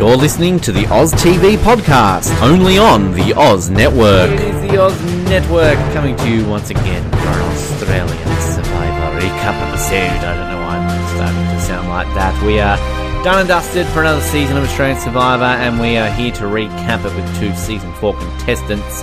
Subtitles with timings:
[0.00, 4.30] You're listening to the Oz TV podcast, only on the Oz Network.
[4.30, 9.60] It is the Oz Network coming to you once again for an Australian Survivor recap
[9.68, 10.24] episode.
[10.24, 12.42] I don't know why I'm starting to sound like that.
[12.46, 12.78] We are
[13.22, 17.04] done and dusted for another season of Australian Survivor, and we are here to recap
[17.04, 19.02] it with two season four contestants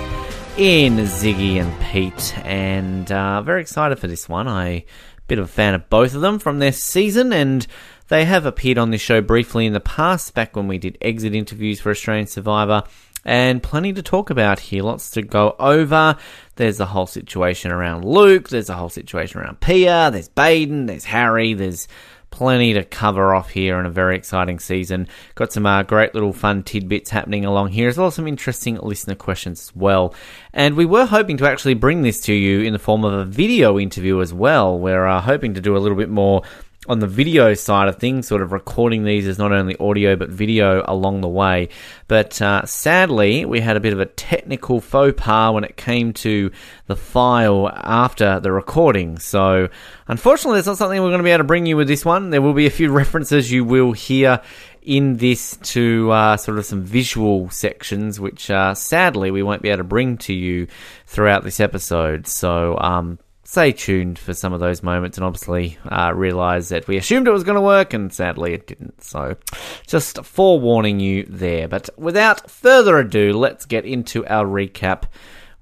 [0.56, 2.36] in Ziggy and Pete.
[2.38, 4.48] And uh, very excited for this one.
[4.48, 4.84] I
[5.28, 7.66] bit of a fan of both of them from their season, and
[8.08, 11.34] they have appeared on this show briefly in the past, back when we did exit
[11.34, 12.82] interviews for Australian Survivor.
[13.24, 16.16] And plenty to talk about here, lots to go over.
[16.56, 21.04] There's the whole situation around Luke, there's the whole situation around Pia, there's Baden, there's
[21.04, 21.88] Harry, there's
[22.30, 25.08] plenty to cover off here in a very exciting season.
[25.34, 28.76] Got some uh, great little fun tidbits happening along here, as well as some interesting
[28.76, 30.14] listener questions as well.
[30.52, 33.24] And we were hoping to actually bring this to you in the form of a
[33.24, 34.78] video interview as well.
[34.78, 36.42] We're uh, hoping to do a little bit more
[36.88, 40.30] on the video side of things, sort of recording these as not only audio but
[40.30, 41.68] video along the way.
[42.08, 46.12] But uh, sadly, we had a bit of a technical faux pas when it came
[46.14, 46.50] to
[46.86, 49.18] the file after the recording.
[49.18, 49.68] So,
[50.06, 52.30] unfortunately, it's not something we're going to be able to bring you with this one.
[52.30, 54.40] There will be a few references you will hear
[54.80, 59.68] in this to uh, sort of some visual sections, which uh, sadly we won't be
[59.68, 60.66] able to bring to you
[61.06, 62.26] throughout this episode.
[62.26, 63.18] So, um,
[63.48, 67.32] stay tuned for some of those moments and obviously uh, realize that we assumed it
[67.32, 69.02] was going to work and sadly it didn't.
[69.02, 69.38] So
[69.86, 71.66] just forewarning you there.
[71.66, 75.04] But without further ado, let's get into our recap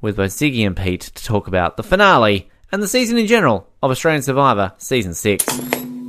[0.01, 3.69] with both Ziggy and Pete to talk about the finale and the season in general
[3.81, 6.06] of Australian Survivor Season 6.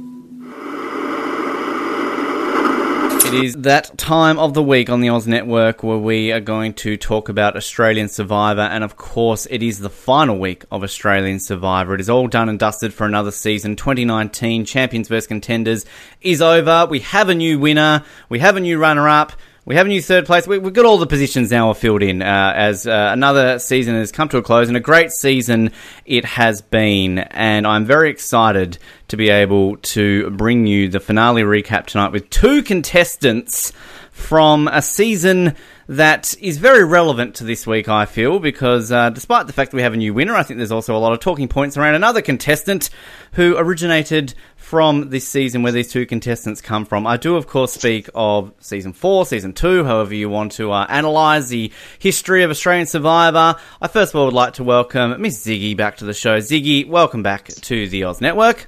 [3.28, 6.74] It is that time of the week on the Oz Network where we are going
[6.76, 11.42] to talk about Australian Survivor, and of course, it is the final week of Australian
[11.42, 11.94] Survivor.
[11.94, 13.76] It is all done and dusted for another season.
[13.76, 15.28] 2019 Champions vs.
[15.28, 15.86] Contenders
[16.22, 16.88] is over.
[16.90, 19.34] We have a new winner, we have a new runner up.
[19.68, 20.48] We have a new third place.
[20.48, 24.14] We, have got all the positions now filled in uh, as uh, another season has
[24.14, 25.74] come to a close, and a great season
[26.06, 27.20] it has been.
[27.20, 28.78] And I'm very excited
[29.10, 33.74] to be able to bring you the finale recap tonight with two contestants
[34.12, 35.54] from a season
[35.90, 39.78] that is very relevant to this week, I feel, because uh, despite the fact that
[39.78, 41.96] we have a new winner, I think there's also a lot of talking points around
[41.96, 42.90] another contestant
[43.34, 44.34] who originated
[44.68, 47.08] from this season where these two contestants come from.
[47.08, 50.86] I do, of course, speak of season four, season two, however you want to uh,
[50.90, 53.56] analyse the history of Australian Survivor.
[53.82, 56.40] I first of all would like to welcome Miss Ziggy back to the show.
[56.40, 58.68] Ziggy, welcome back to the Oz Network.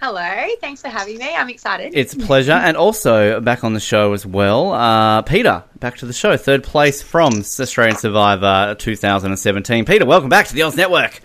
[0.00, 1.34] Hello, thanks for having me.
[1.36, 1.92] I'm excited.
[1.94, 2.52] It's a pleasure.
[2.52, 6.38] and also back on the show as well, uh, Peter, back to the show.
[6.38, 9.84] Third place from Australian Survivor 2017.
[9.84, 11.20] Peter, welcome back to the Oz Network.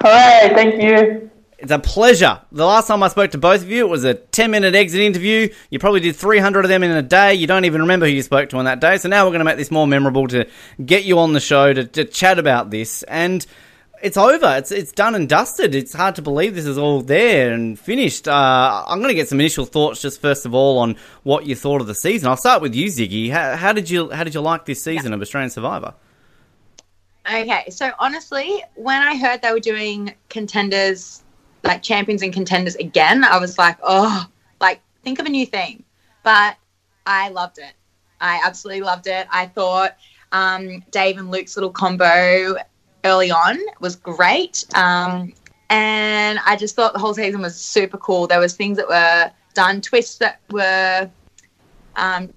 [0.00, 1.28] Hooray, thank you.
[1.58, 2.40] It's a pleasure.
[2.52, 5.00] The last time I spoke to both of you, it was a 10 minute exit
[5.00, 5.52] interview.
[5.70, 7.34] You probably did 300 of them in a day.
[7.34, 8.96] You don't even remember who you spoke to on that day.
[8.98, 10.48] So now we're going to make this more memorable to
[10.84, 13.02] get you on the show to, to chat about this.
[13.02, 13.44] And
[14.02, 14.56] it's over.
[14.56, 15.74] It's it's done and dusted.
[15.74, 18.28] It's hard to believe this is all there and finished.
[18.28, 20.94] Uh, I'm going to get some initial thoughts just first of all on
[21.24, 22.28] what you thought of the season.
[22.28, 23.30] I'll start with you, Ziggy.
[23.30, 25.16] How, how did you how did you like this season yeah.
[25.16, 25.94] of Australian Survivor?
[27.26, 31.22] Okay, so honestly, when I heard they were doing contenders
[31.64, 34.26] like champions and contenders again, I was like, oh,
[34.60, 35.84] like think of a new thing.
[36.22, 36.56] But
[37.06, 37.72] I loved it.
[38.20, 39.26] I absolutely loved it.
[39.30, 39.96] I thought
[40.32, 42.56] um, Dave and Luke's little combo
[43.04, 44.64] early on was great.
[44.74, 45.32] Um,
[45.70, 48.26] and I just thought the whole season was super cool.
[48.26, 51.10] There was things that were done, twists that were,
[51.96, 52.32] um,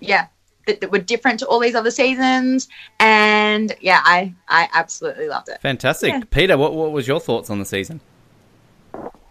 [0.00, 0.28] yeah,
[0.66, 2.68] that, that, were different to all these other seasons.
[3.00, 5.60] And yeah, I I absolutely loved it.
[5.60, 6.22] Fantastic, yeah.
[6.30, 6.56] Peter.
[6.56, 8.00] What what was your thoughts on the season?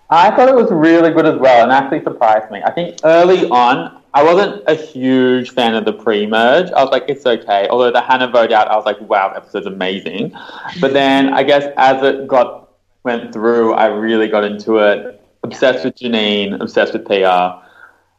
[0.10, 2.62] I thought it was really good as well, and actually surprised me.
[2.64, 6.72] I think early on, I wasn't a huge fan of the pre-merge.
[6.72, 7.68] I was like, it's okay.
[7.68, 10.34] Although the Hannah vote out, I was like, wow, episode's amazing.
[10.80, 12.70] But then I guess as it got
[13.04, 15.22] went through, I really got into it.
[15.44, 17.62] Obsessed with Janine, obsessed with Pia,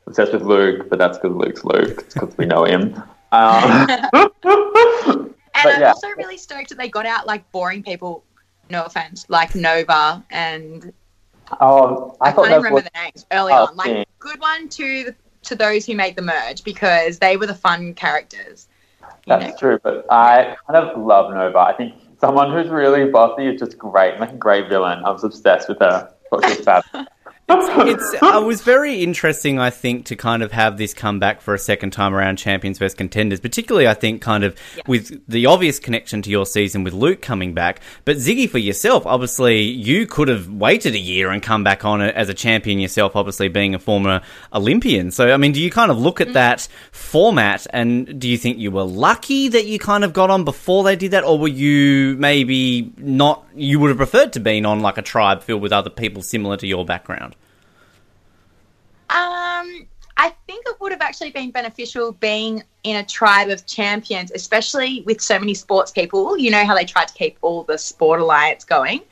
[0.06, 2.02] obsessed with Luke, but that's because Luke's Luke.
[2.04, 2.94] It's because we know him.
[3.32, 5.88] Um, and I'm yeah.
[5.88, 8.24] also really stoked that they got out like boring people.
[8.70, 10.92] No offense, like Nova and
[11.60, 13.76] Oh, I, I can't even remember the names early oh, on.
[13.76, 14.04] Like, yeah.
[14.18, 18.68] good one to to those who made the merge because they were the fun characters.
[19.26, 19.56] That's know?
[19.58, 21.58] true, but I kind of love Nova.
[21.58, 25.04] I think someone who's really bossy is just great, like a great villain.
[25.04, 26.12] I was obsessed with her.
[27.88, 31.54] it's it was very interesting, I think, to kind of have this come back for
[31.54, 33.40] a second time around champions versus contenders.
[33.40, 34.82] Particularly, I think, kind of yeah.
[34.86, 37.80] with the obvious connection to your season with Luke coming back.
[38.04, 42.00] But Ziggy, for yourself, obviously, you could have waited a year and come back on
[42.00, 43.16] it as a champion yourself.
[43.16, 44.20] Obviously, being a former
[44.52, 45.10] Olympian.
[45.10, 46.32] So, I mean, do you kind of look at mm.
[46.34, 50.44] that format and do you think you were lucky that you kind of got on
[50.44, 53.44] before they did that, or were you maybe not?
[53.54, 56.56] You would have preferred to be on like a tribe filled with other people similar
[56.56, 57.34] to your background.
[59.10, 64.32] Um, I think it would have actually been beneficial being in a tribe of champions,
[64.32, 66.36] especially with so many sports people.
[66.36, 69.02] You know how they tried to keep all the sport alliance going.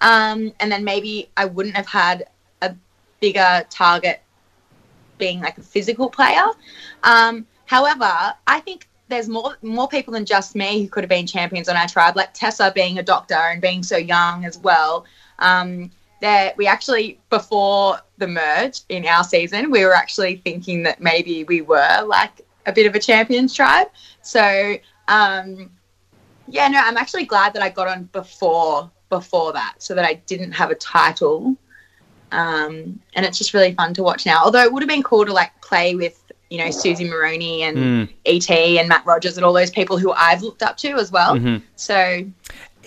[0.00, 2.26] Um, and then maybe I wouldn't have had
[2.62, 2.74] a
[3.20, 4.20] bigger target
[5.16, 6.46] being like a physical player.
[7.04, 11.26] Um, however, I think there's more more people than just me who could have been
[11.26, 15.04] champions on our tribe, like Tessa being a doctor and being so young as well.
[15.38, 15.90] Um,
[16.20, 21.44] that we actually before the merge in our season, we were actually thinking that maybe
[21.44, 23.88] we were like a bit of a champions tribe.
[24.22, 24.76] So
[25.08, 25.70] um,
[26.48, 30.14] yeah, no, I'm actually glad that I got on before before that, so that I
[30.14, 31.56] didn't have a title.
[32.30, 34.44] Um, and it's just really fun to watch now.
[34.44, 37.76] Although it would have been cool to like play with you know Susie Maroney and
[37.76, 38.12] mm.
[38.26, 41.36] ET and Matt Rogers and all those people who I've looked up to as well.
[41.36, 41.64] Mm-hmm.
[41.76, 42.24] So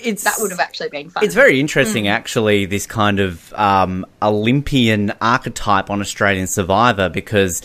[0.03, 1.23] it's that would have actually been fun.
[1.23, 2.09] It's very interesting, mm.
[2.09, 7.61] actually, this kind of um, Olympian archetype on Australian Survivor because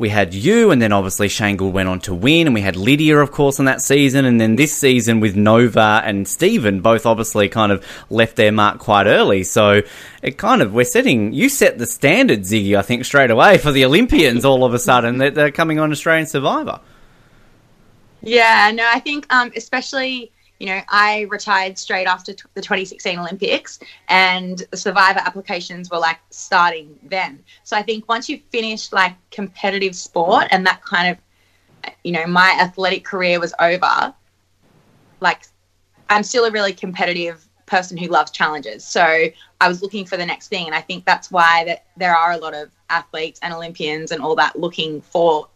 [0.00, 2.74] we had you, and then obviously Shane Gould went on to win, and we had
[2.74, 7.04] Lydia, of course, in that season, and then this season with Nova and Stephen, both
[7.04, 9.42] obviously kind of left their mark quite early.
[9.42, 9.82] So
[10.22, 13.72] it kind of we're setting you set the standard, Ziggy, I think, straight away for
[13.72, 14.46] the Olympians.
[14.46, 16.80] all of a sudden, they're, they're coming on Australian Survivor.
[18.22, 23.18] Yeah, no, I think um, especially you know, I retired straight after t- the 2016
[23.18, 27.42] Olympics, and the Survivor applications were like starting then.
[27.64, 32.26] So I think once you've finished like competitive sport and that kind of, you know,
[32.26, 34.14] my athletic career was over,
[35.20, 35.44] like
[36.10, 38.84] I'm still a really competitive person who loves challenges.
[38.84, 39.02] So
[39.60, 42.32] I was looking for the next thing, and I think that's why that there are
[42.32, 45.48] a lot of athletes and Olympians and all that looking for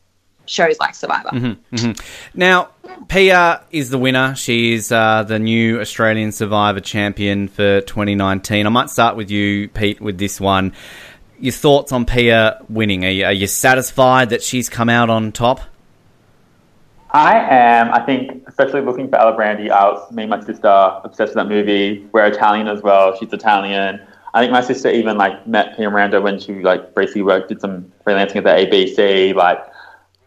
[0.46, 1.30] shows like Survivor.
[1.30, 2.38] Mm-hmm, mm-hmm.
[2.38, 2.70] Now,
[3.08, 4.34] Pia is the winner.
[4.34, 8.66] She's uh, the new Australian Survivor champion for 2019.
[8.66, 10.72] I might start with you, Pete, with this one.
[11.40, 13.04] Your thoughts on Pia winning?
[13.04, 15.60] Are you, are you satisfied that she's come out on top?
[17.10, 17.92] I am.
[17.92, 21.48] I think, especially looking for Alibrandi, I was, me and my sister, obsessed with that
[21.48, 22.04] movie.
[22.12, 23.16] We're Italian as well.
[23.16, 24.00] She's Italian.
[24.34, 27.60] I think my sister even like met Pia Miranda when she like briefly worked, did
[27.60, 29.32] some freelancing at the ABC.
[29.32, 29.64] Like,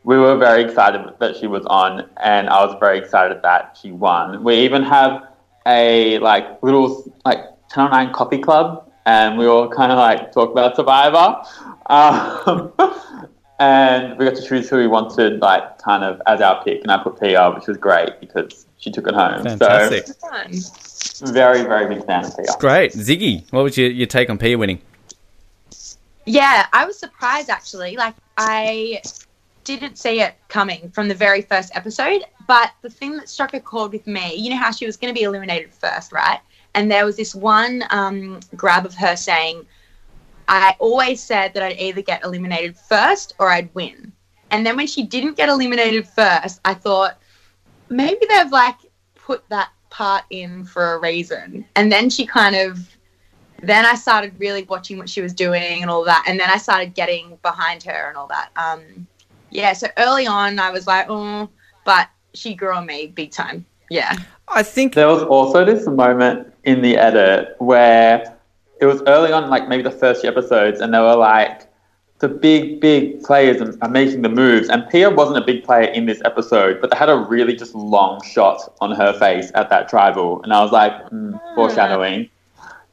[0.08, 3.92] we were very excited that she was on, and I was very excited that she
[3.92, 4.42] won.
[4.42, 5.28] We even have
[5.66, 7.40] a like little like
[7.70, 11.44] Channel Nine coffee club, and we all kind of like talk about Survivor.
[11.88, 12.72] Um,
[13.60, 16.90] and we got to choose who we wanted, like kind of as our pick, and
[16.90, 19.44] I put Pia, which was great because she took it home.
[19.44, 20.08] Fantastic.
[20.08, 22.46] So, very, very big fan of Pia.
[22.60, 23.44] Great, Ziggy.
[23.52, 24.80] What was your, your take on Pia winning?
[26.26, 27.98] Yeah, I was surprised actually.
[27.98, 29.02] Like I
[29.76, 32.24] didn't see it coming from the very first episode.
[32.48, 35.14] But the thing that struck a chord with me, you know how she was going
[35.14, 36.40] to be eliminated first, right?
[36.74, 39.66] And there was this one um, grab of her saying,
[40.48, 44.14] I always said that I'd either get eliminated first or I'd win.
[44.52, 47.20] And then when she didn't get eliminated first, I thought
[47.90, 48.78] maybe they've like
[49.16, 51.66] put that part in for a reason.
[51.76, 52.88] And then she kind of
[53.62, 56.26] then I started really watching what she was doing and all that.
[56.28, 58.52] And then I started getting behind her and all that.
[58.56, 59.08] Um,
[59.52, 61.50] yeah, so early on, I was like, oh,
[61.86, 63.66] but she grew on me big time.
[63.90, 64.18] Yeah.
[64.50, 68.38] I think there was also this moment in the edit where
[68.80, 71.68] it was early on, like maybe the first few episodes, and they were like,
[72.20, 74.70] the big, big players are making the moves.
[74.70, 77.76] And Pia wasn't a big player in this episode, but they had a really just
[77.76, 80.42] long shot on her face at that tribal.
[80.42, 82.30] And I was like, mm, foreshadowing.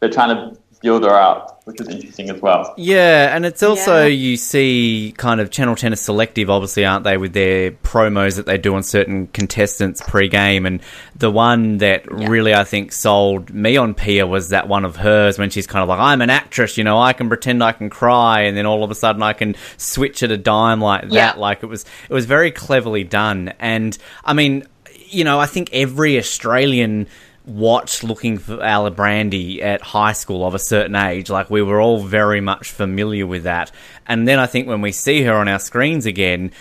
[0.01, 2.75] They're trying to build her up, which is interesting as well.
[2.76, 4.09] Yeah, and it's also yeah.
[4.09, 8.45] you see kind of Channel Ten is selective, obviously, aren't they, with their promos that
[8.45, 10.83] they do on certain contestants pre-game, and
[11.17, 12.29] the one that yeah.
[12.29, 15.83] really I think sold me on Pia was that one of hers when she's kind
[15.83, 18.67] of like, "I'm an actress, you know, I can pretend I can cry, and then
[18.67, 21.33] all of a sudden I can switch at a dime like yeah.
[21.33, 24.69] that." Like it was, it was very cleverly done, and I mean,
[25.09, 27.07] you know, I think every Australian
[27.47, 31.29] watched looking for Alibrandi at high school of a certain age.
[31.31, 33.71] Like we were all very much familiar with that.
[34.07, 36.53] And then I think when we see her on our screens again,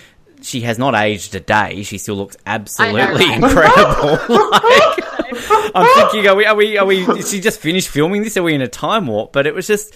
[0.42, 1.84] she has not aged a day.
[1.84, 4.20] She still looks absolutely incredible.
[4.30, 5.00] like,
[5.76, 8.36] I'm thinking, are we, are we, are we, she just finished filming this?
[8.36, 9.32] Are we in a time warp?
[9.32, 9.96] But it was just,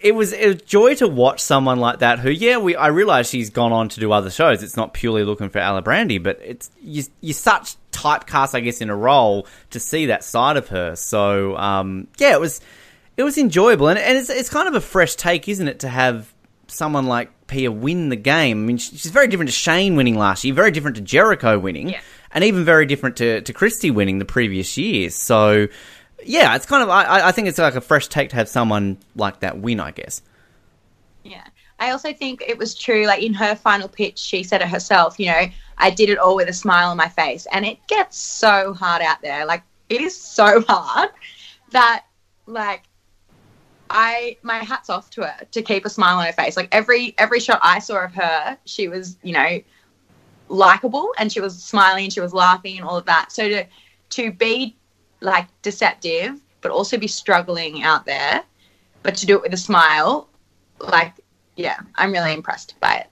[0.00, 3.50] it was a joy to watch someone like that who, yeah, we I realize she's
[3.50, 4.62] gone on to do other shows.
[4.62, 8.90] It's not purely looking for Alibrandi, but it's you, you're such typecast, I guess, in
[8.90, 10.96] a role to see that side of her.
[10.96, 12.60] So um, yeah, it was
[13.16, 15.88] it was enjoyable, and, and it's it's kind of a fresh take, isn't it, to
[15.88, 16.32] have
[16.68, 18.64] someone like Pia win the game.
[18.64, 21.88] I mean, she's very different to Shane winning last year, very different to Jericho winning,
[21.90, 22.00] Yeah.
[22.32, 25.08] and even very different to to Kristie winning the previous year.
[25.10, 25.68] So
[26.26, 28.98] yeah, it's kind of I, I think it's like a fresh take to have someone
[29.14, 29.80] like that win.
[29.80, 30.22] I guess.
[31.22, 31.44] Yeah.
[31.78, 35.20] I also think it was true, like in her final pitch, she said it herself,
[35.20, 37.46] you know, I did it all with a smile on my face.
[37.52, 39.44] And it gets so hard out there.
[39.44, 41.10] Like, it is so hard
[41.72, 42.06] that,
[42.46, 42.84] like,
[43.88, 46.56] I my hats off to her to keep a smile on her face.
[46.56, 49.60] Like every every shot I saw of her, she was, you know,
[50.48, 53.30] likable and she was smiling and she was laughing and all of that.
[53.30, 53.64] So to
[54.10, 54.76] to be
[55.20, 58.42] like deceptive but also be struggling out there,
[59.04, 60.28] but to do it with a smile,
[60.80, 61.12] like
[61.54, 63.06] yeah, I'm really impressed by it.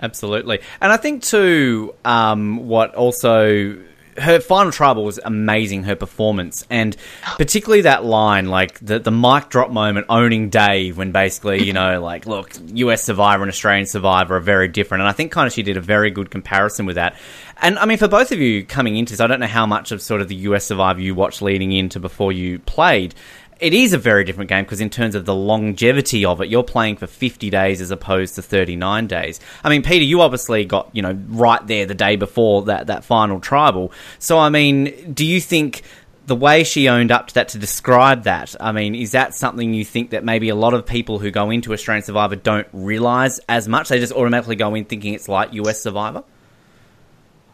[0.00, 0.60] Absolutely.
[0.80, 3.78] And I think, too, um, what also.
[4.18, 6.94] Her final tribal was amazing, her performance, and
[7.38, 11.98] particularly that line, like the the mic drop moment, owning Dave, when basically, you know,
[12.02, 15.54] like, look, US Survivor and Australian Survivor are very different, and I think kind of
[15.54, 17.16] she did a very good comparison with that.
[17.62, 19.92] And I mean, for both of you coming into this, I don't know how much
[19.92, 23.14] of sort of the US Survivor you watched leading into before you played,
[23.60, 26.64] it is a very different game because in terms of the longevity of it, you're
[26.64, 29.38] playing for 50 days as opposed to 39 days.
[29.62, 33.04] I mean, Peter, you obviously got, you know, right there the day before that, that
[33.04, 33.92] final tribal.
[34.18, 35.82] So, I mean, do you think
[36.26, 39.72] the way she owned up to that to describe that, I mean, is that something
[39.72, 43.38] you think that maybe a lot of people who go into Australian Survivor don't realise
[43.48, 43.88] as much?
[43.88, 46.24] They just automatically go in thinking it's like US Survivor?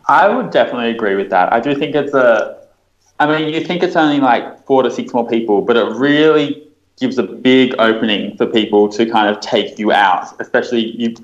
[0.09, 1.53] I would definitely agree with that.
[1.53, 2.67] I do think it's a.
[3.21, 6.69] I mean, you think it's only like four to six more people, but it really
[6.99, 10.41] gives a big opening for people to kind of take you out.
[10.41, 11.15] Especially you,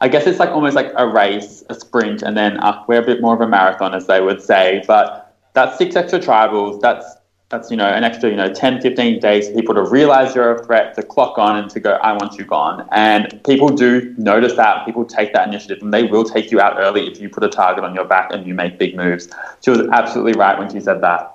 [0.00, 3.06] I guess it's like almost like a race, a sprint, and then uh, we're a
[3.06, 4.82] bit more of a marathon, as they would say.
[4.86, 6.80] But that's six extra tribals.
[6.80, 7.17] That's
[7.48, 10.54] that's you know an extra you know 10 15 days for people to realize you're
[10.54, 14.14] a threat to clock on and to go i want you gone and people do
[14.18, 17.28] notice that people take that initiative and they will take you out early if you
[17.28, 19.28] put a target on your back and you make big moves
[19.60, 21.34] she was absolutely right when she said that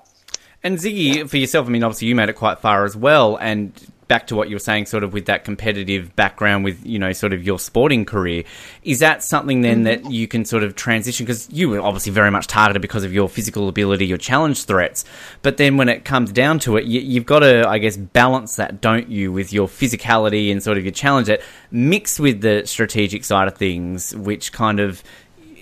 [0.65, 3.35] And Ziggy, for yourself, I mean, obviously you made it quite far as well.
[3.35, 3.73] And
[4.13, 7.11] back to what you were saying, sort of with that competitive background, with you know,
[7.13, 8.43] sort of your sporting career,
[8.83, 11.25] is that something then that you can sort of transition?
[11.25, 15.03] Because you were obviously very much targeted because of your physical ability, your challenge threats.
[15.41, 18.55] But then when it comes down to it, you, you've got to, I guess, balance
[18.57, 21.41] that, don't you, with your physicality and sort of your challenge that
[21.71, 25.01] mixed with the strategic side of things, which kind of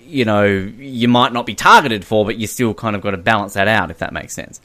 [0.04, 3.18] you know you might not be targeted for, but you still kind of got to
[3.18, 4.60] balance that out, if that makes sense.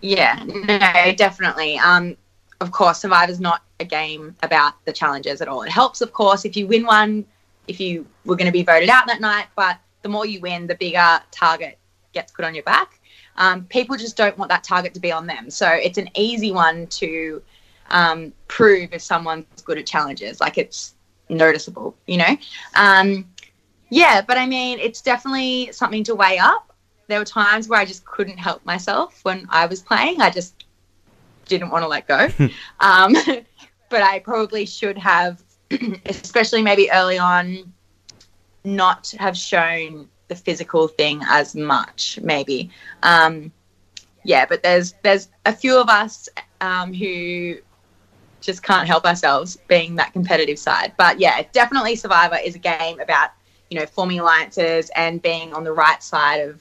[0.00, 1.78] Yeah, no, definitely.
[1.78, 2.16] Um,
[2.60, 5.62] of course, Survivor's not a game about the challenges at all.
[5.62, 7.24] It helps, of course, if you win one,
[7.68, 10.66] if you were going to be voted out that night, but the more you win,
[10.66, 11.78] the bigger target
[12.12, 13.00] gets put on your back.
[13.36, 15.50] Um, people just don't want that target to be on them.
[15.50, 17.42] So it's an easy one to
[17.90, 20.40] um, prove if someone's good at challenges.
[20.40, 20.94] Like it's
[21.28, 22.36] noticeable, you know?
[22.74, 23.28] Um,
[23.90, 26.72] yeah, but I mean, it's definitely something to weigh up.
[27.08, 30.20] There were times where I just couldn't help myself when I was playing.
[30.20, 30.55] I just
[31.46, 32.28] didn't want to let go.
[32.80, 33.14] um,
[33.88, 35.42] but I probably should have,
[36.06, 37.72] especially maybe early on,
[38.64, 42.18] not have shown the physical thing as much.
[42.22, 42.70] Maybe,
[43.02, 43.52] um,
[44.24, 44.44] yeah.
[44.46, 46.28] But there's there's a few of us
[46.60, 47.56] um, who
[48.40, 50.92] just can't help ourselves being that competitive side.
[50.96, 53.30] But yeah, definitely Survivor is a game about
[53.70, 56.60] you know forming alliances and being on the right side of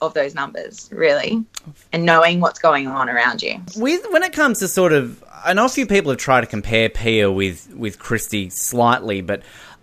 [0.00, 1.44] of those numbers really
[1.92, 5.52] and knowing what's going on around you with when it comes to sort of I
[5.52, 9.42] know a few people have tried to compare Pia with with Kristie slightly, but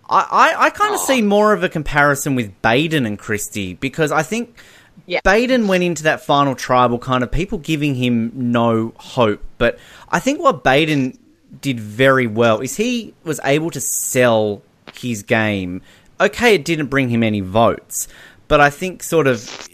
[0.09, 4.11] I, I, I kind of see more of a comparison with Baden and Kristie because
[4.11, 4.55] I think
[5.05, 5.19] Yeah.
[5.23, 10.19] Baden went into that final tribal kind of people giving him no hope, but I
[10.19, 11.17] think what Baden
[11.61, 14.61] did very well is he was able to sell
[14.93, 15.81] his game.
[16.21, 18.07] Okay, it didn't bring him any votes,
[18.47, 19.67] but I think sort of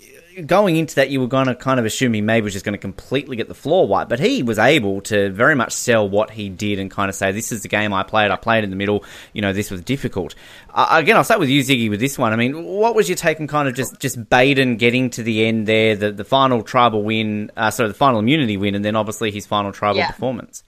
[0.46, 2.74] going into that, you were going to kind of assume he maybe was just going
[2.74, 6.32] to completely get the floor wiped, but he was able to very much sell what
[6.32, 8.32] he did and kind of say, "This is the game I played.
[8.32, 9.04] I played in the middle.
[9.34, 10.36] You know, this was difficult."
[10.74, 12.34] Uh, again, I'll start with you, Ziggy, with this one.
[12.34, 15.46] I mean, what was your take on kind of just just Baden getting to the
[15.46, 18.96] end there, the the final tribal win, uh, sorry, the final immunity win, and then
[18.96, 20.08] obviously his final tribal Yeah.
[20.12, 20.64] performance.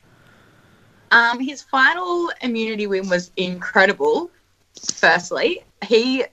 [1.11, 4.29] um his final immunity win was incredible
[4.91, 6.25] firstly he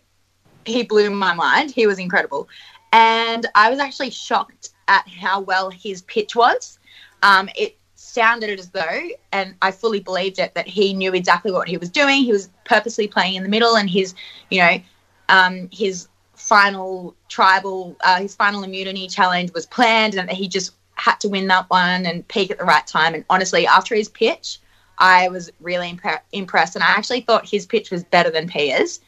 [0.65, 2.49] he blew my mind he was incredible
[2.93, 6.79] and i was actually shocked at how well his pitch was
[7.23, 11.69] um it's sounded as though, and I fully believed it, that he knew exactly what
[11.69, 12.23] he was doing.
[12.23, 14.15] He was purposely playing in the middle, and his,
[14.51, 14.81] you know,
[15.29, 20.73] um, his final tribal, uh, his final immunity challenge was planned, and that he just
[20.95, 23.15] had to win that one and peak at the right time.
[23.15, 24.59] And honestly, after his pitch,
[24.99, 29.01] I was really impre- impressed, and I actually thought his pitch was better than Pia's.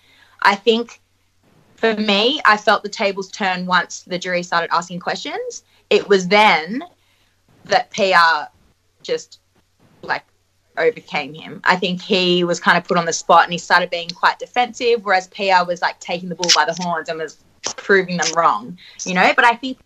[0.42, 1.00] I think
[1.84, 5.64] for me, I felt the tables turn once the jury started asking questions.
[5.90, 6.82] It was then
[7.66, 8.48] that Pia
[9.02, 9.40] just
[10.02, 10.24] like
[10.78, 11.60] overcame him.
[11.64, 14.38] I think he was kind of put on the spot and he started being quite
[14.38, 17.44] defensive, whereas Pia was like taking the bull by the horns and was
[17.76, 19.32] proving them wrong, you know.
[19.36, 19.78] But I think,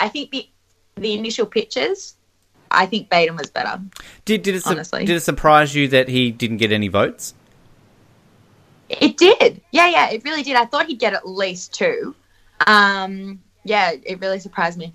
[0.00, 0.48] I think the
[0.96, 2.14] the initial pitches,
[2.70, 3.78] I think Baden was better.
[4.24, 5.04] Did did it Honestly.
[5.04, 7.34] did it surprise you that he didn't get any votes?
[8.88, 10.56] It did, yeah, yeah, it really did.
[10.56, 12.14] I thought he'd get at least two.
[12.66, 14.94] Um, yeah, it really surprised me.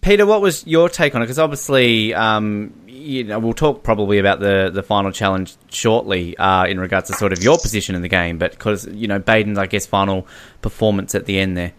[0.00, 1.24] Peter, what was your take on it?
[1.24, 6.64] Because obviously, um, you know, we'll talk probably about the, the final challenge shortly uh,
[6.66, 9.58] in regards to sort of your position in the game, but because you know Baden's,
[9.58, 10.26] I guess, final
[10.60, 11.72] performance at the end there.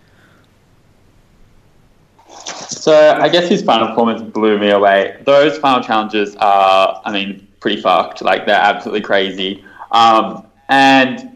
[2.67, 5.21] So I guess his final performance blew me away.
[5.25, 8.21] Those final challenges are, I mean, pretty fucked.
[8.21, 9.63] Like they're absolutely crazy.
[9.91, 11.32] Um, and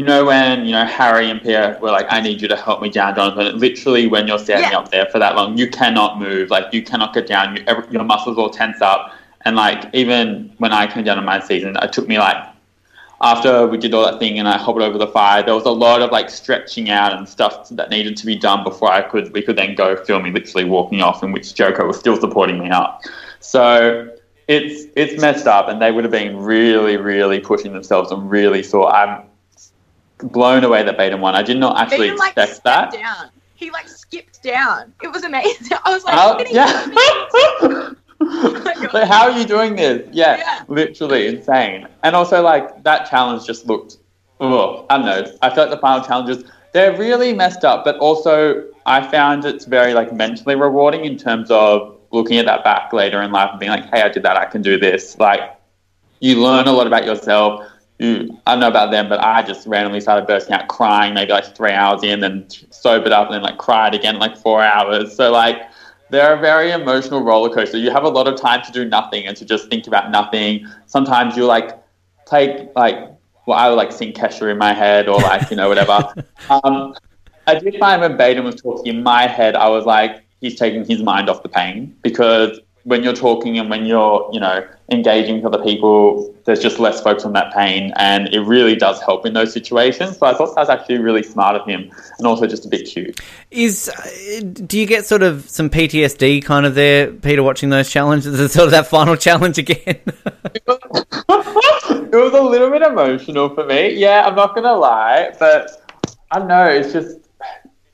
[0.00, 2.80] you know when you know Harry and Pia were like, "I need you to help
[2.80, 4.78] me down, Jonathan." Literally, when you're standing Yeah.
[4.78, 6.48] up there for that long, you cannot move.
[6.48, 7.54] Like you cannot get down.
[7.54, 9.12] You, every, your muscles all tense up.
[9.42, 12.38] And like even when I came down in my season, it took me like
[13.20, 15.70] after we did all that thing and I hobbled over the fire, there was a
[15.70, 19.34] lot of like stretching out and stuff that needed to be done before I could
[19.34, 22.58] we could then go film me literally walking off, in which Joko was still supporting
[22.58, 23.02] me up.
[23.40, 24.08] So
[24.48, 28.62] it's it's messed up, and they would have been really, really pushing themselves and really
[28.62, 29.29] thought I'm
[30.22, 31.34] blown away that Baden won.
[31.34, 32.92] I did not actually Baden like expect that.
[32.92, 33.30] down.
[33.54, 34.92] He like skipped down.
[35.02, 35.76] It was amazing.
[35.84, 36.56] I was like, How- look at him.
[36.56, 37.90] yeah.
[38.92, 40.06] but how are you doing this?
[40.12, 40.64] Yeah, Yeah.
[40.68, 41.86] literally insane.
[42.02, 43.96] And also, like that challenge just looked.
[44.40, 45.32] Oh, I don't know.
[45.42, 49.92] I felt the final challenges they're really messed up, but also I found it's very
[49.92, 53.70] like mentally rewarding in terms of looking at that back later in life and being
[53.72, 54.36] like, hey, I did that.
[54.36, 55.18] I can do this.
[55.18, 55.40] Like
[56.20, 57.64] you learn a lot about yourself.
[58.00, 61.32] You, I don't know about them, but I just randomly started bursting out crying maybe
[61.32, 65.14] like three hours in, then sobered up and then like cried again like four hours.
[65.14, 65.60] So like
[66.08, 67.76] they're a very emotional roller coaster.
[67.76, 70.66] You have a lot of time to do nothing and to just think about nothing.
[70.86, 71.78] Sometimes you like
[72.24, 72.96] take like
[73.46, 76.14] well, I would like sing Kesha in my head or like you know whatever.
[76.48, 76.94] um,
[77.46, 80.86] I did find when Baden was talking in my head, I was like, he's taking
[80.86, 85.36] his mind off the pain because when you're talking and when you're you know engaging
[85.36, 89.24] with other people, there's just less focus on that pain, and it really does help
[89.26, 90.18] in those situations.
[90.18, 92.86] So I thought that was actually really smart of him, and also just a bit
[92.86, 93.20] cute.
[93.50, 97.90] Is uh, do you get sort of some PTSD kind of there, Peter, watching those
[97.90, 98.52] challenges?
[98.52, 99.76] Sort of that final challenge again.
[100.56, 100.66] it
[102.12, 103.94] was a little bit emotional for me.
[103.94, 105.70] Yeah, I'm not gonna lie, but
[106.30, 106.66] I don't know.
[106.66, 107.18] It's just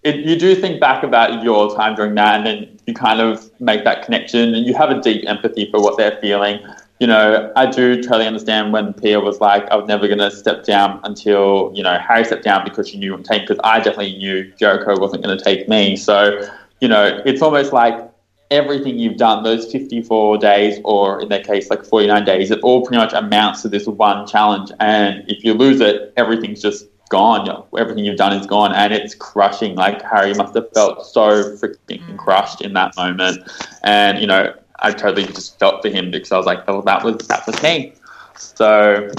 [0.07, 3.51] it, you do think back about your time during that, and then you kind of
[3.61, 6.61] make that connection, and you have a deep empathy for what they're feeling.
[7.01, 10.31] You know, I do totally understand when Pia was like, I was never going to
[10.31, 13.79] step down until, you know, Harry stepped down because she knew would take, because I
[13.81, 15.97] definitely knew Jericho wasn't going to take me.
[15.97, 16.41] So,
[16.81, 18.01] you know, it's almost like
[18.51, 22.87] everything you've done, those 54 days, or in their case, like 49 days, it all
[22.87, 24.71] pretty much amounts to this one challenge.
[24.81, 27.65] And if you lose it, everything's just gone.
[27.79, 29.75] Everything you've done is gone, and it's crushing.
[29.75, 32.17] Like Harry must have felt so freaking mm.
[32.17, 33.49] crushed in that moment.
[33.83, 37.05] And you know, I totally just felt for him because I was like, oh, that
[37.05, 37.93] was that was me.
[38.37, 39.11] So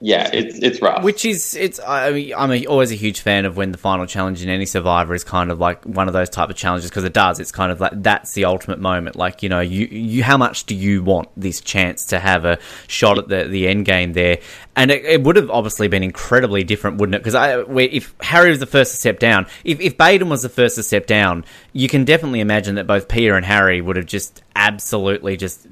[0.00, 1.02] yeah, it's it's rough.
[1.02, 4.06] Which is it's I mean I'm a, always a huge fan of when the final
[4.06, 7.02] challenge in any Survivor is kind of like one of those type of challenges because
[7.02, 7.40] it does.
[7.40, 9.16] It's kind of like that's the ultimate moment.
[9.16, 12.58] Like you know you you how much do you want this chance to have a
[12.86, 14.38] shot at the the end game there?
[14.76, 17.18] And it, it would have obviously been incredibly different, wouldn't it?
[17.18, 20.48] Because I if Harry was the first to step down, if if Baden was the
[20.48, 24.06] first to step down, you can definitely imagine that both Peter and Harry would have
[24.06, 25.66] just absolutely just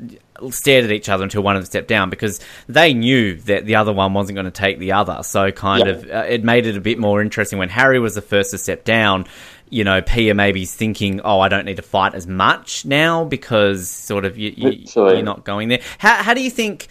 [0.50, 3.76] stared at each other until one of them stepped down because they knew that the
[3.76, 5.22] other one wasn't going to take the other.
[5.22, 5.92] So kind Yeah.
[5.92, 8.58] of uh, it made it a bit more interesting when Harry was the first to
[8.58, 9.26] step down.
[9.68, 13.88] You know, Pia maybe's thinking, "Oh, I don't need to fight as much now because
[13.90, 16.86] sort of you, you, you're not going there." How how do you think?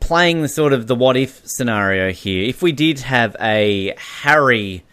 [0.00, 4.84] Playing the sort of the what if scenario here, if we did have a Harry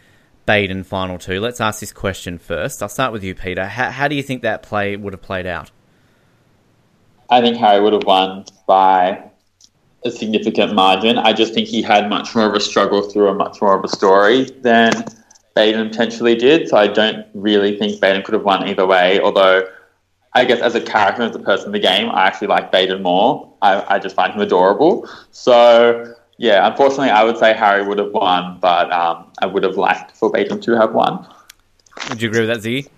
[0.48, 2.82] Baden final two, let's ask this question first.
[2.82, 3.66] I'll start with you, Peter.
[3.66, 5.70] How, how do you think that play would have played out?
[7.30, 9.24] I think Harry would have won by
[10.06, 11.18] a significant margin.
[11.18, 13.84] I just think he had much more of a struggle through a much more of
[13.84, 14.92] a story than
[15.56, 16.70] Baden potentially did.
[16.70, 19.20] So I don't really think Baden could have won either way.
[19.20, 19.68] Although
[20.34, 23.02] I guess as a character, as a person in the game, I actually like Baden
[23.02, 23.52] more.
[23.62, 25.10] I, I just find him adorable.
[25.32, 29.78] So yeah, unfortunately, I would say Harry would have won, but um, I would have
[29.78, 31.26] liked for Baden to have won.
[32.10, 32.90] Would you agree with that, Ziggy?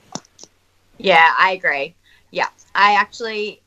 [0.98, 1.94] Yeah, I agree.
[2.32, 3.62] Yeah, I actually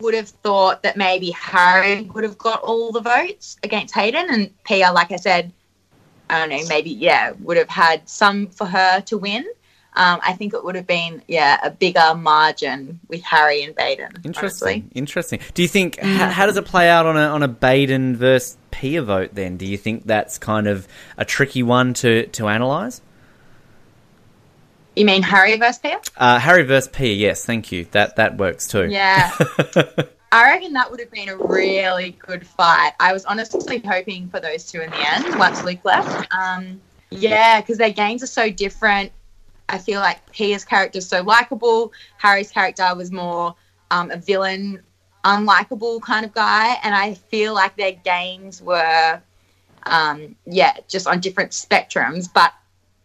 [0.00, 4.64] would have thought that maybe Harry would have got all the votes against Hayden, and
[4.64, 5.52] Pia, like I said,
[6.28, 9.44] I don't know, maybe yeah, would have had some for her to win.
[9.96, 14.10] Um, I think it would have been yeah a bigger margin with Harry and Baden.
[14.24, 14.68] Interesting.
[14.68, 14.84] honestly.
[14.94, 15.40] Interesting.
[15.54, 18.56] Do you think how, how does it play out on a on a Baden versus
[18.72, 19.30] Pia vote?
[19.34, 23.02] Then do you think that's kind of a tricky one to to analyze?
[24.96, 26.00] You mean Harry versus Pia?
[26.16, 27.14] Uh, Harry versus Pia.
[27.14, 27.84] Yes, thank you.
[27.92, 28.88] That that works too.
[28.88, 29.32] Yeah.
[30.32, 32.92] I reckon that would have been a really good fight.
[32.98, 36.26] I was honestly hoping for those two in the end once Luke left.
[36.34, 36.80] Um,
[37.10, 39.12] yeah, because their games are so different.
[39.68, 41.92] I feel like Pia's character is so likable.
[42.18, 43.54] Harry's character was more
[43.90, 44.82] um, a villain,
[45.24, 46.78] unlikable kind of guy.
[46.82, 49.22] And I feel like their games were,
[49.84, 52.52] um, yeah, just on different spectrums, but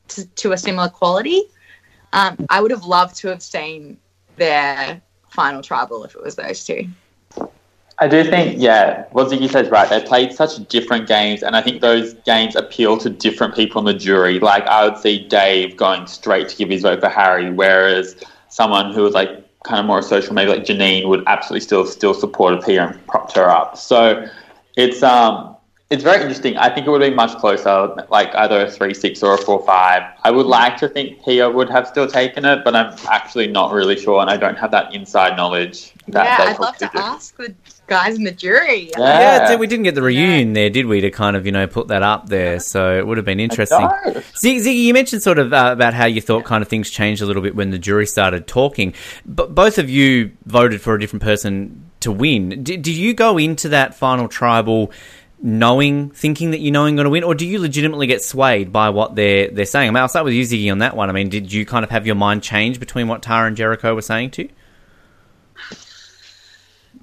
[0.09, 1.43] to, to a similar quality.
[2.13, 3.97] Um, I would have loved to have seen
[4.37, 6.87] their final tribal if it was those two.
[8.01, 9.89] I do think, yeah, what Ziggy says right.
[9.89, 13.85] They played such different games, and I think those games appeal to different people in
[13.85, 14.39] the jury.
[14.39, 18.15] Like, I would see Dave going straight to give his vote for Harry, whereas
[18.47, 19.29] someone who was like
[19.63, 23.35] kind of more social, maybe like Janine, would absolutely still still support Pia and propped
[23.35, 23.77] her up.
[23.77, 24.25] So
[24.77, 25.57] it's um
[25.89, 26.55] it's very interesting.
[26.55, 29.65] I think it would be much closer, like either a three six or a four
[29.65, 30.03] five.
[30.23, 33.73] I would like to think Pia would have still taken it, but I'm actually not
[33.73, 35.91] really sure, and I don't have that inside knowledge.
[36.09, 36.99] That yeah, I'd love to do.
[36.99, 37.55] ask the
[37.87, 38.91] guys in the jury.
[38.91, 38.99] Yeah.
[38.99, 41.01] Yeah, it's- we didn't get the reunion there, did we?
[41.01, 43.79] To kind of you know put that up there, so it would have been interesting.
[43.79, 47.23] Ziggy, Ziggy, you mentioned sort of uh, about how you thought kind of things changed
[47.23, 48.93] a little bit when the jury started talking.
[49.25, 52.63] But both of you voted for a different person to win.
[52.63, 54.91] Did, did you go into that final tribal
[55.41, 58.89] knowing, thinking that you knowing going to win, or do you legitimately get swayed by
[58.89, 59.87] what they're they're saying?
[59.87, 61.09] I mean, I'll start with you, Ziggy, on that one.
[61.09, 63.95] I mean, did you kind of have your mind change between what Tara and Jericho
[63.95, 64.49] were saying to you?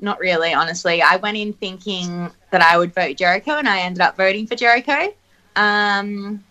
[0.00, 1.00] Not really, honestly.
[1.00, 4.54] I went in thinking that I would vote Jericho, and I ended up voting for
[4.54, 5.14] Jericho.
[5.54, 6.44] Um,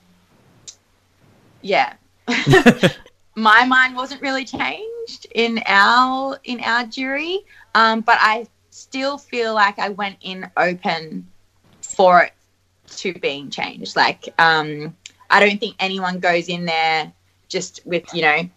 [1.62, 1.94] yeah,
[3.36, 7.46] my mind wasn't really changed in our in our jury,
[7.76, 11.28] um, but I still feel like I went in open
[11.96, 12.34] for it
[12.98, 13.96] to being changed.
[13.96, 14.96] Like, um,
[15.30, 17.12] I don't think anyone goes in there
[17.48, 18.50] just with you know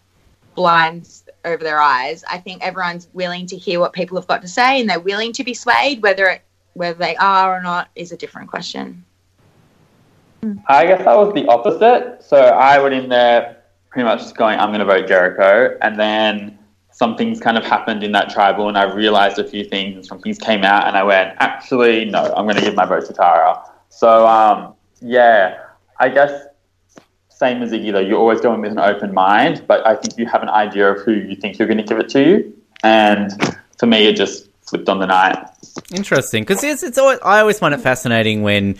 [0.55, 2.23] blinds over their eyes.
[2.29, 5.33] I think everyone's willing to hear what people have got to say, and they're willing
[5.33, 6.01] to be swayed.
[6.01, 6.41] Whether it
[6.73, 9.03] whether they are or not is a different question.
[10.67, 12.23] I guess I was the opposite.
[12.23, 13.57] So I went in there
[13.89, 15.77] pretty much going, I'm going to vote Jericho.
[15.81, 16.58] And then
[16.99, 20.05] some things kind of happened in that tribal, and I realized a few things, and
[20.05, 23.05] some things came out, and I went, actually, no, I'm going to give my vote
[23.05, 23.63] to Tara.
[23.87, 25.63] So, um, yeah,
[25.97, 26.33] I guess
[27.29, 30.25] same as Ziggy, though, you're always going with an open mind, but I think you
[30.25, 32.21] have an idea of who you think you're going to give it to.
[32.21, 32.53] you.
[32.83, 33.31] And
[33.77, 35.37] for me, it just flipped on the night.
[35.95, 38.75] Interesting, because it's, it's always, I always find it fascinating when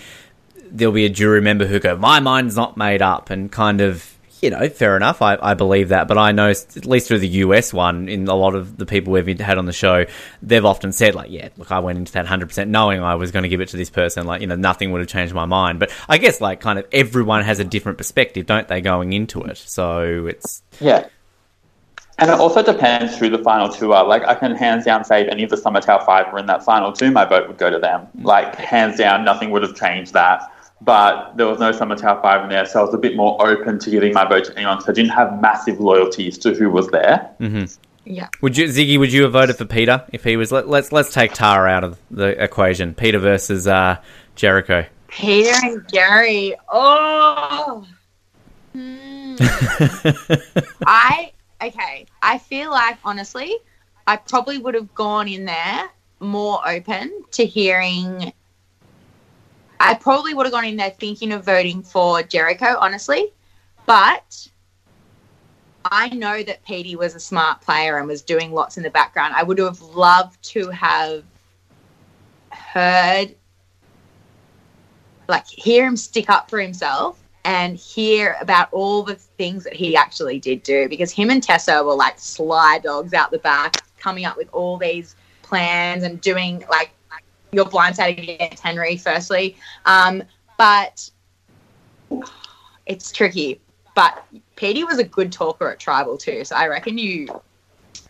[0.70, 4.14] there'll be a jury member who go, "My mind's not made up," and kind of,
[4.42, 5.22] you know, fair enough.
[5.22, 8.36] I, I believe that, but I know at least through the US one, in a
[8.36, 10.06] lot of the people we've had on the show,
[10.42, 13.32] they've often said like, "Yeah, look, I went into that hundred percent knowing I was
[13.32, 14.26] going to give it to this person.
[14.26, 16.86] Like, you know, nothing would have changed my mind." But I guess like kind of
[16.92, 19.58] everyone has a different perspective, don't they, going into it?
[19.58, 21.08] So it's Yeah.
[22.20, 24.06] And it also depends who the final two are.
[24.06, 26.66] Like, I can hands down say if any of the Samatau Five were in that
[26.66, 28.08] final two, my vote would go to them.
[28.22, 30.52] Like, hands down, nothing would have changed that.
[30.82, 33.80] But there was no Samatau Five in there, so I was a bit more open
[33.80, 34.80] to giving my vote to anyone.
[34.82, 37.30] So I didn't have massive loyalties to who was there.
[38.06, 38.30] Yeah.
[38.42, 38.98] Would you, Ziggy?
[38.98, 40.52] Would you have voted for Peter if he was?
[40.52, 42.94] Let, let's let's take Tara out of the equation.
[42.94, 43.98] Peter versus uh,
[44.36, 44.86] Jericho.
[45.10, 46.56] Peter and Gary.
[46.70, 47.86] Oh.
[48.74, 49.36] Hmm.
[50.86, 52.06] I okay.
[52.22, 53.56] I feel like honestly,
[54.08, 55.90] I probably would have gone in there
[56.20, 58.34] more open to hearing.
[59.80, 63.32] I probably would have gone in there thinking of voting for Jericho, honestly,
[63.86, 64.48] but
[65.86, 69.34] I know that Petey was a smart player and was doing lots in the background.
[69.36, 71.24] I would have loved to have
[72.52, 73.36] heard
[75.28, 79.96] like hear him stick up for himself and hear about all the things that he
[79.96, 84.26] actually did do because him and Tessa were like sly dogs out the back coming
[84.26, 86.92] up with all these plans and doing like
[87.52, 90.24] your blindsided against Henry firstly um,
[90.58, 91.10] but
[92.86, 93.60] it's tricky
[93.96, 97.28] but Petey was a good talker at tribal too so I reckon you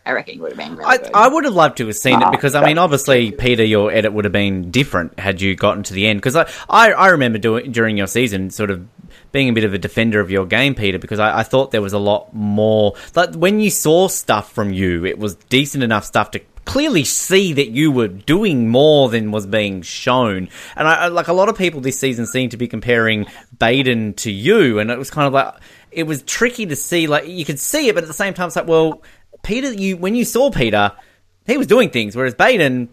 [0.06, 1.10] I reckon it would have been really I, good.
[1.12, 3.92] I would have loved to have seen it Ah, because I mean, obviously, Peter, your
[3.92, 6.18] edit would have been different had you gotten to the end.
[6.18, 8.88] Because I, I, I remember doing during your season, sort of
[9.30, 11.82] being a bit of a defender of your game, Peter, because I, I thought there
[11.82, 12.94] was a lot more.
[13.14, 17.52] Like when you saw stuff from you, it was decent enough stuff to clearly see
[17.54, 20.48] that you were doing more than was being shown.
[20.76, 23.26] And I, like a lot of people this season seem to be comparing
[23.58, 25.54] Baden to you, and it was kind of like
[25.90, 27.08] it was tricky to see.
[27.08, 29.02] Like you could see it, but at the same time, it's like, well,
[29.42, 30.92] Peter, you when you saw Peter,
[31.44, 32.88] he was doing things, whereas Baden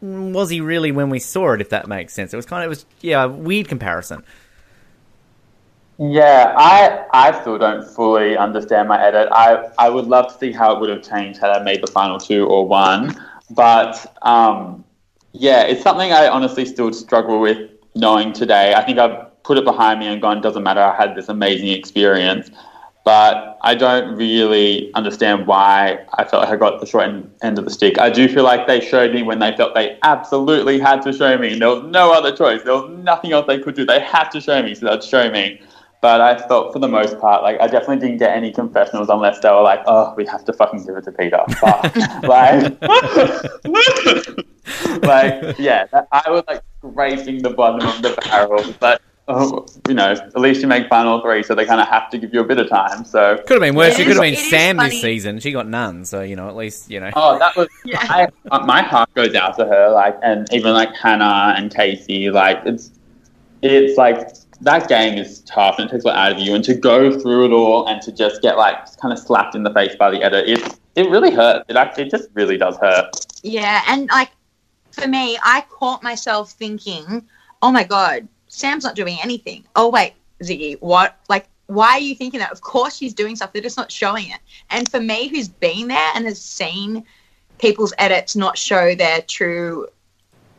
[0.00, 1.60] mm, was he really when we saw it?
[1.60, 4.22] If that makes sense, it was kind of it was yeah a weird comparison.
[5.98, 9.28] Yeah, I I still don't fully understand my edit.
[9.32, 11.86] I I would love to see how it would have changed had I made the
[11.90, 13.16] final two or one.
[13.50, 14.84] But um,
[15.32, 18.74] yeah, it's something I honestly still struggle with knowing today.
[18.74, 20.80] I think I've put it behind me and gone, doesn't matter.
[20.80, 22.50] I had this amazing experience,
[23.04, 27.58] but I don't really understand why I felt like I got the short end, end
[27.58, 27.98] of the stick.
[27.98, 31.38] I do feel like they showed me when they felt they absolutely had to show
[31.38, 31.58] me.
[31.58, 32.62] There was no other choice.
[32.64, 33.86] There was nothing else they could do.
[33.86, 35.60] They had to show me, so they'd show me.
[36.02, 39.40] But I felt for the most part, like I definitely didn't get any confessionals unless
[39.40, 41.96] they were like, "Oh, we have to fucking give it to Peter." Fuck.
[42.22, 42.80] like,
[45.02, 48.74] like, yeah, I was like scraping the bottom of the barrel.
[48.78, 52.10] But oh, you know, at least you make final three, so they kind of have
[52.10, 53.04] to give you a bit of time.
[53.04, 53.98] So, Could have been worse.
[53.98, 55.40] It It could have been Sam this season.
[55.40, 57.10] She got none, so you know at least you know.
[57.16, 58.28] oh, that was Yeah.
[58.50, 59.90] I, my heart goes out to her.
[59.90, 62.90] Like, and even like Hannah and Casey, like it's
[63.62, 64.28] it's like
[64.60, 66.54] that game is tough and it takes a lot out of you.
[66.54, 69.62] And to go through it all and to just get like kind of slapped in
[69.62, 71.64] the face by the edit, it it really hurts.
[71.68, 73.10] It actually just really does hurt.
[73.42, 74.30] Yeah, and like
[74.92, 77.26] for me, I caught myself thinking,
[77.62, 81.18] "Oh my god, Sam's not doing anything." Oh wait, Ziggy, what?
[81.28, 82.52] Like, why are you thinking that?
[82.52, 83.52] Of course she's doing stuff.
[83.52, 84.40] They're just not showing it.
[84.70, 87.04] And for me, who's been there and has seen
[87.58, 89.86] people's edits not show their true,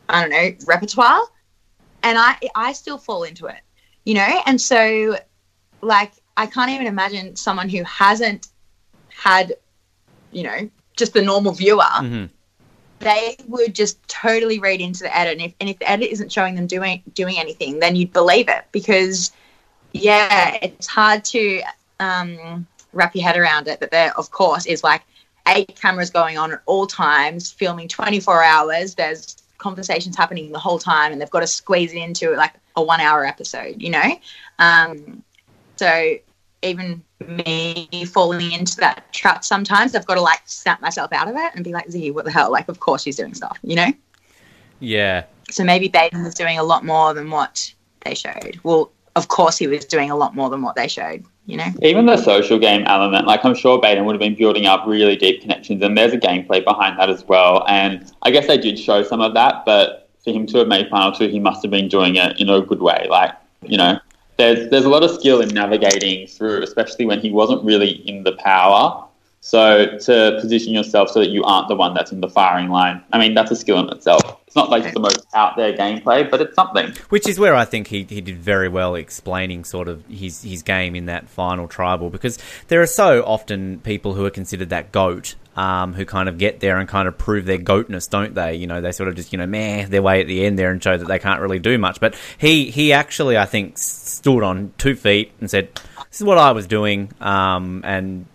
[0.08, 1.22] I don't know, repertoire,
[2.02, 3.60] and I I still fall into it,
[4.08, 4.42] you know.
[4.46, 5.18] And so,
[5.82, 8.48] like, I can't even imagine someone who hasn't
[9.10, 9.54] had,
[10.32, 12.26] you know, just the normal viewer hmm
[13.00, 15.34] they would just totally read into the edit.
[15.34, 18.48] And if, and if the edit isn't showing them doing doing anything then you'd believe
[18.48, 19.32] it because
[19.92, 21.62] yeah it's hard to
[22.00, 23.80] um, wrap your head around it.
[23.80, 25.02] That there of course is like
[25.46, 28.94] eight cameras going on at all times filming 24 hours.
[28.94, 32.82] There's conversations happening the whole time and they've got to squeeze it into like a
[32.82, 34.18] one hour episode you know
[34.58, 35.22] um,
[35.76, 36.16] so
[36.62, 41.36] even me falling into that trap sometimes I've got to like snap myself out of
[41.36, 42.50] it and be like, Z, what the hell?
[42.50, 43.92] Like, of course she's doing stuff, you know?
[44.80, 48.60] Yeah, So maybe Baden was doing a lot more than what they showed.
[48.62, 51.66] Well, of course he was doing a lot more than what they showed, you know?
[51.80, 55.16] Even the social game element, like I'm sure Baden would have been building up really
[55.16, 57.64] deep connections, and there's a gameplay behind that as well.
[57.66, 60.88] And I guess they did show some of that, but for him to have made
[60.90, 63.06] final two, he must have been doing it in a good way.
[63.08, 63.32] Like,
[63.62, 63.98] you know,
[64.36, 68.24] there's there's a lot of skill in navigating through, especially when he wasn't really in
[68.24, 69.04] the power.
[69.40, 73.02] So to position yourself so that you aren't the one that's in the firing line,
[73.12, 74.44] I mean, that's a skill in itself.
[74.58, 76.92] It's not like the most out there gameplay, but it's something.
[77.10, 80.62] which is where I think he, he did very well explaining sort of his his
[80.62, 84.92] game in that final tribal because there are so often people who are considered that
[84.92, 85.34] goat.
[85.56, 88.54] Um, who kind of get there and kind of prove their goatness, don't they?
[88.54, 90.70] You know, they sort of just you know meh their way at the end there
[90.70, 91.98] and show that they can't really do much.
[91.98, 95.74] But he he actually I think stood on two feet and said,
[96.10, 98.26] "This is what I was doing," um, and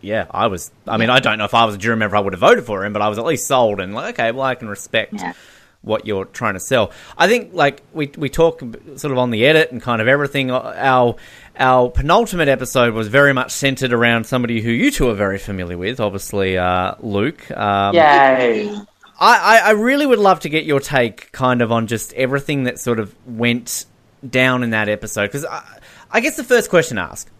[0.00, 0.70] yeah, I was.
[0.86, 2.64] I mean, I don't know if I was a jury member, I would have voted
[2.64, 5.14] for him, but I was at least sold and like, okay, well, I can respect
[5.14, 5.34] Yeah.
[5.82, 6.92] What you're trying to sell.
[7.16, 8.60] I think like we we talk
[8.96, 10.50] sort of on the edit and kind of everything.
[10.50, 11.16] Our
[11.58, 15.78] our penultimate episode was very much centered around somebody who you two are very familiar
[15.78, 17.50] with, obviously uh, Luke.
[17.50, 18.70] Um, Yay!
[19.18, 22.64] I, I, I really would love to get your take kind of on just everything
[22.64, 23.84] that sort of went
[24.28, 25.26] down in that episode.
[25.26, 25.62] Because I,
[26.10, 27.30] I guess the first question asked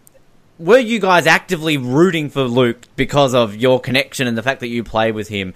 [0.61, 4.67] were you guys actively rooting for Luke because of your connection and the fact that
[4.67, 5.55] you play with him?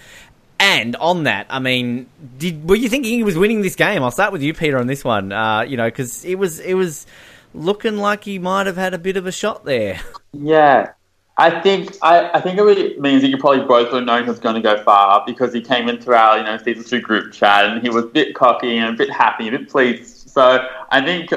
[0.59, 4.03] And on that, I mean, did were you thinking he was winning this game?
[4.03, 5.31] I'll start with you, Peter, on this one.
[5.31, 7.05] Uh, you know, because it was it was
[7.53, 9.99] looking like he might have had a bit of a shot there.
[10.33, 10.91] Yeah,
[11.37, 14.39] I think I, I think it means that you probably both would have he was
[14.39, 17.65] going to go far because he came into our you know season two group chat
[17.65, 20.29] and he was a bit cocky and a bit happy, and a bit pleased.
[20.29, 21.29] So I think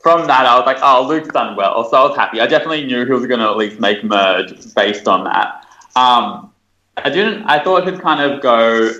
[0.00, 1.88] from that I was like, oh, Luke's done well.
[1.88, 2.40] So I was happy.
[2.40, 5.66] I definitely knew he was going to at least make merge based on that.
[5.96, 6.49] Um,
[7.04, 7.44] I didn't.
[7.44, 8.92] I thought he'd kind of go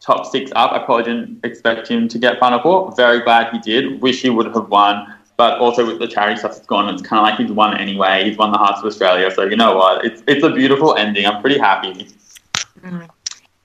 [0.00, 0.72] top six up.
[0.72, 2.92] I probably didn't expect him to get final four.
[2.96, 4.00] Very glad he did.
[4.00, 5.14] Wish he would have won.
[5.36, 8.24] But also with the charity stuff that's gone, it's kind of like he's won anyway.
[8.24, 9.30] He's won the Hearts of Australia.
[9.30, 10.04] So you know what?
[10.04, 11.26] It's it's a beautiful ending.
[11.26, 12.08] I'm pretty happy.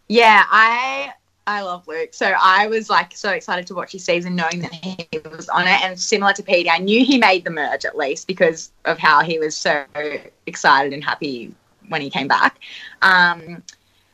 [0.07, 1.13] Yeah, I
[1.47, 2.13] I love Luke.
[2.13, 5.63] So I was like so excited to watch his season knowing that he was on
[5.63, 5.81] it.
[5.81, 9.21] And similar to Petey, I knew he made the merge at least because of how
[9.21, 9.83] he was so
[10.45, 11.53] excited and happy
[11.89, 12.59] when he came back.
[13.01, 13.63] Um,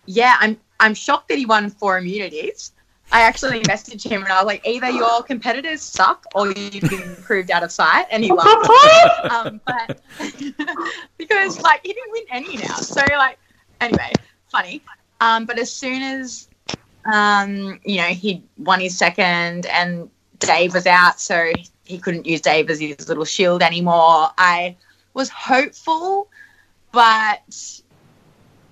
[0.10, 2.72] yeah, I'm I'm shocked that he won four immunities.
[3.12, 7.16] I actually messaged him and I was like, either your competitors suck or you've been
[7.22, 8.06] proved out of sight.
[8.10, 8.70] And he laughed.
[9.32, 10.00] um, but
[11.18, 12.76] because like he didn't win any now.
[12.76, 13.38] So like
[13.82, 14.12] anyway,
[14.48, 14.82] funny.
[15.22, 16.48] Um, but as soon as
[17.06, 21.52] um, you know, he won his second and Dave was out, so
[21.86, 24.30] he couldn't use Dave as his little shield anymore.
[24.40, 24.76] I
[25.14, 26.30] was hopeful,
[26.92, 27.42] but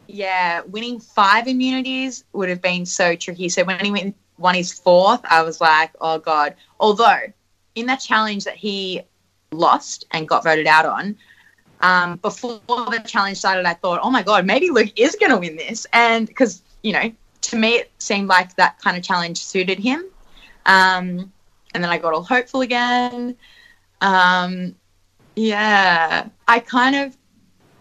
[0.07, 3.49] yeah, winning five immunities would have been so tricky.
[3.49, 6.55] So when he went, won his fourth, I was like, oh God.
[6.79, 7.21] Although
[7.75, 9.01] in that challenge that he
[9.51, 11.17] lost and got voted out on,
[11.81, 15.37] um, before the challenge started, I thought, oh my God, maybe Luke is going to
[15.37, 15.85] win this.
[15.93, 20.05] And because, you know, to me, it seemed like that kind of challenge suited him.
[20.65, 21.31] Um,
[21.73, 23.35] and then I got all hopeful again.
[24.01, 24.75] Um,
[25.35, 27.16] yeah, I kind of,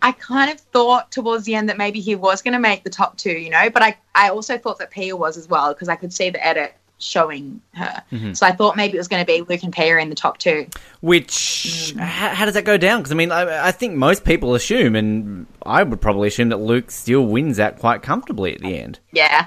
[0.03, 2.91] I kind of thought towards the end that maybe he was going to make the
[2.91, 3.71] top two, you know.
[3.71, 6.45] But I, I also thought that Pia was as well because I could see the
[6.47, 8.03] edit showing her.
[8.11, 8.33] Mm-hmm.
[8.33, 10.39] So I thought maybe it was going to be Luke and Pia in the top
[10.39, 10.67] two.
[11.01, 13.01] Which how, how does that go down?
[13.01, 16.59] Because I mean, I, I think most people assume, and I would probably assume that
[16.59, 18.99] Luke still wins that quite comfortably at the end.
[19.13, 19.47] Yeah,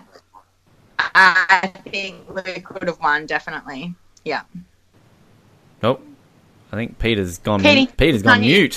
[1.00, 3.96] I think Luke could have won definitely.
[4.26, 4.42] Yeah.
[5.82, 6.00] Oh,
[6.72, 7.62] I think Peter's gone.
[7.62, 8.70] Petey, Peter's gone on you.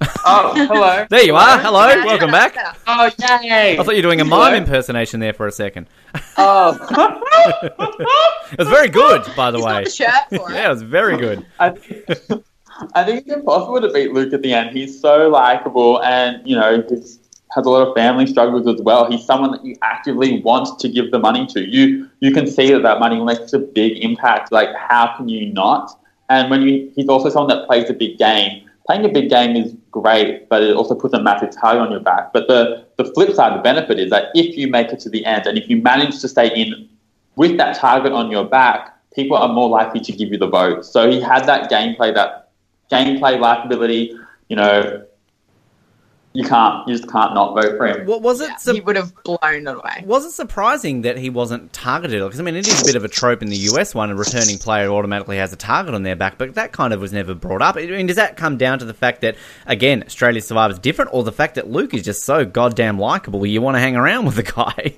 [0.00, 1.06] Oh, hello.
[1.10, 1.58] There you are.
[1.58, 2.56] Hello, welcome back.
[2.86, 3.10] Oh,
[3.42, 3.78] yay.
[3.78, 5.88] I thought you were doing a mime impersonation there for a second.
[6.36, 6.76] Oh.
[8.52, 9.72] It was very good, by the He's way.
[9.72, 10.54] got the shirt for it.
[10.54, 11.44] Yeah, it was very good.
[11.58, 12.04] I think,
[12.94, 14.74] I think it's impossible to beat Luke at the end.
[14.74, 17.18] He's so likable, and you know, he's
[17.54, 19.10] has a lot of family struggles as well.
[19.10, 21.60] He's someone that you actively want to give the money to.
[21.60, 24.50] You you can see that that money makes a big impact.
[24.50, 26.00] Like, how can you not?
[26.30, 28.67] And when you, he's also someone that plays a big game.
[28.88, 32.00] Playing a big game is great, but it also puts a massive target on your
[32.00, 32.32] back.
[32.32, 35.26] But the the flip side, the benefit is that if you make it to the
[35.26, 36.88] end, and if you manage to stay in
[37.36, 40.86] with that target on your back, people are more likely to give you the vote.
[40.86, 42.48] So he had that gameplay, that
[42.90, 44.18] gameplay likability.
[44.48, 45.04] You know,
[46.38, 48.06] you can't, you just can't not vote for him.
[48.06, 48.52] What was it?
[48.64, 50.04] he would have blown it away.
[50.06, 52.22] Was it surprising that he wasn't targeted?
[52.22, 54.08] Because I mean, it is a bit of a trope in the US one.
[54.12, 57.12] A returning player automatically has a target on their back, but that kind of was
[57.12, 57.76] never brought up.
[57.76, 59.34] I mean, does that come down to the fact that
[59.66, 63.44] again, Australia's Survivor is different, or the fact that Luke is just so goddamn likable,
[63.44, 64.94] you want to hang around with the guy?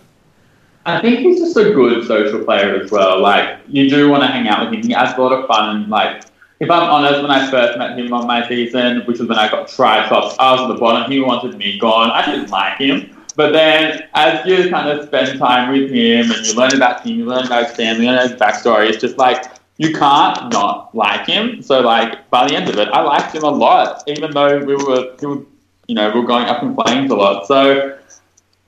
[0.86, 3.20] I think he's just a good social player as well.
[3.20, 4.86] Like you do want to hang out with him.
[4.86, 5.76] He has a lot of fun.
[5.76, 6.24] And like,
[6.60, 9.50] if I'm honest, when I first met him on my season, which was when I
[9.50, 11.10] got Triceratops, I was at the bottom.
[11.10, 12.10] He wanted me gone.
[12.10, 13.16] I didn't like him.
[13.36, 17.18] But then, as you kind of spend time with him and you learn about him,
[17.18, 19.44] you learn about his family, you learn his backstory, it's just like
[19.78, 21.60] you can't not like him.
[21.60, 24.76] So, like by the end of it, I liked him a lot, even though we
[24.76, 25.42] were, we were
[25.88, 27.46] you know, we were going up in flames a lot.
[27.46, 27.98] So,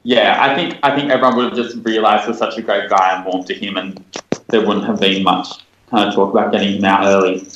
[0.02, 3.14] yeah, I think I think everyone would have just realised he's such a great guy
[3.14, 4.04] and warmed to him, and
[4.48, 5.48] there wouldn't have been much
[5.90, 7.46] kind of talk about getting him out early.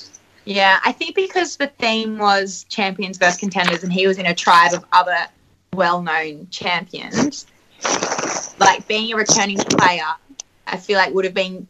[0.44, 4.34] Yeah, I think because the theme was champions versus contenders, and he was in a
[4.34, 5.26] tribe of other
[5.74, 7.46] well-known champions.
[8.58, 10.02] Like being a returning player,
[10.66, 11.66] I feel like would have been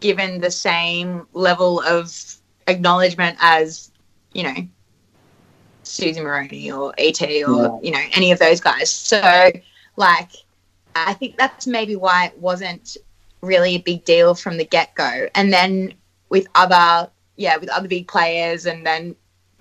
[0.00, 2.12] given the same level of
[2.66, 3.90] acknowledgement as
[4.32, 4.54] you know
[5.82, 7.78] Susie Maroney or ET or Yeah.
[7.82, 8.92] you know any of those guys.
[8.92, 9.20] So,
[9.96, 10.30] like,
[10.94, 12.96] I think that's maybe why it wasn't
[13.42, 15.28] really a big deal from the get go.
[15.34, 15.94] And then
[16.30, 19.16] with other, yeah, with other big players, and then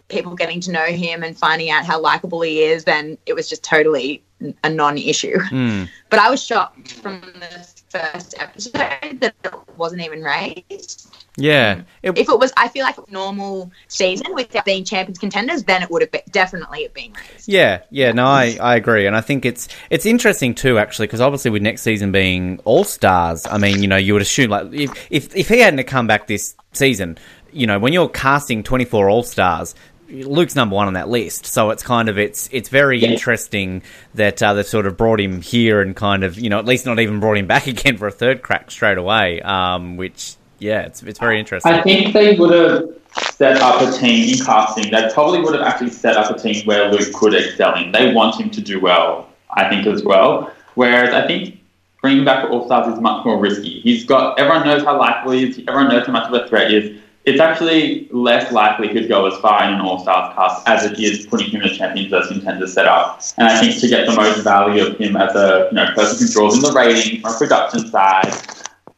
[0.08, 3.50] people getting to know him and finding out how likable he is, then it was
[3.50, 4.24] just totally
[4.64, 5.40] a non-issue.
[5.40, 5.84] Hmm.
[6.10, 11.12] But I was shocked from the first episode that it wasn't even raised.
[11.36, 15.64] Yeah, it, If it was, I feel like a normal season without being champions contenders,
[15.64, 17.48] then it would have been, definitely have been raised.
[17.48, 21.22] Yeah, yeah, no, I, I agree, and I think it's it's interesting too, actually, because
[21.22, 24.72] obviously with next season being All Stars, I mean, you know, you would assume like
[24.72, 27.18] if if if he hadn't come back this season,
[27.54, 29.76] you know, when you're casting 24 All Stars.
[30.10, 33.08] Luke's number one on that list, so it's kind of it's it's very Yeah.
[33.10, 33.82] interesting
[34.14, 36.86] that uh, they've sort of brought him here and kind of you know at least
[36.86, 39.42] not even brought him back again for a third crack straight away.
[39.42, 41.72] Um, which yeah, it's it's very interesting.
[41.72, 42.90] I think they would have
[43.34, 44.92] set up a team in casting.
[44.92, 47.92] They probably would have actually set up a team where Luke could excel in.
[47.92, 50.52] They want him to do well, I think, as well.
[50.76, 51.60] Whereas I think
[52.04, 53.80] bringing back All Stars is much more risky.
[53.80, 55.60] He's got everyone knows how likely he is.
[55.68, 57.00] Everyone knows how much of a threat he is.
[57.26, 61.00] It's actually less likely he'd go as far in an All Stars cast as it
[61.00, 63.22] is putting him in a Champions vs Contender setup.
[63.38, 66.26] And I think to get the most value of him as a you know person
[66.26, 68.34] who draws in the rating from a production side,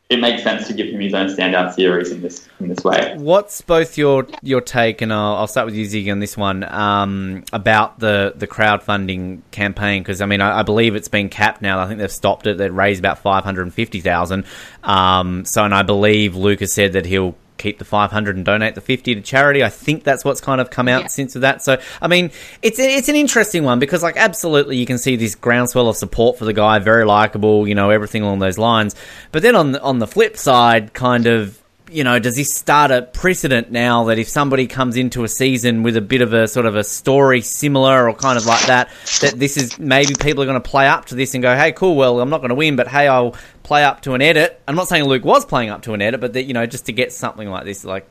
[0.10, 3.14] it makes sense to give him his own standout series in this in this way.
[3.16, 6.64] What's both your your take and I'll, I'll start with you Ziggy on this one
[6.64, 11.62] um, about the the crowdfunding campaign because I mean I, I, believe it's been capped
[11.62, 11.80] now.
[11.80, 12.58] I think they've stopped it.
[12.58, 14.46] They raised about five hundred and fifty thousand.
[14.84, 18.82] Um, so and I believe Lucas said that he'll keep the 500 and donate the
[18.82, 19.64] 50 to charity.
[19.64, 21.08] I think that's what's kind of come out yeah.
[21.08, 21.62] since of that.
[21.62, 22.32] So, I mean,
[22.62, 26.38] it's it's an interesting one because, like, absolutely, you can see this groundswell of support
[26.38, 28.96] for the guy, very likable, you know, everything along those lines.
[29.32, 32.92] But then on the, on the flip side, kind of you know, does this start
[32.92, 36.48] a precedent now that if somebody comes into a season with a bit of a
[36.48, 38.90] sort of a story similar or kind of like that,
[39.22, 41.72] that this is maybe people are going to play up to this and go, hey,
[41.72, 43.36] cool, well, I'm not going to win, but hey, I'll
[43.66, 44.62] play up to an edit.
[44.68, 46.86] I'm not saying Luke was playing up to an edit, but that, you know, just
[46.86, 48.08] to get something like this, like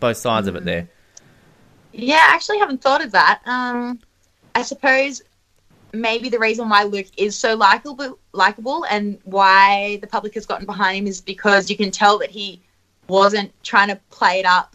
[0.00, 0.50] both sides mm.
[0.50, 0.88] of it there.
[1.92, 3.42] Yeah, I actually haven't thought of that.
[3.44, 4.00] Um,
[4.54, 5.22] I suppose
[5.92, 10.64] maybe the reason why Luke is so likable, likable, and why the public has gotten
[10.64, 12.62] behind him is because you can tell that he
[13.08, 14.74] wasn't trying to play it up,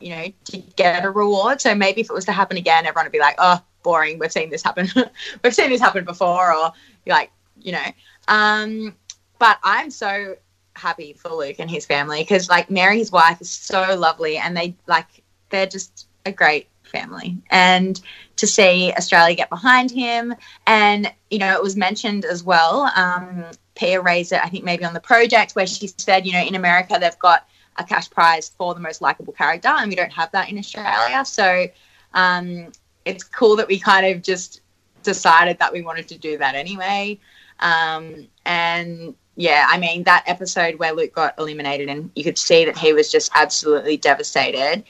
[0.00, 1.60] you know, to get a reward.
[1.60, 4.18] So maybe if it was to happen again, everyone would be like, oh, boring.
[4.18, 4.88] We've seen this happen.
[5.44, 6.54] We've seen this happen before.
[6.54, 6.72] Or
[7.06, 7.92] like, you know.
[8.26, 8.94] Um,
[9.38, 10.36] but I'm so
[10.74, 14.56] happy for Luke and his family because like Mary, his wife, is so lovely, and
[14.56, 15.06] they like
[15.50, 17.36] they're just a great family.
[17.50, 18.00] And
[18.36, 20.34] to see Australia get behind him,
[20.66, 22.90] and you know, it was mentioned as well.
[22.94, 26.42] Um, Pia raised it, I think maybe on the project where she said, you know,
[26.42, 30.12] in America they've got a cash prize for the most likable character, and we don't
[30.12, 31.24] have that in Australia.
[31.24, 31.66] So
[32.14, 32.72] um,
[33.04, 34.60] it's cool that we kind of just
[35.02, 37.18] decided that we wanted to do that anyway.
[37.60, 42.64] Um, and yeah, I mean, that episode where Luke got eliminated and you could see
[42.64, 44.82] that he was just absolutely devastated.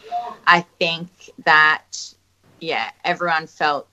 [0.46, 1.08] I think
[1.44, 2.14] that,
[2.58, 3.86] yeah, everyone felt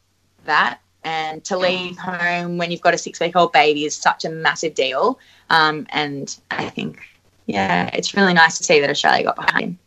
[0.46, 0.80] that.
[1.04, 4.30] And to leave home when you've got a six week old baby is such a
[4.30, 5.20] massive deal.
[5.50, 7.00] Um, and I think
[7.48, 9.78] yeah, it's really nice to see that Australia got behind.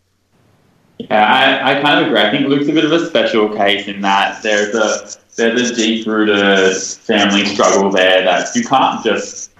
[0.98, 2.20] Yeah, I, I kind of agree.
[2.20, 5.74] I think Luke's a bit of a special case in that there's a there's a
[5.74, 9.57] deep rooted family struggle there that you can't just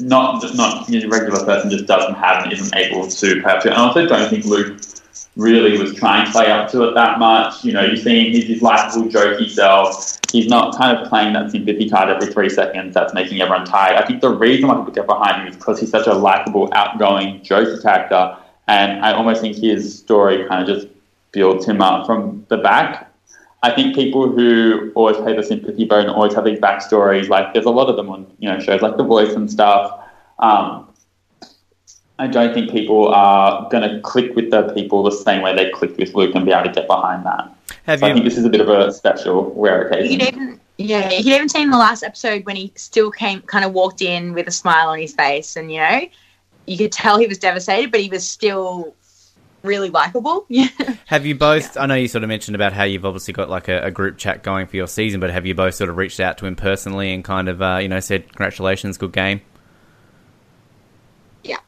[0.00, 3.64] not not a regular person just doesn't have and isn't able to perhaps.
[3.64, 4.80] And I also don't think Luke
[5.36, 7.64] really was trying to play up to it that much.
[7.64, 10.18] You know, you see him, he's his likable, jokey self.
[10.32, 13.96] He's not kind of playing that sympathy card every three seconds that's making everyone tired.
[13.96, 16.68] I think the reason why people get behind him is because he's such a likable,
[16.72, 18.36] outgoing, jokey character.
[18.68, 20.88] And I almost think his story kind of just
[21.32, 23.09] builds him up from the back.
[23.62, 27.52] I think people who always play the sympathy boat and always have these backstories, like
[27.52, 30.00] there's a lot of them on you know shows like The Voice and stuff.
[30.38, 30.88] Um,
[32.18, 35.70] I don't think people are going to click with the people the same way they
[35.70, 37.50] clicked with Luke and be able to get behind that.
[37.84, 40.20] Have so you, I think this is a bit of a special rare occasion.
[40.20, 44.02] Even, yeah, he'd even seen the last episode when he still came, kind of walked
[44.02, 46.00] in with a smile on his face, and you know,
[46.66, 48.94] you could tell he was devastated, but he was still
[49.62, 50.46] really likable.
[51.06, 51.76] have you both?
[51.76, 51.82] Yeah.
[51.82, 54.18] I know you sort of mentioned about how you've obviously got like a, a, group
[54.18, 56.56] chat going for your season, but have you both sort of reached out to him
[56.56, 59.40] personally and kind of uh, you know said congratulations, good game?
[61.44, 61.58] Yeah,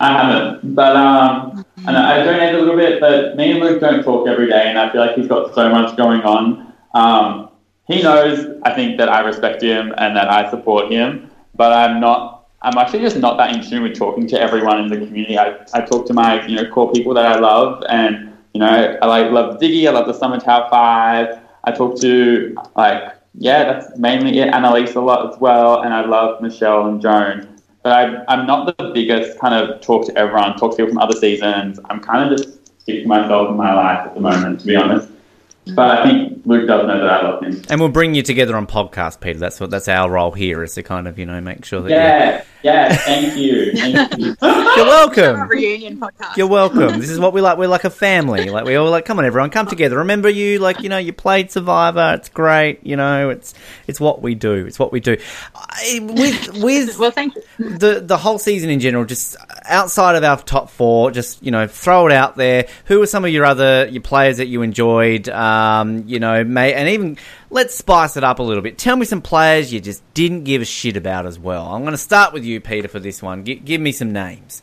[0.00, 3.00] I haven't, but um, and I donate a little bit.
[3.00, 5.68] But me and Luke don't talk every day, and I feel like he's got so
[5.68, 6.72] much going on.
[6.94, 7.50] Um,
[7.86, 12.00] he knows, I think, that I respect him and that I support him, but I'm
[12.00, 12.33] not.
[12.64, 15.38] I'm actually just not that in tune with talking to everyone in the community.
[15.38, 18.98] I, I talk to my you know core people that I love, and you know
[19.00, 19.86] I like love Ziggy.
[19.86, 21.40] I love the Samatau Five.
[21.64, 24.48] I talk to like yeah, that's mainly it.
[24.48, 27.54] Annalise a lot as well, and I love Michelle and Joan
[27.84, 30.98] but I, I'm not the biggest kind of talk to everyone, talk to people from
[30.98, 31.78] other seasons.
[31.90, 34.74] I'm kind of just keeping to myself in my life at the moment, to be
[34.74, 35.06] honest.
[35.74, 37.62] But I think Luke does know that I love him.
[37.68, 39.38] And we'll bring you together on podcast, Peter.
[39.38, 41.90] That's what that's our role here is to kind of you know make sure that
[41.90, 42.96] yeah yeah.
[42.96, 43.72] Thank you.
[43.72, 44.34] Thank you.
[44.42, 45.48] You're welcome.
[45.48, 46.36] reunion podcast.
[46.36, 46.98] You're welcome.
[46.98, 47.58] This is what we like.
[47.58, 48.48] We're like a family.
[48.48, 49.04] Like we all like.
[49.04, 49.98] Come on, everyone, come together.
[49.98, 52.14] Remember you like you know you played Survivor.
[52.16, 52.84] It's great.
[52.84, 53.52] You know it's
[53.86, 54.64] it's what we do.
[54.66, 55.18] It's what we do.
[56.00, 57.42] With with well, thank you.
[57.58, 61.66] The the whole season in general, just outside of our top four, just you know
[61.66, 62.66] throw it out there.
[62.86, 65.28] Who are some of your other your players that you enjoyed?
[65.28, 67.18] Um, you know, may and even
[67.54, 68.76] let's spice it up a little bit.
[68.76, 71.66] Tell me some players you just didn't give a shit about as well.
[71.66, 73.44] I'm going to start with you, Peter, for this one.
[73.44, 74.62] G- give me some names.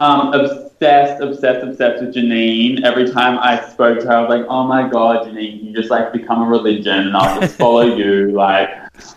[0.00, 2.82] Um, obsessed, obsessed, obsessed with Janine.
[2.82, 5.88] Every time I spoke to her, I was like, "Oh my god, Janine, you just
[5.88, 8.70] like become a religion, and I'll just follow you." Like,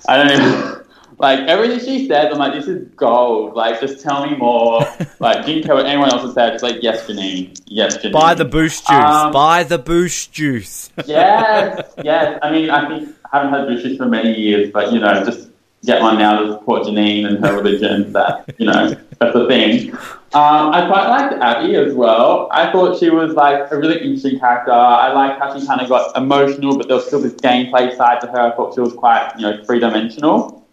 [0.07, 0.86] I don't even.
[1.20, 3.55] Like everything she says, I'm like, this is gold.
[3.55, 4.82] Like, just tell me more.
[5.20, 6.51] like, didn't care what anyone else has said.
[6.51, 7.59] Just like, yes, Janine.
[7.65, 8.13] Yes, Janine.
[8.13, 8.97] Buy the boost juice.
[8.97, 10.91] Um, Buy the boost juice.
[11.05, 12.39] yes, yes.
[12.43, 15.49] I mean, I think I haven't had bushes for many years, but you know, just
[15.86, 18.13] get one now to support Janine and her religion.
[18.13, 19.93] That you know, that's the thing.
[20.34, 22.47] Um, I quite liked Abby as well.
[22.51, 24.72] I thought she was like a really interesting character.
[24.72, 28.22] I liked how she kind of got emotional, but there was still this gameplay side
[28.22, 28.39] to her.
[28.39, 30.66] I thought she was quite, you know, three dimensional.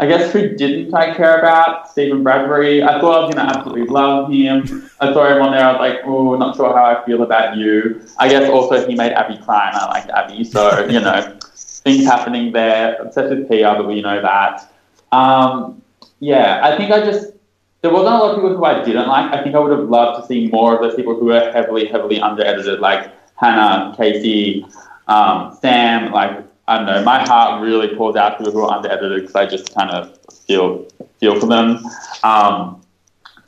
[0.00, 1.90] I guess who didn't I care about?
[1.90, 2.82] Stephen Bradbury.
[2.82, 4.88] I thought I was going to absolutely love him.
[4.98, 5.62] I saw him on there.
[5.62, 8.00] I was like, oh, not sure how I feel about you.
[8.18, 10.42] I guess also he made Abby cry, and I liked Abby.
[10.44, 12.94] So, you know, things happening there.
[12.94, 14.72] Obsessed with PR, but we know that.
[15.12, 15.82] Um,
[16.18, 17.34] yeah, I think I just,
[17.82, 19.34] there wasn't a lot of people who I didn't like.
[19.34, 21.84] I think I would have loved to see more of those people who were heavily,
[21.84, 24.64] heavily under edited, like Hannah, Casey,
[25.08, 28.72] um, Sam, like I don't know, my heart really pours out to people who are
[28.72, 30.16] under edited because I just kind of
[30.46, 30.86] feel
[31.18, 31.84] feel for them.
[32.22, 32.80] Um,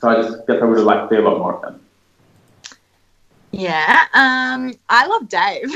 [0.01, 1.79] so I just guess I would have liked to see a lot more of them.
[3.51, 5.71] Yeah, um, I love Dave.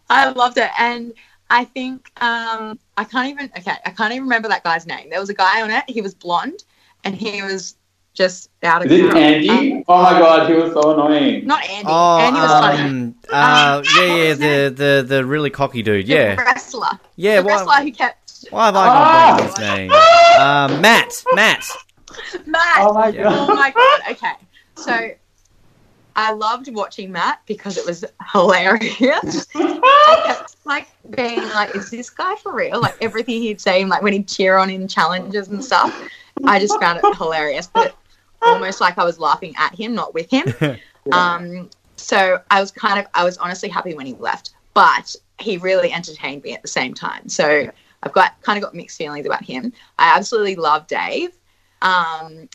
[0.08, 1.12] I loved it, and
[1.50, 3.50] I think um, I can't even.
[3.58, 5.10] Okay, I can't even remember that guy's name.
[5.10, 5.84] There was a guy on it.
[5.86, 6.64] He was blonde,
[7.04, 7.74] and he was
[8.14, 8.90] just out of.
[8.90, 9.14] Is it.
[9.16, 9.50] Andy?
[9.50, 11.46] Um, oh my god, he was so annoying.
[11.46, 11.88] not Andy.
[11.90, 12.82] Oh, Andy was funny.
[12.82, 16.06] um, uh, Um, yeah, yeah, the, the the really cocky dude.
[16.06, 16.88] The Yeah, wrestler.
[17.16, 17.40] yeah.
[17.40, 19.36] the Why, wrestler who kept why have I Ah!
[19.38, 19.90] got his name?
[19.90, 21.24] Um, Matt.
[21.34, 21.64] Matt.
[22.46, 22.76] Matt.
[22.78, 23.26] Oh my god.
[23.50, 24.00] Oh my god.
[24.12, 24.32] Okay,
[24.76, 25.10] so
[26.16, 29.46] I loved watching Matt because it was hilarious.
[29.54, 34.02] I kept like being like, "Is this guy for real?" Like everything he'd say, like
[34.02, 35.92] when he'd cheer on in challenges and stuff.
[36.44, 37.96] I just found it hilarious, but
[38.46, 40.52] almost like I was laughing at him, not with him.
[41.12, 45.58] Um, so I was kind of, I was honestly happy when he left, but he
[45.58, 47.28] really entertained me at the same time.
[47.28, 47.70] So
[48.02, 49.72] I've got kind of got mixed feelings about him.
[49.98, 51.36] I absolutely love Dave.
[51.82, 52.48] Um,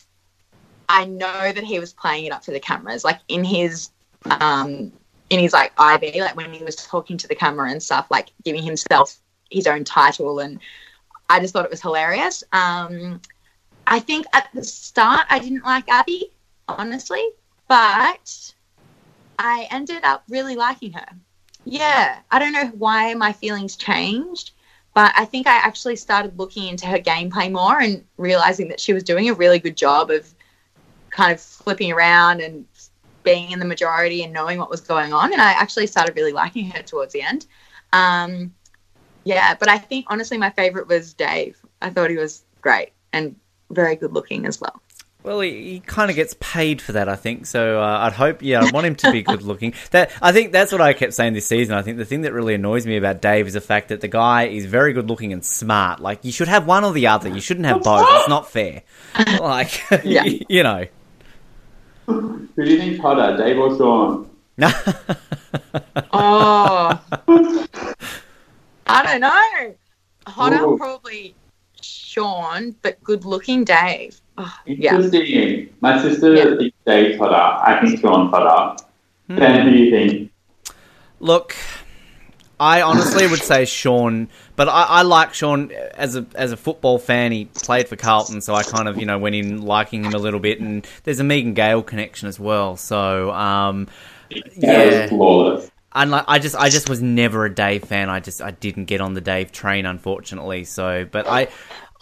[0.88, 3.90] I know that he was playing it up for the cameras, like in his,
[4.26, 4.92] um,
[5.30, 8.32] in his like IV, like when he was talking to the camera and stuff, like
[8.44, 9.16] giving himself
[9.50, 10.58] his own title, and
[11.28, 12.42] I just thought it was hilarious.
[12.52, 13.20] Um,
[13.86, 16.30] I think at the start I didn't like Abby,
[16.68, 17.24] honestly,
[17.68, 18.52] but
[19.38, 21.06] I ended up really liking her.
[21.64, 24.52] Yeah, I don't know why my feelings changed,
[24.94, 28.92] but I think I actually started looking into her gameplay more and realizing that she
[28.92, 30.32] was doing a really good job of
[31.10, 32.64] kind of flipping around and
[33.22, 35.32] being in the majority and knowing what was going on.
[35.32, 37.46] And I actually started really liking her towards the end.
[37.92, 38.54] Um,
[39.24, 41.60] yeah, but I think honestly, my favorite was Dave.
[41.82, 43.36] I thought he was great and
[43.70, 44.80] very good looking as well.
[45.22, 47.44] Well, he, he kind of gets paid for that, I think.
[47.44, 49.74] So uh, I'd hope, yeah, I want him to be good looking.
[49.90, 51.74] That I think that's what I kept saying this season.
[51.74, 54.08] I think the thing that really annoys me about Dave is the fact that the
[54.08, 56.00] guy is very good looking and smart.
[56.00, 57.28] Like you should have one or the other.
[57.28, 58.06] You shouldn't have both.
[58.08, 58.82] It's not fair.
[59.40, 60.24] Like Yeah.
[60.48, 60.86] you know.
[62.06, 64.30] Who do you think hotter, Dave or Sean?
[66.12, 67.00] Oh,
[68.86, 69.74] I don't know.
[70.26, 70.76] Hotter Ooh.
[70.76, 71.34] probably
[72.14, 74.20] Sean, but good looking Dave.
[74.36, 74.96] Oh, yeah.
[74.96, 75.68] Interesting.
[75.80, 76.56] My sister Yeah.
[76.56, 77.34] thinks Dave's hotter.
[77.34, 78.82] I think Sean's hotter.
[79.28, 79.36] Hmm.
[79.36, 80.32] Ben, who do you think?
[81.20, 81.54] Look,
[82.58, 86.98] I honestly would say Sean, but I, I like Sean as a as a football
[86.98, 87.30] fan.
[87.30, 90.18] He played for Carlton, so I kind of you know went in liking him a
[90.18, 90.60] little bit.
[90.60, 92.76] And there's a Megan Gale connection as well.
[92.76, 93.86] So um,
[94.30, 94.82] Yeah.
[94.82, 95.06] Yeah.
[95.08, 95.70] flawless.
[95.94, 98.08] and like, I just I just was never a Dave fan.
[98.10, 100.64] I just I didn't get on the Dave train, unfortunately.
[100.64, 101.48] So, but I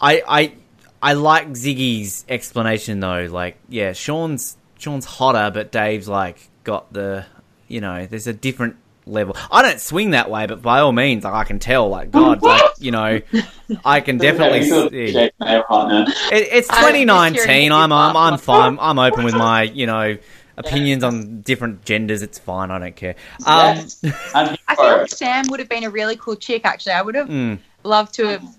[0.01, 0.53] I I
[1.01, 3.27] I like Ziggy's explanation though.
[3.29, 7.25] Like, yeah, Sean's Sean's hotter, but Dave's like got the
[7.67, 8.75] you know there's a different
[9.05, 9.35] level.
[9.51, 11.89] I don't swing that way, but by all means, like, I can tell.
[11.89, 13.21] Like, God, like you know,
[13.83, 14.63] I can definitely.
[14.63, 15.11] see.
[15.11, 16.09] Shake their hotness.
[16.31, 17.71] It, it's I'm just curious 2019.
[17.71, 18.77] I'm, I'm, I'm fine.
[18.79, 20.17] I'm open with my, you know,
[20.57, 22.21] opinions on different genders.
[22.21, 22.71] It's fine.
[22.71, 23.15] I don't care.
[23.45, 23.99] Um, Yes.
[24.33, 26.65] I'm here I for feel like Sam would have been a really cool chick.
[26.65, 27.59] Actually, I would have mm.
[27.83, 28.58] loved to have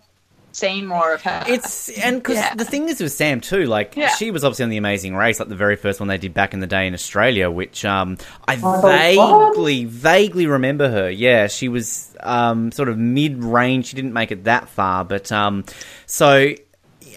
[0.52, 1.44] seen more of her.
[1.46, 2.54] It's and because Yeah.
[2.54, 4.08] the thing is with Sam too, like Yeah.
[4.16, 6.54] she was obviously on the Amazing Race, like the very first one they did back
[6.54, 8.16] in the day in Australia, which um,
[8.48, 11.10] I Oh, vaguely, vaguely remember her.
[11.10, 13.86] Yeah, she was um, sort of mid-range.
[13.86, 15.64] She didn't make it that far, but um,
[16.06, 16.52] so.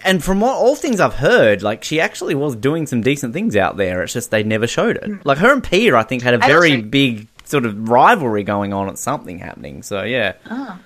[0.06, 3.56] And from what, all things I've heard, like she actually was doing some decent things
[3.56, 4.02] out there.
[4.02, 5.24] It's just they never showed it.
[5.24, 6.46] Like her and Peter, I think, had a Mm.
[6.46, 9.82] Very also- big sort of rivalry going on at something happening.
[9.82, 10.78] So yeah, Oh.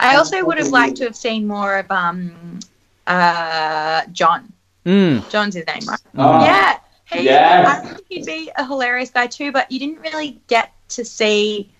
[0.00, 2.60] I also would have liked to have seen more of um,
[3.06, 4.52] uh, John.
[4.86, 5.28] mm.
[5.30, 6.00] John's his name, right?
[6.16, 6.78] Oh, yeah.
[7.12, 7.66] He, yes.
[7.66, 11.70] I think he'd be a hilarious guy too, but you didn't really get to see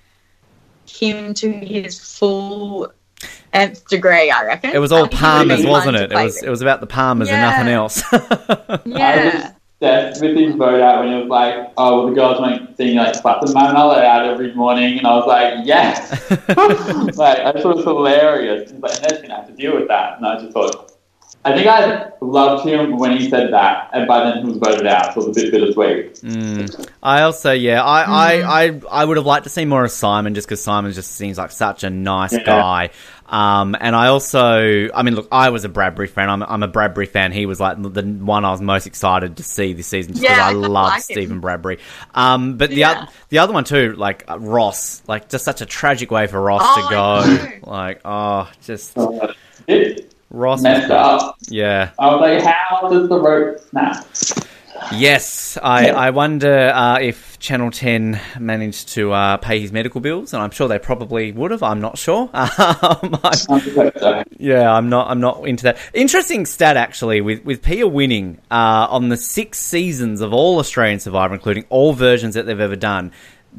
[0.86, 2.90] him to his full
[3.52, 4.70] nth degree, I reckon.
[4.70, 6.12] It was all Like, Palmers, wasn't it?
[6.12, 7.34] It was it was about the Palmers Yeah.
[7.34, 8.02] and nothing else.
[8.12, 9.52] I was Yeah.
[9.80, 12.96] Obsessed with his vote out when he was like, "Oh, well, the girls won't sing
[12.96, 16.10] like slapping my mullet out every morning," and I was like, "Yes!"
[17.16, 18.70] like I thought it was hilarious.
[18.70, 20.92] He's like, "Ned's gonna have to deal with that," and I just thought,
[21.44, 24.86] I think I loved him when he said that, and by then he was voted
[24.86, 26.14] out, so it was a bit bittersweet.
[26.16, 26.90] Mm.
[27.02, 30.34] I also, yeah, I, I, I, I would have liked to see more of Simon
[30.34, 32.42] just because Simon just seems like such a nice Yeah.
[32.42, 32.90] guy.
[33.26, 36.28] Um, and I also, I mean, look, I was a Bradbury fan.
[36.28, 37.30] I'm, I'm a Bradbury fan.
[37.30, 40.36] He was like the one I was most excited to see this season just because
[40.38, 41.14] Yeah, I I love like him.
[41.14, 41.78] Stephen Bradbury.
[42.14, 43.02] Um, but the, Yeah.
[43.04, 46.40] oth- the other one too, like uh, Ross, like just such a tragic way for
[46.40, 47.58] Ross Oh, to I know.
[47.60, 47.70] go.
[47.70, 49.32] Like, oh, just So,
[49.68, 50.62] it Ross.
[50.62, 51.36] messed up.
[51.48, 51.90] Yeah.
[51.98, 54.06] I was like, "How does the rope snap?"
[54.94, 60.32] Yes, I, I wonder uh, if Channel 10 managed to uh, pay his medical bills,
[60.32, 61.64] and I'm sure they probably would have.
[61.64, 62.30] I'm not sure.
[62.38, 64.22] Um, I- I'm just like, so.
[64.38, 65.10] yeah, I'm not.
[65.10, 65.78] I'm not into that.
[65.94, 71.00] Interesting stat actually, with with Pia winning uh, on the six seasons of all Australian
[71.00, 73.12] Survivor, including all versions that they've ever done.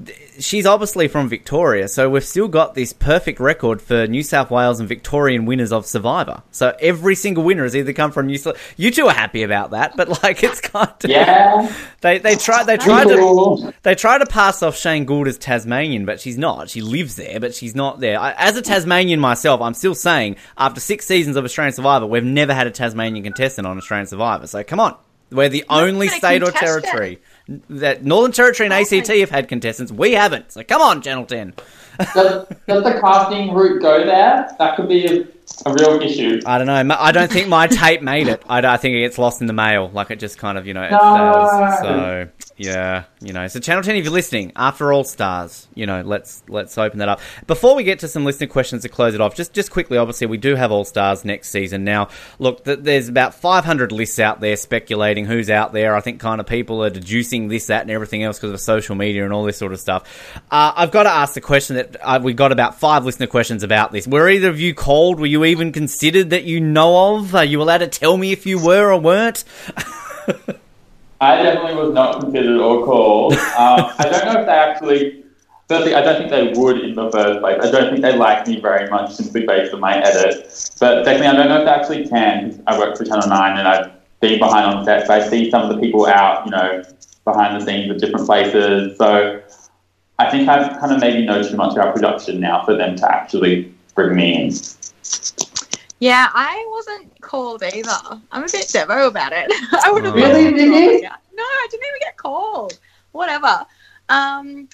[0.05, 4.49] Th- She's obviously from Victoria, so we've still got this perfect record for New South
[4.49, 6.43] Wales and Victorian winners of Survivor.
[6.51, 8.57] So every single winner has either come from New South.
[8.77, 11.73] You two are happy about that, but like it's kind of Yeah.
[12.01, 16.05] they they try they tried to they try to pass off Shane Gould as Tasmanian,
[16.05, 16.69] but she's not.
[16.69, 18.17] She lives there, but she's not there.
[18.19, 22.23] I, as a Tasmanian myself, I'm still saying after six seasons of Australian Survivor, we've
[22.23, 24.47] never had a Tasmanian contestant on Australian Survivor.
[24.47, 24.95] So come on,
[25.31, 26.81] we're the only gonna state or contest it.
[26.85, 27.19] territory
[27.69, 29.91] that Northern Territory and ACT have had contestants.
[29.91, 30.51] We haven't.
[30.51, 31.53] So come on, Channel Ten.
[32.13, 34.49] does, does the casting route go there?
[34.59, 35.21] That could be a,
[35.65, 36.39] a real issue.
[36.45, 36.95] I don't know.
[36.97, 38.41] I don't think my tape made it.
[38.47, 39.89] I, I think it gets lost in the mail.
[39.91, 40.99] Like it just kind of, you know, it No.
[40.99, 41.79] fails.
[41.79, 43.47] So yeah, you know.
[43.47, 47.07] So Channel Ten, if you're listening, after All Stars, you know, let's let's open that
[47.07, 47.21] up.
[47.47, 50.27] Before we get to some listener questions to close it off, just just quickly, obviously,
[50.27, 51.85] we do have All Stars next season.
[51.85, 55.95] Now, look, th- there's about 500 lists out there speculating who's out there.
[55.95, 58.93] I think kind of people are deducing this, that, and everything else because of social
[58.93, 60.33] media and all this sort of stuff.
[60.51, 63.63] Uh, I've got to ask the question that uh, we got about five listener questions
[63.63, 64.05] about this.
[64.05, 65.21] Were either of you called?
[65.21, 67.33] Were you even considered that you know of?
[67.35, 69.45] Are you allowed to tell me if you were or weren't?
[71.21, 73.33] I definitely was not considered or called.
[73.33, 75.23] Um, I don't know if they actually.
[75.67, 77.61] Firstly, I don't think they would in the first place.
[77.61, 80.45] I don't think they like me very much simply based on my edit.
[80.79, 82.63] But secondly, I don't know if they actually can.
[82.65, 85.69] I work for Channel 9 and I've been behind on set, so I see some
[85.69, 86.83] of the people out, you know,
[87.23, 88.97] behind the scenes at different places.
[88.97, 89.41] So
[90.17, 93.13] I think I've kind of maybe know too much about production now for them to
[93.13, 94.51] actually bring me in.
[95.99, 98.21] Yeah, I wasn't called either.
[98.31, 99.51] I'm a bit devo about it.
[99.83, 100.17] I would have Oh.
[100.17, 101.01] Really, been Vicky?
[101.01, 101.19] called.
[101.35, 102.79] No, I didn't even get called.
[103.11, 103.65] Whatever.
[104.07, 104.69] Um,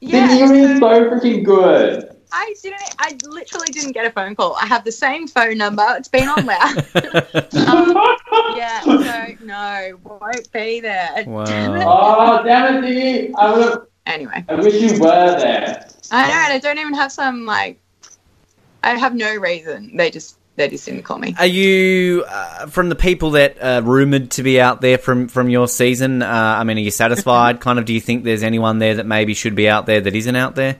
[0.00, 2.12] yeah, Vicky, you're so so freaking good.
[2.32, 2.82] I didn't.
[2.98, 4.56] I literally didn't get a phone call.
[4.60, 5.84] I have the same phone number.
[5.96, 6.76] It's been on loud.
[7.66, 8.16] um,
[8.56, 11.24] yeah, so no, won't be there.
[11.26, 11.44] Wow.
[11.44, 11.84] Damn it.
[11.86, 13.34] oh, damn it, Vicky.
[13.34, 13.86] I would have.
[14.06, 15.88] Anyway, I wish you were there.
[16.12, 17.78] I know, and I don't even have some like.
[18.82, 19.96] I have no reason.
[19.96, 21.38] They just they just didn't.
[21.38, 25.50] Are you uh, from the people that are rumored to be out there from from
[25.50, 26.22] your season?
[26.22, 27.60] Uh, I mean, are you satisfied?
[27.60, 30.14] kind of, do you think there's anyone there that maybe should be out there that
[30.14, 30.78] isn't out there?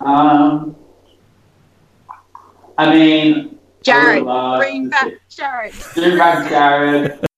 [0.00, 0.76] Um,
[2.76, 5.74] I mean, Jared, I would love bring to back Jared.
[5.94, 7.20] Bring back Jared.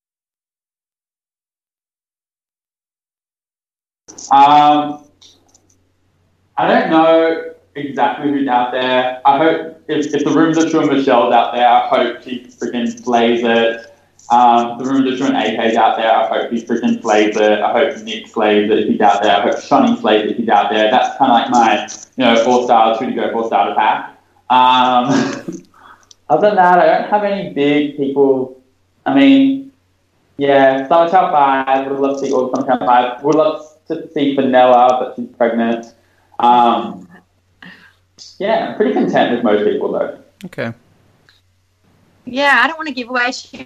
[4.30, 5.08] Um,
[6.56, 7.54] I don't know
[7.86, 9.20] exactly who's out there.
[9.24, 12.46] I hope if, if the rumors are true and Michelle's out there, I hope she
[12.46, 13.86] freaking slays it.
[14.30, 16.14] Um, the rumors are true and AK's out there.
[16.14, 17.60] I hope he freaking slays it.
[17.60, 19.36] I hope Nick slays it if he's out there.
[19.36, 20.90] I hope Shani slays it if he's out there.
[20.90, 24.16] That's kind of like my, you know, four stars, who to go four star pack.
[24.50, 25.08] Um,
[26.28, 28.62] other than that, I don't have any big people.
[29.04, 29.72] I mean,
[30.36, 33.24] yeah, Samatau 5, would love to see all Samatau 5.
[33.24, 35.94] Would love to see Vanilla, but she's pregnant.
[36.38, 37.06] Um,
[38.38, 40.18] yeah, I'm pretty content with most people, though.
[40.46, 40.72] Okay.
[42.24, 43.64] Yeah, I don't want to give away too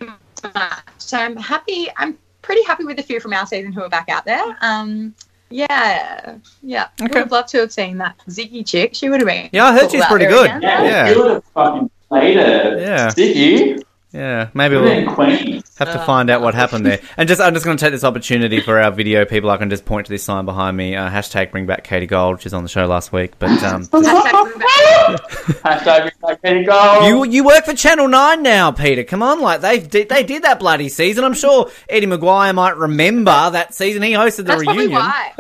[0.55, 0.79] much.
[0.99, 1.89] So I'm happy.
[1.97, 4.57] I'm pretty happy with the few from our season who are back out there.
[4.61, 5.15] Um,
[5.51, 6.89] yeah, yeah.
[7.01, 7.05] Okay.
[7.05, 8.95] Would have loved to have seen that Ziggy chick.
[8.95, 9.51] She would have been.
[9.53, 10.47] Yeah, I heard cool she's pretty good.
[10.47, 10.63] again.
[10.63, 11.11] Yeah, Yeah.
[11.11, 12.81] you would have fucking played it.
[12.81, 13.11] Yeah.
[13.11, 13.79] Did you?
[14.15, 17.01] Yeah, maybe we'll have to find out what happened there.
[17.17, 19.51] And just, I'm just going to take this opportunity for our video people.
[19.51, 20.95] I can just point to this sign behind me.
[20.95, 22.41] Uh, hashtag Bring Back Katie Gold.
[22.41, 25.21] She's on the show last week, but um, Hashtag bring back-
[25.65, 27.07] Hashtag bring back Katie Gold.
[27.09, 29.03] You you work for Channel Nine now, Peter.
[29.03, 31.25] Come on, like they did, they did that bloody season.
[31.25, 34.03] I'm sure Eddie McGuire might remember that season.
[34.03, 34.93] He hosted the That's reunion.
[34.93, 35.33] why.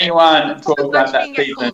[0.00, 1.72] anyone talk Probably about that season.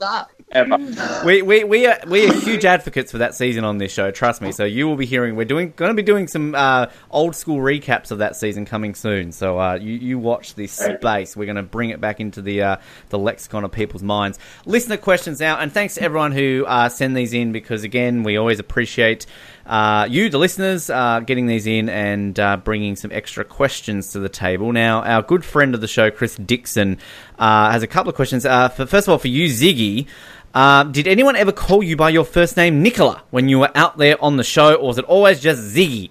[0.53, 0.79] Ever.
[1.23, 4.41] We, we, we, are, we are huge advocates for that season on this show, trust
[4.43, 4.51] me.
[4.51, 7.59] So you will be hearing, we're doing going to be doing some uh, old school
[7.59, 9.31] recaps of that season coming soon.
[9.31, 11.37] So uh, you, you watch this space.
[11.37, 12.77] We're going to bring it back into the uh,
[13.11, 14.41] the lexicon of people's minds.
[14.67, 18.37] Listener questions now, and thanks to everyone who uh, send these in because, again, we
[18.37, 19.27] always appreciate
[19.67, 24.19] uh, you, the listeners, uh, getting these in and uh, bringing some extra questions to
[24.19, 24.73] the table.
[24.73, 26.99] Now, our good friend of the show, Chris Dixon,
[27.39, 28.45] uh, has a couple of questions.
[28.45, 30.07] Uh, for, first of all, for you, Ziggy.
[30.55, 33.97] Uh, did anyone ever call you by your first name, Nicola, when you were out
[33.97, 36.11] there on the show, or was it always just Ziggy?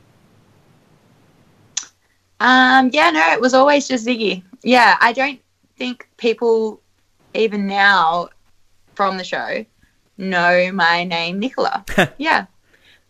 [2.40, 4.44] Um, yeah, no, it was always just Ziggy.
[4.64, 5.40] Yeah, I don't
[5.78, 6.82] think people,
[7.36, 8.30] even now
[8.96, 9.64] from the show,
[10.18, 11.86] know my name, Nicola.
[12.18, 12.48] yeah.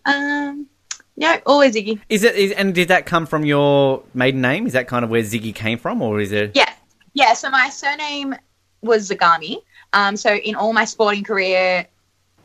[0.03, 0.67] Um,
[1.15, 2.01] no, always Ziggy.
[2.09, 2.35] Is it?
[2.35, 4.67] Is, and did that come from your maiden name?
[4.67, 6.51] Is that kind of where Ziggy came from, or is it?
[6.55, 6.73] Yeah,
[7.13, 7.33] yeah.
[7.33, 8.35] So my surname
[8.81, 9.57] was Zagame.
[9.93, 11.87] Um, so in all my sporting career,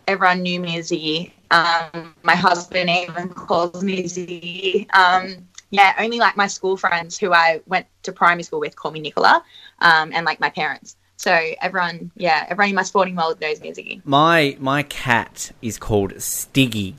[0.06, 1.32] everyone knew me as Ziggy.
[1.50, 4.92] Um, my husband even calls me Ziggy.
[4.94, 8.92] Um, yeah, only like my school friends who I went to primary school with call
[8.92, 9.44] me Nicola,
[9.80, 10.96] um, and like my parents.
[11.16, 14.00] So everyone, yeah, everyone in my sporting world knows me as Ziggy.
[14.04, 16.94] My my cat is called Stiggy,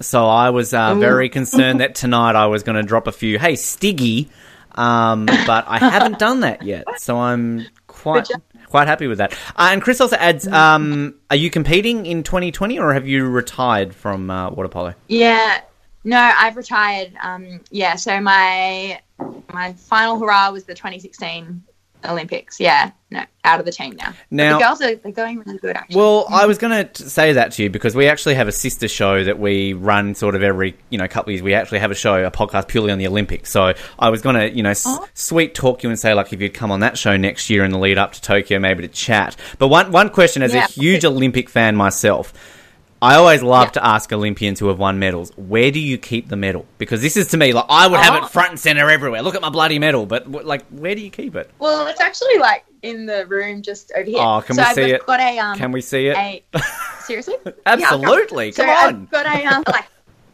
[0.00, 3.38] so I was uh, very concerned that tonight I was going to drop a few.
[3.38, 4.28] Hey, Stiggy,
[4.72, 8.28] um, but I haven't done that yet, so I'm quite.
[8.72, 9.32] Quite happy with that.
[9.54, 13.94] Uh, and Chris also adds, um, are you competing in 2020 or have you retired
[13.94, 14.94] from uh, water polo?
[15.08, 15.60] Yeah,
[16.04, 17.12] no, I've retired.
[17.22, 19.00] Um, yeah, so my
[19.52, 21.62] my final hurrah was the 2016
[22.04, 22.58] Olympics.
[22.60, 24.06] Yeah, no, out of the team now.
[24.08, 25.96] But Now- the girls are they're going really good actually.
[25.96, 28.88] Well, I was going to say that to you because we actually have a sister
[28.88, 31.42] show that we run sort of every you know couple of years.
[31.42, 33.50] We actually have a show, a podcast purely on the Olympics.
[33.50, 35.06] So I was going to you know s- Oh.
[35.14, 37.70] sweet talk you and say like if you'd come on that show next year in
[37.70, 39.36] the lead up to Tokyo, maybe to chat.
[39.58, 40.64] But one one question as Yeah.
[40.64, 42.32] a huge Olympic fan myself.
[43.02, 43.70] I always love Yeah.
[43.72, 46.66] to ask Olympians who have won medals, where do you keep the medal?
[46.78, 48.24] Because this is to me like I would have Oh.
[48.24, 49.22] it front and center everywhere.
[49.22, 51.50] Look at my bloody medal, but like where do you keep it?
[51.58, 54.20] Well, it's actually like in the room just over here.
[54.20, 55.04] Oh, can so we I've see it?
[55.06, 55.58] Got a um.
[55.58, 56.16] Can we see it?
[56.16, 56.42] A,
[57.02, 57.34] seriously?
[57.66, 58.46] Absolutely.
[58.46, 58.94] Yeah, Come so on.
[59.02, 59.84] I've got a um like.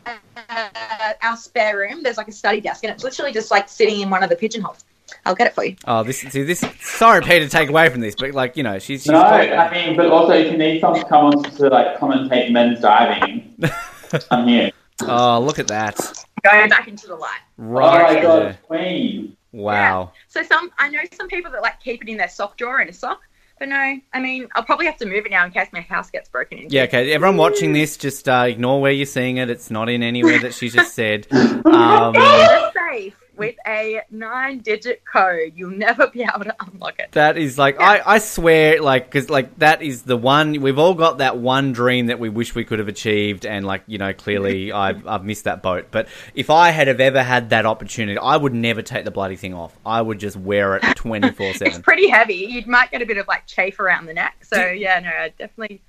[0.49, 2.03] Uh, our spare room.
[2.03, 4.37] There's like a study desk, and it's literally just like sitting in one of the
[4.37, 4.85] pigeonholes.
[5.29, 5.76] I'll get it for you.
[5.87, 6.64] Oh, this see this.
[6.81, 9.70] Sorry, Peter, to take away from this, but like you know, she's, she's No, I
[9.70, 13.55] mean, but also if you need someone to come on to like commentate men's diving,
[14.31, 14.70] I'm here.
[15.03, 15.99] Oh, look at that!
[16.43, 17.41] Going back into the light.
[17.59, 18.59] Right oh my god, there.
[18.62, 19.37] queen.
[19.53, 20.12] Wow.
[20.29, 22.89] So some, I know some people that like keep it in their sock drawer in
[22.89, 23.20] a sock.
[23.59, 26.11] But no, I mean, I'll probably have to move it now in case my house
[26.11, 26.74] gets broken into.
[26.74, 26.85] Yeah.
[26.85, 27.12] Okay.
[27.12, 29.51] Everyone watching this, just uh, ignore where you're seeing it.
[29.51, 31.26] It's not in anywhere that she just said.
[31.68, 35.53] Um, It's safe with a nine-digit code.
[35.55, 37.12] You'll never be able to unlock it.
[37.12, 40.95] that is like I, I swear like because like that is the one we've all
[40.95, 44.12] got that one dream that we wish we could have achieved and like you know
[44.12, 48.18] clearly I've, I've missed that boat but if I had have ever had that opportunity
[48.18, 51.66] I would never take the bloody thing off I would just wear it 24 7.
[51.66, 52.34] It's 7 pretty heavy.
[52.34, 54.45] You might get a bit of like chafe around the neck.
[54.45, 55.80] So yeah, no, I definitely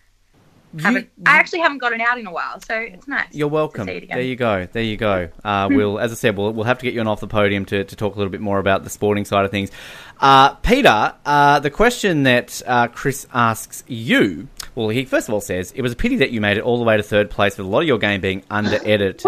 [0.77, 1.09] haven't.
[1.25, 3.27] I actually haven't got it out in a while, so it's nice.
[3.31, 3.87] You're welcome.
[3.87, 4.17] to see it again.
[4.17, 4.67] There you go.
[4.71, 5.29] There you go.
[5.43, 7.65] Uh, we'll, as I said, we'll, we'll have to get you on off the podium
[7.65, 9.71] to, to talk a little bit more about the sporting side of things.
[10.19, 15.41] Uh, Peter, uh, the question that uh, Chris asks you, well, he first of all
[15.41, 17.57] says it was a pity that you made it all the way to third place
[17.57, 19.25] with a lot of your game being under edited.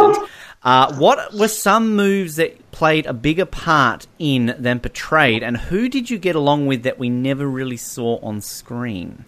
[0.64, 5.90] Uh, what were some moves that played a bigger part in than portrayed, and who
[5.90, 9.26] did you get along with that we never really saw on screen?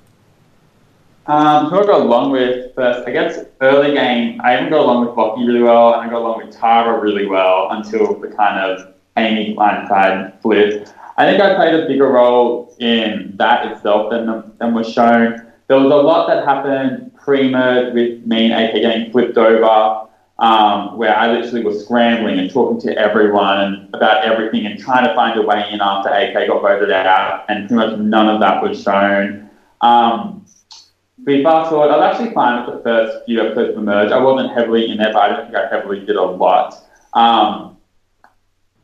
[1.25, 5.07] Um, who I got along with first, I guess early game, I even got along
[5.07, 8.59] with Lockie really well, and I got along with Tara really well until the kind
[8.59, 10.89] of Amy blindside flip.
[11.15, 15.49] I think I played a bigger role in that itself than, than was shown.
[15.67, 20.09] There was a lot that happened pre-merge with me and AK getting flipped over,
[20.39, 25.15] um, where I literally was scrambling and talking to everyone about everything and trying to
[25.15, 28.61] find a way in after AK got voted out, and pretty much none of that
[28.61, 29.49] was shown.
[29.79, 30.45] Um,
[31.25, 34.11] fast forward, I was actually fine with the first few episodes of the merge.
[34.11, 36.75] I wasn't heavily in there, but I don't think I heavily did a lot.
[37.13, 37.77] Um,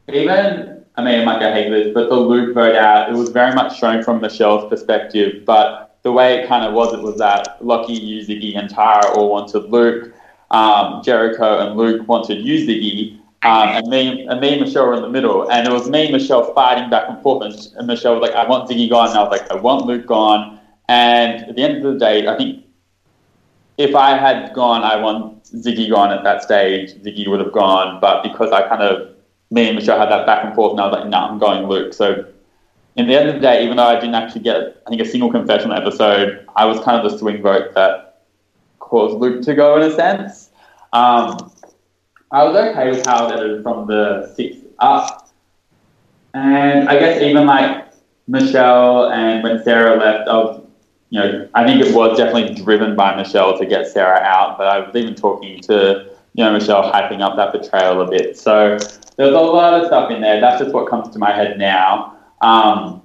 [0.08, 3.30] even, I mean, I might go hate this, but the Luke vote out, it was
[3.30, 7.18] very much shown from Michelle's perspective, but the way it kind of was, it was
[7.18, 10.14] that Lockie, Yuzuki, and Tara all wanted Luke.
[10.52, 13.20] Um, Jericho and Luke wanted Yuzuki.
[13.42, 16.04] Um, and me and me and Michelle were in the middle, and it was me
[16.04, 17.46] and Michelle fighting back and forth.
[17.46, 19.86] And, and Michelle was like, "I want Ziggy gone," and I was like, "I want
[19.86, 20.59] Luke gone."
[20.90, 22.66] And at the end of the day, I think
[23.78, 26.96] if I had gone, I want Ziggy gone at that stage.
[26.96, 29.16] Ziggy would have gone, but because I kind of
[29.52, 31.68] me and Michelle had that back and forth, and I was like, "No, I'm going
[31.68, 32.26] Luke." So
[32.96, 35.06] in the end of the day, even though I didn't actually get, I think, a
[35.06, 38.26] single confession episode, I was kind of the swing vote that
[38.80, 40.50] caused Luke to go in a sense.
[40.92, 41.52] Um,
[42.32, 45.30] I was okay with how it ended from the sixth up.
[46.34, 47.88] And I guess even like
[48.28, 50.62] Michelle and when Sarah left, I was,
[51.10, 54.58] you know, I think it was definitely driven by Michelle to get Sarah out.
[54.58, 58.38] But I was even talking to, you know, Michelle hyping up that betrayal a bit.
[58.38, 58.78] So
[59.18, 60.40] there's a lot of stuff in there.
[60.40, 62.16] That's just what comes to my head now.
[62.42, 63.02] Um,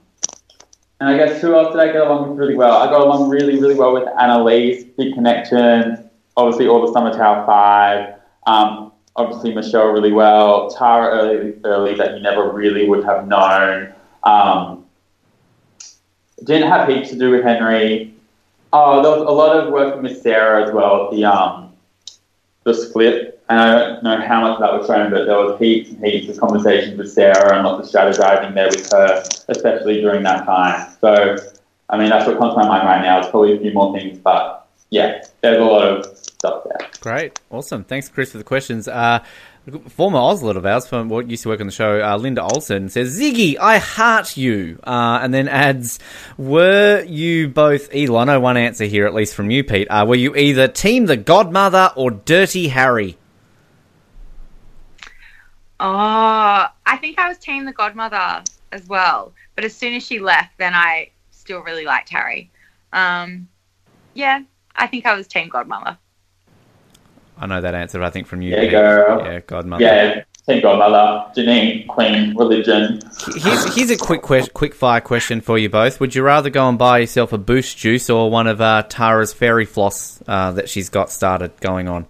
[1.01, 2.77] and I guess who else did I get along with really well?
[2.77, 6.09] I got along really, really well with Annalise, big connection.
[6.37, 8.15] Obviously, all the Samatau Five.
[8.47, 10.71] Um, obviously, Michelle really well.
[10.71, 13.93] Tara early, early that you never really would have known.
[14.23, 14.84] Um,
[16.45, 18.15] didn't have heaps to do with Henry.
[18.73, 21.11] Oh, there was a lot of work with Sarah as well.
[21.11, 21.73] The um,
[22.65, 25.91] the split and I don't know how much that was shown, but there was heaps
[25.91, 30.23] and heaps of conversations with Sarah and lots of strategizing there with her, especially during
[30.23, 30.91] that time.
[31.01, 31.37] So,
[31.91, 33.19] I mean, that's what comes to my mind right now.
[33.21, 36.89] It's probably a few more things, but yeah, there's a lot of stuff there.
[37.01, 37.85] Great, awesome.
[37.85, 38.89] Thanks, Chris, for the questions.
[38.89, 39.23] Uh,
[39.89, 42.89] former Oslot of ours, from what used to work on the show, uh, Linda Olson
[42.89, 45.99] says, "Ziggy, I heart you," uh, and then adds,
[46.37, 49.89] "Were you both either?" I know one answer here, at least from you, Pete.
[49.89, 53.17] Uh, were you either Team the Godmother or Dirty Harry?
[55.81, 58.43] Oh, I think I was team the godmother
[58.73, 59.33] as well.
[59.55, 62.51] But as soon as she left, then I still really liked Harry.
[62.93, 63.49] Um,
[64.15, 64.41] yeah,
[64.75, 65.99] I think I was team godmother.
[67.39, 68.03] I know that answer.
[68.03, 68.55] I think from you.
[68.55, 69.25] Yeah, girl.
[69.25, 69.85] Yeah, godmother.
[69.85, 71.31] Yeah, thank godmother.
[71.37, 73.01] Janine, queen, religion.
[73.37, 76.01] Here's, here's a quick que- quick fire question for you both.
[76.01, 79.33] Would you rather go and buy yourself a Boost Juice or one of uh, Tara's
[79.33, 82.07] fairy floss uh, that she's got started going on?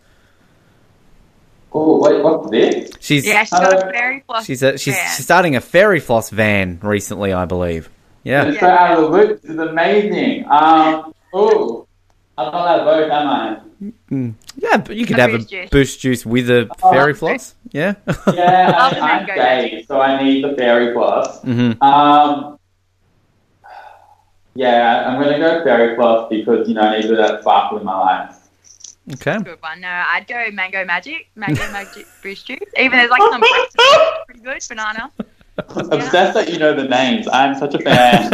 [1.73, 2.91] Oh, wait, what's this?
[3.01, 4.45] She's Yeah, she's got a fairy floss.
[4.45, 5.17] she's a, she's, van.
[5.17, 7.91] she's starting a fairy floss van recently, I believe.
[8.23, 8.45] Yeah.
[8.45, 9.43] It's so out of the loop.
[9.43, 10.45] This is amazing.
[10.49, 11.89] Um, oh,
[12.37, 13.61] I'm not allowed both, am I?
[14.57, 15.71] Yeah, but you could A have Boost a Juice.
[15.71, 17.19] boost juice with a Oh, fairy okay.
[17.19, 17.55] floss.
[17.73, 17.95] Yeah.
[18.33, 21.41] Yeah, I'll I, do I'm gay, so I need the fairy floss.
[21.43, 22.59] hmm Um,
[24.55, 27.99] yeah, I'm gonna go fairy floss because you know I need that sparkle in my
[27.99, 28.37] life.
[29.15, 29.39] Okay.
[29.39, 29.81] Good one.
[29.81, 32.59] No, I'd go mango magic, mango magic boost juice.
[32.79, 33.43] Even there's like some
[34.27, 35.11] pretty good banana.
[35.57, 37.29] Obsessed that you know the names.
[37.33, 38.31] I'm such a fan.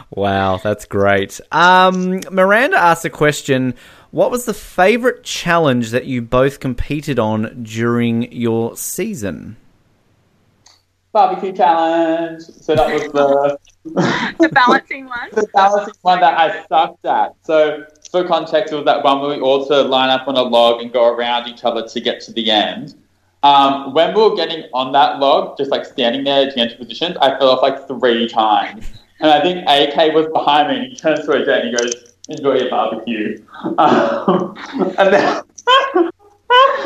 [0.10, 1.40] wow, that's great.
[1.52, 3.74] Um, Miranda asked a question.
[4.10, 9.56] What was the favorite challenge that you both competed on during your season?
[11.12, 12.42] Barbecue challenge.
[12.42, 15.28] So that was the The balancing one.
[15.32, 17.34] the balancing one that I sucked at.
[17.42, 20.42] So for context, it was that one where we all to line up on a
[20.42, 22.94] log and go around each other to get to the end.
[23.42, 27.38] Um, when we were getting on that log, just like standing there the positions, I
[27.38, 28.90] fell off like three times.
[29.20, 32.14] And I think AK was behind me and he turns to AJ and he goes,
[32.28, 33.44] enjoy your barbecue.
[33.76, 34.56] Um,
[34.96, 35.42] and then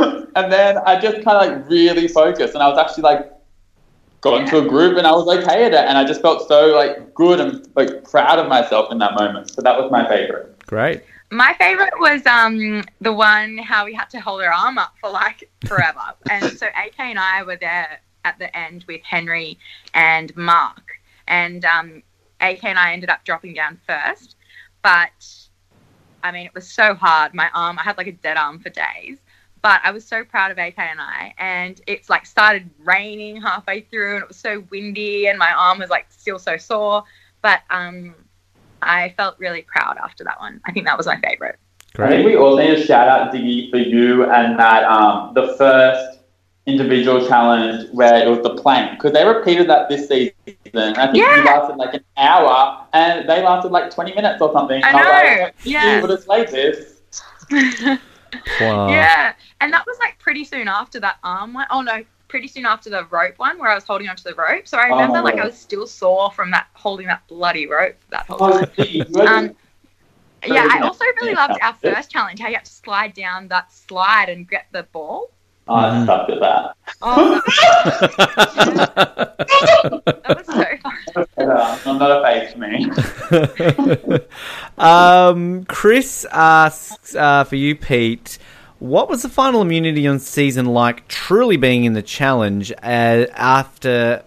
[0.35, 3.33] and then I just kind of like really focused and I was actually like
[4.21, 6.75] got into a group and I was okay at it and I just felt so
[6.75, 9.51] like good and like proud of myself in that moment.
[9.51, 10.59] So that was my favorite.
[10.67, 11.03] Great.
[11.35, 15.11] My favorite was um the one how we had to hold her arm up for
[15.11, 16.15] like forever.
[16.31, 19.59] and so AK and I were there at the end with Henry
[19.95, 20.93] and Mark.
[21.27, 22.05] And um
[22.41, 24.37] AK and I ended up dropping down first.
[24.83, 25.27] But
[26.23, 27.35] I mean it was so hard.
[27.35, 29.19] My arm I had like a dead arm for days.
[29.61, 33.81] But I was so proud of AK and I, and it's like started raining halfway
[33.81, 37.03] through, and it was so windy, and my arm was like still so sore.
[37.41, 38.15] But um,
[38.87, 40.61] I felt really proud after that one.
[40.67, 41.59] I think that was my favorite.
[41.99, 45.55] I think we all need a shout out, Ziggy, for you and that um, the
[45.57, 46.19] first
[46.67, 50.33] individual challenge where it was the plank because they repeated that this season.
[50.73, 51.37] And I think Yeah.
[51.39, 54.83] you lasted like an hour and they lasted like 20 minutes or something.
[54.83, 55.97] I And was know, like, yeah.
[55.97, 57.01] You would have slayed this.
[58.61, 58.89] Wow.
[58.89, 61.67] yeah, and that was like pretty soon after that arm one.
[61.71, 64.67] Oh no, pretty soon after the rope one where I was holding onto the rope.
[64.67, 67.67] So I Oh, remember my like I was still sore from that holding that bloody
[67.67, 68.69] rope that whole Oh, time.
[68.77, 69.57] gee, Um,
[70.47, 72.41] yeah, I also really loved our first challenge.
[72.41, 75.31] How you had to slide down that slide and get the ball.
[75.69, 76.77] oh, I sucked at that.
[77.03, 77.45] Oh, that
[80.23, 80.99] that was so fun.
[81.39, 82.91] Uh, I'm not a face to me.
[84.79, 88.39] um, Chris asks uh, for you, Pete.
[88.79, 91.09] What was the final immunity on season like?
[91.09, 94.23] Truly being in the challenge uh, after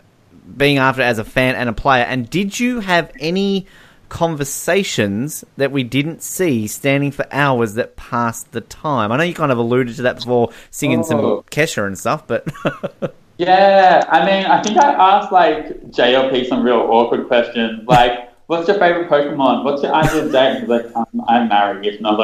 [0.55, 3.67] being after as a fan and a player, and did you have any
[4.09, 9.11] conversations that we didn't see standing for hours that passed the time?
[9.11, 11.43] I know you kind of alluded to that before, singing some Oh.
[11.51, 12.47] Kesha and stuff, but
[13.37, 18.67] Yeah, I mean, I think I asked like JLP some real awkward questions, like, "What's
[18.67, 19.63] your favorite Pokemon?
[19.63, 22.17] What's your ideal date?" He's like, um, "I'm married, if not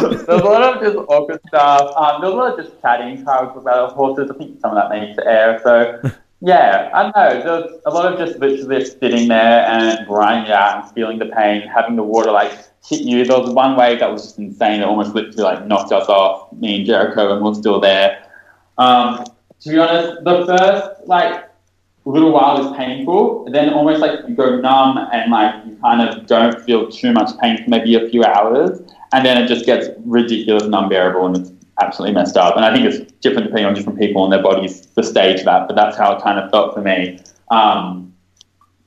[0.00, 1.94] There's a lot of just awkward stuff.
[1.96, 3.16] Um, there's a lot of just chatting.
[3.16, 4.30] We about horses.
[4.30, 5.60] I think some of that it to air.
[5.62, 6.00] So
[6.40, 7.42] yeah, I don't know.
[7.42, 11.68] There's a lot of just literally sitting there and grinding out and feeling the pain,
[11.68, 12.52] having the water like
[12.86, 13.24] hit you.
[13.24, 14.80] There was one wave that was just insane.
[14.80, 18.26] It almost literally like knocked us off, me and Jericho, and we're still there.
[18.78, 19.24] Um,
[19.60, 21.49] to be honest, the first like
[22.04, 23.48] little while is painful.
[23.50, 27.36] Then almost like you go numb and like you kind of don't feel too much
[27.38, 28.80] pain for maybe a few hours,
[29.12, 32.56] and then it just gets ridiculous and unbearable, and it's absolutely messed up.
[32.56, 35.44] And I think it's different depending on different people and their bodies, the stage of
[35.46, 35.66] that.
[35.66, 37.20] But that's how it kind of felt for me.
[37.50, 38.14] Um,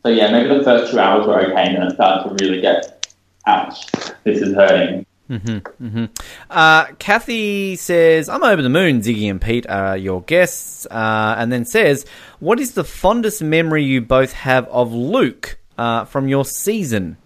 [0.03, 2.61] so yeah, maybe the first two hours were okay, and then it started to really
[2.61, 3.07] get,
[3.47, 3.91] ouch,
[4.24, 5.05] this is hurting.
[5.30, 6.06] Mm-hmm, mm-hmm.
[6.50, 9.02] Uh, Kathy says, I'm over the moon.
[9.02, 10.86] Ziggy and Pete are your guests.
[10.88, 12.06] Uh, and then says,
[12.40, 17.18] What is the fondest memory you both have of Luke uh, from your season?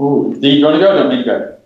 [0.00, 1.58] Ooh, do you want to go or do you want me to go?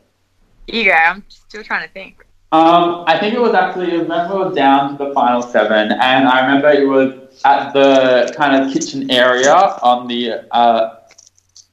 [0.68, 0.92] You go.
[0.92, 2.24] I'm still trying to think.
[2.52, 5.90] Um, I think it was actually, I remember it was down to the final seven,
[5.90, 10.96] and I remember it was at the kind of kitchen area on the uh,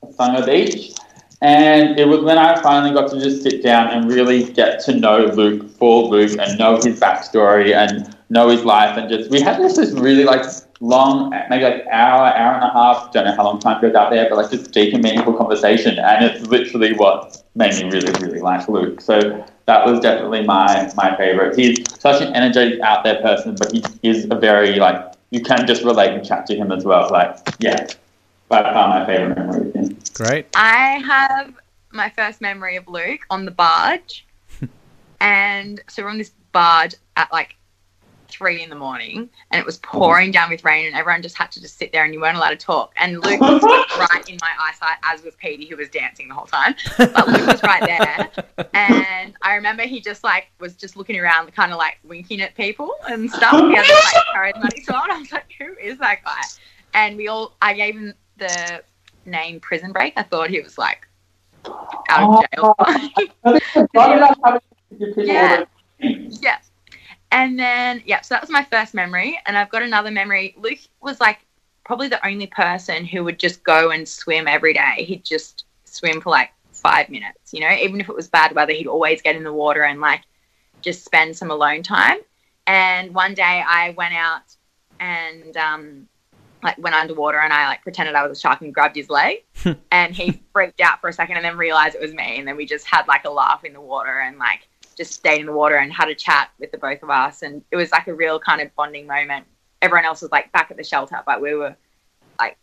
[0.06, 0.94] Sangha Beach.
[1.42, 4.96] And it was when I finally got to just sit down and really get to
[4.96, 8.98] know Luke, for Luke, and know his backstory and know his life.
[8.98, 10.44] And just, we had this, this really like
[10.82, 14.12] long, maybe like hour, hour and a half, don't know how long time goes out
[14.12, 15.98] there, but like just deep and meaningful conversation.
[15.98, 19.00] And it's literally what made me really, really like Luke.
[19.00, 21.58] So that was definitely my, my favorite.
[21.58, 25.66] He's such an energetic, out there person, but he is a very like, you can
[25.68, 27.10] just relate and chat to him as well.
[27.10, 27.88] Like, yeah,
[28.50, 29.97] by far um, my favorite memory with him.
[30.14, 30.47] Great.
[30.56, 31.54] I have
[31.91, 34.26] my first memory of Luke on the barge.
[35.22, 37.56] and so we're on this barge at like
[38.28, 41.52] three in the morning and it was pouring down with rain and everyone just had
[41.52, 42.93] to just sit there and you weren't allowed to talk.
[42.97, 43.64] And Luke was
[44.00, 46.76] right in my eyesight, as was Petey, who was dancing the whole time.
[46.97, 48.68] But Luke was right there.
[48.74, 52.56] And I remember he just like was just looking around, kind of like winking at
[52.56, 53.52] people and stuff.
[53.52, 54.26] He had this like
[54.56, 55.12] charismatic on.
[55.12, 56.41] I was like, who is that guy?
[56.93, 58.84] And we all, I gave him the
[59.26, 60.14] name Prison Break.
[60.18, 61.08] I thought he was like
[62.10, 62.76] out of
[63.46, 64.60] jail.
[65.18, 65.66] yeah.
[66.00, 66.58] Yeah.
[67.32, 69.40] And then, yeah, so that was my first memory.
[69.46, 70.56] And I've got another memory.
[70.58, 71.40] Luke was like
[71.84, 75.04] probably the only person who would just go and swim every day.
[75.04, 78.74] He'd just swim for like five minutes, you know, even if it was bad weather,
[78.74, 80.22] he'd always get in the water and like
[80.82, 82.18] just spend some alone time.
[82.68, 84.56] And one day I went out
[85.00, 86.08] and um,
[86.64, 89.43] like went underwater and I like pretended I was a shark and grabbed his leg
[89.91, 92.57] and he freaked out for a second and then realized it was me and then
[92.57, 95.53] we just had like a laugh in the water and like just stayed in the
[95.53, 98.14] water and had a chat with the both of us and it was like a
[98.14, 99.45] real kind of bonding moment.
[99.82, 101.76] Everyone else was like back at the shelter but we were
[102.39, 102.57] like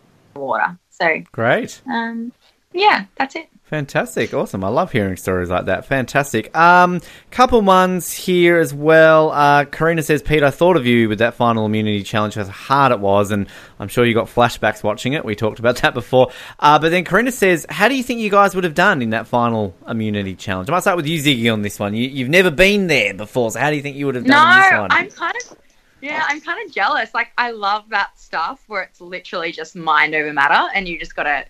[0.00, 0.78] in the water.
[0.90, 1.82] So Great.
[1.86, 2.32] Um
[2.72, 3.48] yeah, that's it.
[3.72, 4.62] Fantastic, awesome!
[4.64, 5.86] I love hearing stories like that.
[5.86, 6.54] Fantastic.
[6.54, 7.00] Um,
[7.30, 9.30] couple ones here as well.
[9.30, 12.34] Uh, Karina says, "Pete, I thought of you with that final immunity challenge.
[12.34, 13.48] How hard it was, and
[13.80, 15.24] I'm sure you got flashbacks watching it.
[15.24, 16.30] We talked about that before.
[16.60, 19.08] Uh, but then Karina says, "How do you think you guys would have done in
[19.10, 21.94] that final immunity challenge?" I might start with you, Ziggy, on this one.
[21.94, 24.54] You, have never been there before, so how do you think you would have done
[24.54, 24.92] no, this one?
[24.92, 25.56] I'm kind of.
[26.02, 27.14] Yeah, I'm kind of jealous.
[27.14, 31.16] Like, I love that stuff where it's literally just mind over matter, and you just
[31.16, 31.46] gotta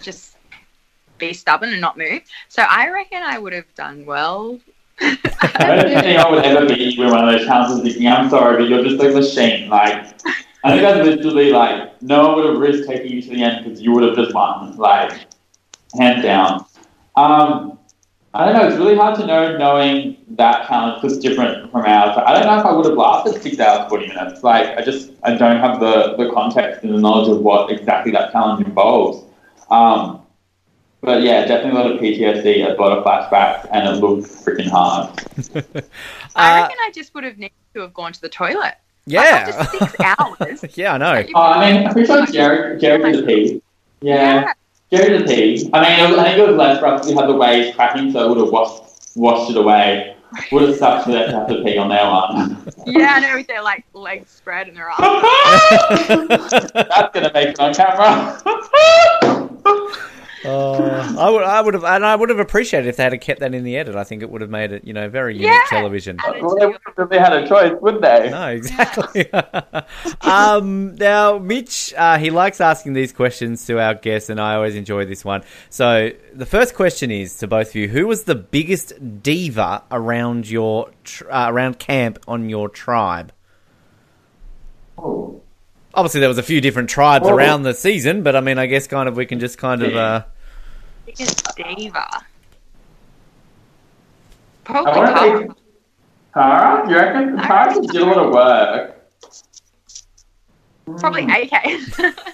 [0.00, 0.36] just
[1.20, 2.22] be stubborn and not move.
[2.48, 4.58] So I reckon I would have done well.
[5.00, 8.56] I don't think I would ever be with one of those challenges thinking, I'm sorry,
[8.62, 9.68] but you're just like a machine.
[9.70, 10.04] Like,
[10.64, 13.64] I think that's literally like, no one would have risked taking you to the end
[13.64, 14.76] because you would have just won.
[14.76, 15.12] Like,
[15.98, 16.66] hands down.
[17.16, 17.78] Um,
[18.32, 22.16] I don't know, it's really hard to know knowing that challenge it's different from ours.
[22.24, 24.44] I don't know if I would have lasted six hours, 40 minutes.
[24.44, 28.12] Like, I just, I don't have the, the context and the knowledge of what exactly
[28.12, 29.24] that challenge involves.
[29.70, 30.22] Um,
[31.00, 34.68] but yeah, definitely a lot of PTSD, a lot of flashbacks, and it looked freaking
[34.68, 35.18] hard.
[36.36, 38.74] I uh, reckon I just would have needed to have gone to the toilet.
[39.06, 39.52] Yeah.
[39.58, 40.64] Like, six hours.
[40.76, 41.24] yeah, I know.
[41.34, 43.62] Oh, I mean, I'm pretty sure Jerry, Jerry did a pee.
[44.00, 44.14] Yeah.
[44.14, 44.52] yeah.
[44.92, 45.70] Jerry did a pee.
[45.72, 48.12] I mean, was, I think it was less rough because we had the waves cracking,
[48.12, 50.16] so it would have washed, washed it away.
[50.52, 52.56] Would have sucked for them to have to pee on their one.
[52.86, 55.22] Yeah, I know with their like legs spread and their arms.
[56.72, 58.40] That's gonna make it on camera.
[60.44, 63.40] Uh, I would, I would have, and I would have appreciated if they had kept
[63.40, 63.94] that in the edit.
[63.94, 65.60] I think it would have made it, you know, very unique Yeah.
[65.68, 66.18] television.
[66.40, 68.30] Well, they wouldn't really had a choice, wouldn't they?
[68.30, 69.30] No, exactly.
[70.22, 74.76] um, now, Mitch, uh, he likes asking these questions to our guests, and I always
[74.76, 75.42] enjoy this one.
[75.68, 80.48] So, the first question is to both of you: Who was the biggest diva around
[80.48, 83.32] your tr- uh, around camp on your tribe?
[84.96, 85.42] Oh.
[85.94, 88.66] Obviously, there was a few different tribes Well- around the season, but I mean, I
[88.66, 89.94] guess kind of we can just kind of.
[89.96, 90.22] Uh,
[91.06, 92.06] Biggest diva.
[92.08, 92.22] I
[94.64, 95.40] Probably want to Tara.
[95.40, 95.54] say
[96.34, 96.88] Tara.
[96.88, 98.96] You reckon Tara did a lot of work?
[100.98, 101.52] Probably AK.
[101.52, 101.64] AK.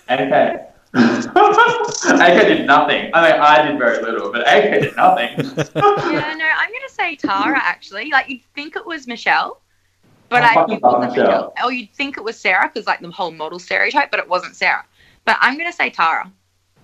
[0.09, 0.63] AK
[0.95, 3.11] did nothing.
[3.15, 5.31] I mean, I did very little, but AK did nothing.
[5.39, 8.11] yeah, no, I'm gonna say Tara actually.
[8.11, 9.61] Like you'd think it was Michelle,
[10.29, 11.27] but I I, fucking it love wasn't Michelle.
[11.27, 11.53] Michelle.
[11.65, 14.57] Or you'd think it was Sarah because like the whole model stereotype, but it wasn't
[14.57, 14.85] Sarah.
[15.25, 16.31] But I'm gonna say Tara.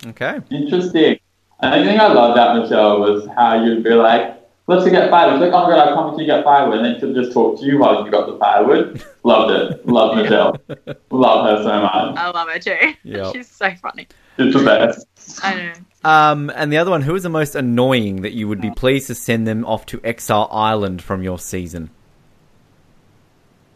[0.07, 0.39] okay.
[0.51, 1.19] Interesting.
[1.61, 4.37] And the thing I loved about Michelle was how you'd be like,
[4.67, 5.41] let's get firewood.
[5.41, 6.79] She's like, oh my god, I promise you get firewood.
[6.79, 9.05] And then she'll just talk to you while you got the firewood.
[9.23, 9.87] Loved it.
[9.87, 10.57] Love Michelle.
[11.11, 12.19] Love her so much.
[12.19, 12.95] I love her too.
[13.05, 13.33] Yep.
[13.35, 14.09] She's so funny.
[14.39, 15.07] It's the best.
[15.45, 16.11] I know.
[16.11, 19.07] Um, and the other one, who was the most annoying that you would be pleased
[19.07, 21.91] to send them off to Exile Island from your season?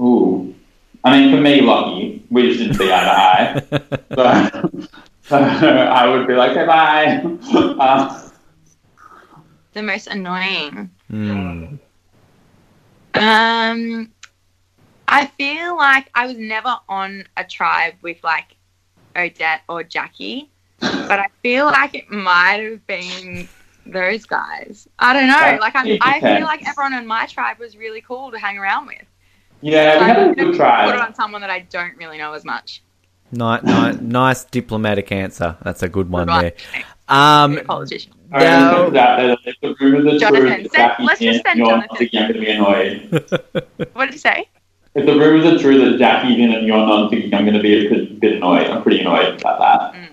[0.00, 0.54] Ooh.
[1.04, 4.86] I mean, for me, Lucky, we just didn't see eye to eye.
[5.28, 7.20] So, so I would be like, okay, bye.
[7.80, 8.28] Uh,
[9.72, 10.88] The most annoying.
[11.10, 11.74] Hmm.
[13.14, 14.12] Um,
[15.08, 18.56] I feel like I was never on a tribe with like
[19.16, 20.48] Odette or Jackie,
[20.80, 23.48] but I feel like it might have been
[23.86, 24.86] those guys.
[24.98, 25.58] I don't know.
[25.60, 28.86] Like I'm, I feel like everyone in my tribe was really cool to hang around
[28.86, 29.04] with.
[29.60, 30.86] Yeah, we had I'm a gonna good try.
[30.86, 32.82] Put it on someone that I don't really know as much.
[33.32, 35.56] Ni- ni- nice diplomatic answer.
[35.62, 36.84] That's a good one Good there.
[37.08, 38.12] Um, a politician.
[38.32, 41.58] I mean, Now- it that the Jonathan, true, that send- Jackie let's just in, send
[41.58, 42.08] you're Jonathan.
[42.12, 43.30] going to be annoyed.
[43.94, 44.48] What did you say?
[44.94, 47.62] If the rumors are true that Jackie's in and you're not thinking, I'm going to
[47.62, 48.66] be a bit, bit annoyed.
[48.68, 49.58] I'm pretty annoyed about
[49.92, 50.05] that.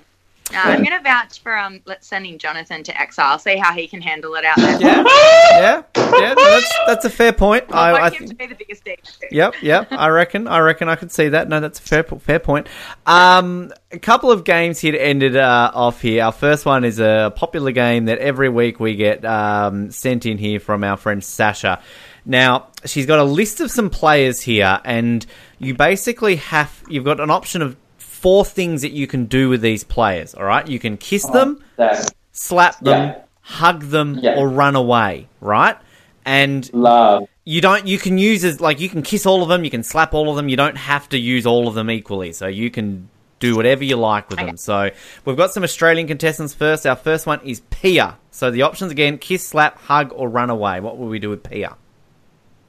[0.54, 1.82] Uh, I'm gonna vouch for um.
[1.86, 3.40] Let's sending Jonathan to exile.
[3.40, 4.80] See how he can handle it out there.
[4.80, 5.04] yeah,
[5.52, 6.34] yeah, yeah.
[6.34, 7.66] no, that's that's a fair point.
[7.72, 9.04] I, I I want him th- to be the biggest dick.
[9.32, 9.88] Yep, yep.
[9.92, 10.48] I reckon.
[10.48, 11.50] I reckon I could see that.
[11.50, 12.68] No, that's a fair, fair point.
[13.06, 16.24] Um, a couple of games here ended uh, off here.
[16.24, 20.38] Our first one is a popular game that every week we get um, sent in
[20.38, 21.82] here from our friend Sasha.
[22.26, 25.26] Now she's got a list of some players here, and
[25.60, 27.76] you basically have you've got an option of
[28.24, 30.34] four things that you can do with these players.
[30.34, 33.16] All right, you can kiss them, That's slap them, Yeah.
[33.42, 34.38] hug them, Yeah.
[34.40, 35.28] or run away.
[35.42, 35.78] Right,
[36.26, 37.28] and love.
[37.44, 39.84] you don't you can use as like you can kiss all of them you can
[39.84, 42.70] slap all of them you don't have to use all of them equally so you
[42.72, 43.10] can
[43.40, 44.90] do whatever you like with them so
[45.26, 49.18] we've got some australian contestants first our first one is pia so the options again
[49.18, 51.76] kiss slap hug or run away what will we do with pia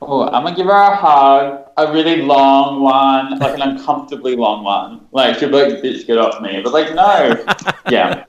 [0.06, 4.62] Oh, I'm gonna give her a hug, a really long one, like an uncomfortably long
[4.62, 5.06] one.
[5.12, 7.46] Like she'll be like, "Bitch, get off me!" But like, no,
[7.88, 8.24] yeah.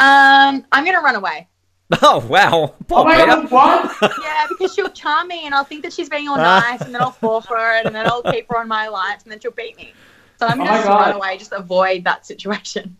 [0.00, 1.48] Um, I'm gonna run away.
[2.02, 3.96] oh wow Poor Oh my god, what?
[4.22, 7.00] Yeah, because she'll charm me and I'll think that she's being all nice and then
[7.00, 9.52] I'll fall for it and then I'll keep her on my alliance and then she'll
[9.52, 9.94] beat me.
[10.38, 11.00] So I'm Oh gonna my just God.
[11.00, 12.96] run away, just avoid that situation.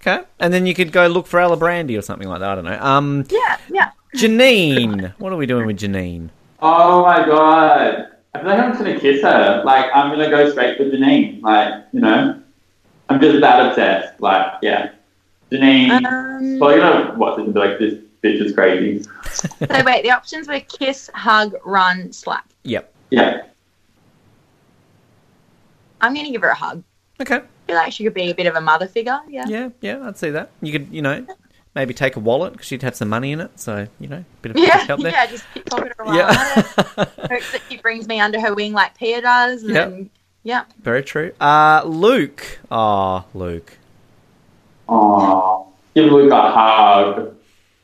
[0.00, 2.54] Okay and then you could go look for Ella Brandy or something like that i
[2.54, 3.90] don't know um Yeah, yeah.
[4.16, 6.30] janine what are we doing with janine
[6.62, 8.08] Oh my god.
[8.34, 9.62] I feel like I'm just gonna kiss her.
[9.64, 11.40] Like I'm gonna go straight for Janine.
[11.40, 12.38] Like you know,
[13.08, 14.20] I'm just that obsessed.
[14.20, 14.90] Like yeah,
[15.50, 16.04] Janine.
[16.04, 17.38] Um, well, you know what?
[17.38, 19.02] This is like this bitch is crazy.
[19.32, 22.46] so wait, the options were kiss, hug, run, slap.
[22.64, 23.44] yep Yeah.
[26.02, 26.84] I'm gonna give her a hug.
[27.22, 29.18] okay I feel like she could be a bit of a mother figure.
[29.28, 29.44] Yeah.
[29.48, 31.26] yeah yeah i'd see that you could you know
[31.74, 34.24] maybe take a wallet because she'd have some money in it so you know a
[34.42, 36.26] bit of Yeah, cash out there yeah, just pickpocket her Yeah.
[36.26, 36.66] wallet.
[36.96, 39.62] Hope that she brings me under her wing like Pia does.
[39.62, 39.90] And Yep.
[39.90, 40.10] then,
[40.42, 40.64] yeah.
[40.82, 41.32] Very true.
[41.40, 42.58] Uh, Luke.
[42.70, 43.76] Oh, Luke.
[44.88, 45.66] Aww.
[45.94, 47.36] Give Luke a hug.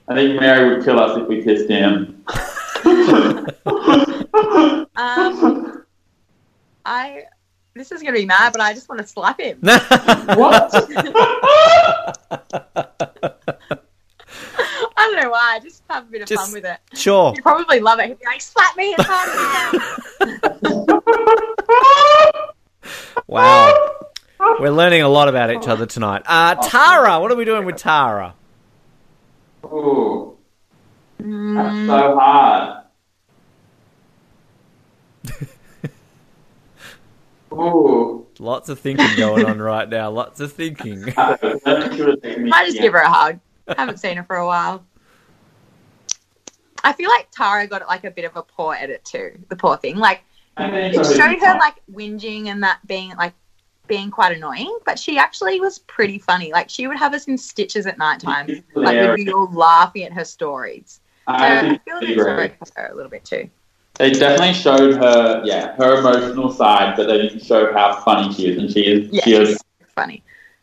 [0.08, 2.24] I think Mary would kill us if we kissed him.
[4.98, 5.84] Um,
[6.86, 7.24] I.
[7.76, 9.58] This is gonna be mad, but I just want to slap him.
[9.60, 10.72] what?
[14.98, 15.56] I don't know why.
[15.56, 16.78] I just have a bit of Just- fun with it.
[16.98, 17.32] sure.
[17.34, 18.08] He'd probably love it.
[18.08, 19.80] He'd be like, "Slap me as hard as.
[23.26, 23.90] Wow.
[24.60, 26.22] We're learning a lot about each other tonight.
[26.26, 27.18] Uh, Tara.
[27.20, 28.34] What are we doing with Tara?
[29.64, 30.36] Ooh,
[31.18, 32.84] that's Mm, so hard.
[37.52, 38.26] Ooh.
[38.38, 40.10] Lots of thinking going on right now.
[40.10, 41.00] Lots of thinking.
[41.16, 43.40] Might Might just give her a hug.
[43.76, 44.84] Haven't seen her for a while.
[46.84, 49.38] I feel like Tara got like a bit of a poor edit too.
[49.48, 50.22] The poor thing, like
[50.58, 53.34] it showed her like whinging and that being like
[53.88, 56.52] being quite annoying, but she actually was pretty funny.
[56.52, 58.62] Like she would have us in stitches at night time.
[58.74, 61.00] Like we'd be all laughing at her stories.
[61.26, 63.50] So uh, I feel a bit sorry her a little bit too.
[63.98, 68.48] They definitely showed her, yeah, her emotional side, but they didn't show how funny she
[68.50, 69.24] is, and she is, Yes.
[69.24, 69.58] she is
[69.94, 70.22] Funny.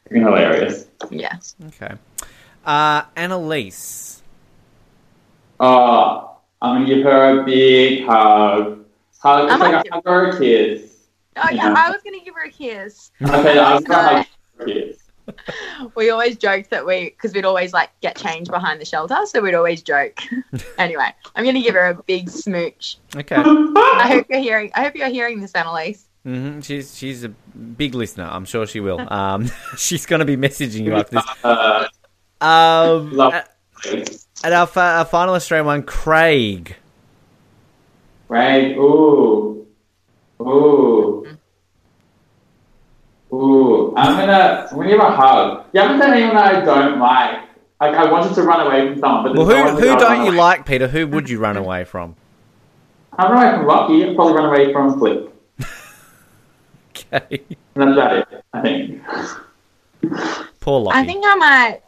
[0.09, 0.85] hilarious.
[1.09, 1.35] Yeah.
[1.67, 1.95] Okay.
[2.63, 4.21] Uh, Annalise.
[5.59, 8.85] Oh, I'm gonna give her a big hug.
[9.19, 10.89] Hug, I it's might like a give- hug or a kiss.
[11.37, 11.73] Oh yeah, Yeah.
[11.75, 13.09] I was gonna give her a kiss.
[13.21, 13.87] Okay, I'm No.
[13.87, 14.25] gonna hug
[14.59, 14.97] her a kiss.
[15.95, 19.41] We always joked that we, because we'd always like get changed behind the shelter, so
[19.41, 20.19] we'd always joke.
[20.77, 22.97] anyway, I'm gonna give her a big smooch.
[23.15, 23.35] Okay.
[23.37, 24.71] I hope you're hearing.
[24.75, 26.05] I hope you're hearing this, Annalise.
[26.23, 28.25] hmm She's she's a big listener.
[28.29, 28.99] I'm sure she will.
[29.11, 31.25] Um, she's going to be messaging you after this.
[31.43, 31.87] Uh,
[32.41, 33.49] Um, Love- at,
[34.43, 36.75] at our, fa- our final Australian one, Craig.
[38.27, 39.65] Craig, ooh.
[40.41, 41.25] Ooh.
[43.33, 43.93] Ooh.
[43.95, 45.65] I'm gonna, I'm gonna give her a hug.
[45.73, 47.39] You haven't said anyone that I don't like.
[47.81, 50.21] Like, I wanted to run away from someone, but Well, there's no who who don't
[50.21, 50.87] you away- like, Peter?
[50.87, 52.15] Who would you run away from?
[53.17, 54.05] I'd run away from Rocky.
[54.05, 55.29] I'd probably run away from Flip.
[56.95, 57.41] Okay.
[57.75, 59.01] And that's about it, I think.
[60.61, 60.97] Poor Lockie.
[60.99, 61.81] I think I might.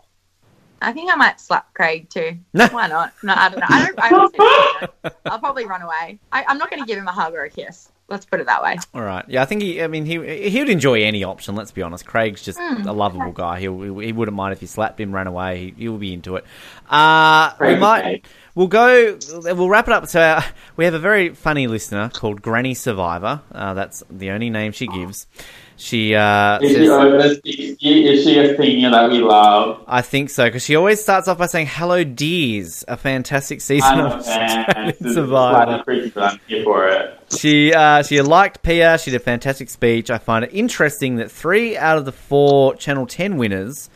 [0.82, 2.38] I think I might slap Craig too.
[2.54, 2.68] No.
[2.68, 3.14] Why not?
[3.24, 3.66] No, I don't know.
[3.70, 4.00] I don't.
[4.00, 6.20] I don't I'll probably run away.
[6.32, 7.90] I, I'm not going to give him a hug or a kiss.
[8.08, 8.78] Let's put it that way.
[8.94, 9.26] All right.
[9.28, 9.82] Yeah, I think he.
[9.82, 11.56] I mean, he he would enjoy any option.
[11.56, 12.06] Let's be honest.
[12.06, 12.88] Craig's just Hmm.
[12.88, 13.60] a lovable guy.
[13.62, 15.74] He'll, he wouldn't mind if you slapped him, ran away.
[15.76, 16.46] He, he'll be into it.
[16.88, 18.00] Uh, we might.
[18.06, 18.22] okay.
[18.56, 19.18] We'll go.
[19.44, 20.08] We'll wrap it up.
[20.08, 20.42] So uh,
[20.78, 23.42] we have a very funny listener called Granny Survivor.
[23.52, 25.28] Uh, that's the only name she gives.
[25.76, 26.16] She.
[26.16, 27.50] Uh, Is she says- over 60?
[27.82, 29.84] Is she a senior that we love?
[29.88, 34.00] I think so because she always starts off by saying "Hello, dears," a fantastic season
[34.00, 34.60] of a fan.
[34.70, 35.84] Australian This is Survivor.
[35.84, 37.20] slightly I'm here for it.
[37.38, 38.98] She uh, she liked Pia.
[39.00, 40.10] She did a fantastic speech.
[40.10, 43.90] I find it interesting that three out of the four Channel Ten winners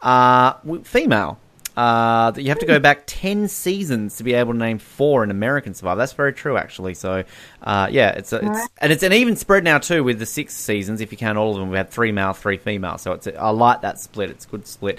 [0.00, 1.38] are female.
[1.78, 5.22] Uh, that you have to go back ten seasons to be able to name four
[5.22, 6.00] in American Survivor.
[6.00, 6.94] That's very true, actually.
[6.94, 7.22] So,
[7.62, 10.54] uh, yeah, it's a, it's and it's an even spread now too with the six
[10.54, 11.00] seasons.
[11.00, 12.98] If you count all of them, we had three male, three female.
[12.98, 14.28] So it's a, I like that split.
[14.30, 14.98] It's a good split.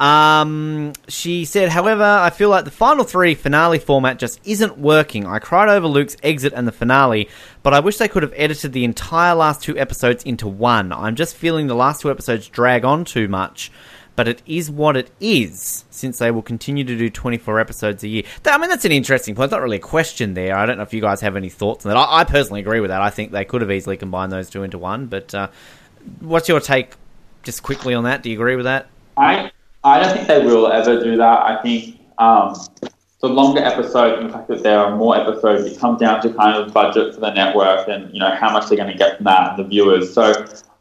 [0.00, 5.26] Um, she said, however, I feel like the final three finale format just isn't working.
[5.26, 7.28] I cried over Luke's exit and the finale,
[7.62, 10.92] but I wish they could have edited the entire last two episodes into one.
[10.92, 13.70] I'm just feeling the last two episodes drag on too much,
[14.16, 18.08] but it is what it is, since they will continue to do 24 episodes a
[18.08, 18.22] year.
[18.46, 19.46] I mean, that's an interesting point.
[19.46, 20.56] It's not really a question there.
[20.56, 21.98] I don't know if you guys have any thoughts on that.
[21.98, 23.02] I, I personally agree with that.
[23.02, 25.48] I think they could have easily combined those two into one, but uh,
[26.20, 26.94] what's your take
[27.42, 28.22] just quickly on that?
[28.22, 28.88] Do you agree with that?
[29.16, 29.50] I
[29.84, 31.42] I don't think they will ever do that.
[31.42, 32.56] I think um,
[33.20, 36.32] the longer episodes and the fact that there are more episodes, it comes down to
[36.32, 39.16] kind of budget for the network and you know how much they're going to get
[39.16, 40.12] from that and the viewers.
[40.12, 40.32] So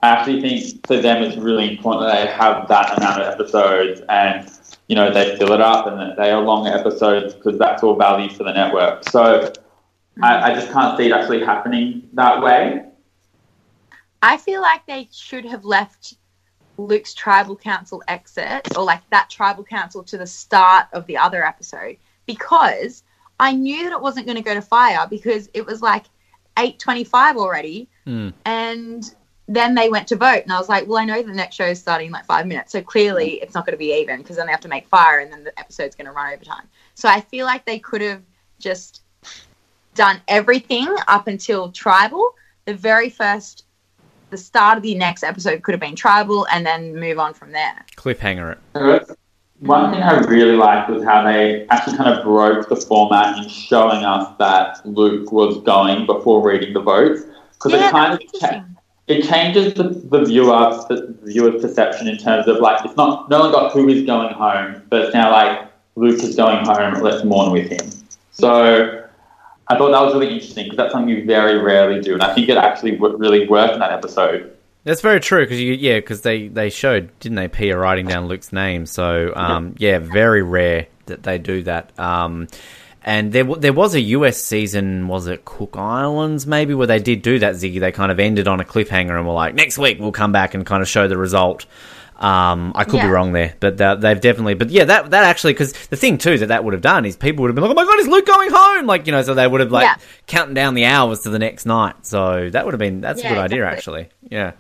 [0.06, 4.02] I actually think for them it's really important that they have that amount of episodes
[4.08, 4.48] and
[4.88, 7.96] you know they fill it up and that they are longer episodes because that's all
[7.96, 9.10] value for the network.
[9.10, 9.52] So
[10.22, 12.86] I, I just can't see it actually happening that way.
[14.22, 16.14] I feel like they should have left
[16.78, 21.44] Luke's tribal council exit or like that tribal council to the start of the other
[21.44, 23.02] episode because
[23.40, 26.06] I knew that it wasn't going to go to fire because it was like
[26.58, 28.30] 8:25 already Hmm.
[28.46, 29.16] and
[29.48, 31.66] then they went to vote and I was like, well, I know the next show
[31.66, 32.72] is starting in like 5 minutes.
[32.72, 35.20] So clearly it's not going to be even because then they have to make fire
[35.20, 36.68] and then the episode's going to run over time.
[36.96, 38.22] So I feel like they could have
[38.60, 39.04] just
[39.94, 42.34] done everything up until tribal.
[42.66, 43.66] The very first
[44.32, 47.52] the start of the next episode could have been tribal and then move on from
[47.52, 47.86] there.
[47.96, 49.10] Cliffhanger it.
[49.60, 53.48] One thing I really liked was how they actually kind of broke the format in
[53.48, 57.22] showing us that Luke was going before reading the votes
[57.54, 58.75] because yeah, it kind of cha- interesting.
[59.08, 63.40] It changes the, the viewer the viewer's perception in terms of like it's not no
[63.40, 67.02] one got who is going home, but it's now like Luke is going home.
[67.02, 67.92] Let's mourn with him.
[68.32, 69.06] So
[69.68, 72.34] I thought that was really interesting because that's something you very rarely do, and I
[72.34, 74.52] think it actually w- really worked in that episode.
[74.86, 78.28] That's very true because you yeah because they they showed didn't they Pia writing down
[78.28, 82.48] Luke's name so um, yeah very rare that they do that um,
[83.08, 87.00] and there w- there was a US season was it Cook Islands maybe where they
[87.00, 89.78] did do that Ziggy they kind of ended on a cliffhanger and were like next
[89.78, 91.66] week we'll come back and kind of show the result
[92.18, 95.74] um, I could be wrong there but they've definitely but yeah that that actually because
[95.88, 97.76] the thing too that that would have done is people would have been like oh
[97.76, 99.96] my god is Luke going home like you know so they would have like Yeah.
[100.26, 103.28] counting down the hours to the next night so that would have been that's a
[103.28, 104.04] good idea exactly.
[104.04, 104.52] actually yeah.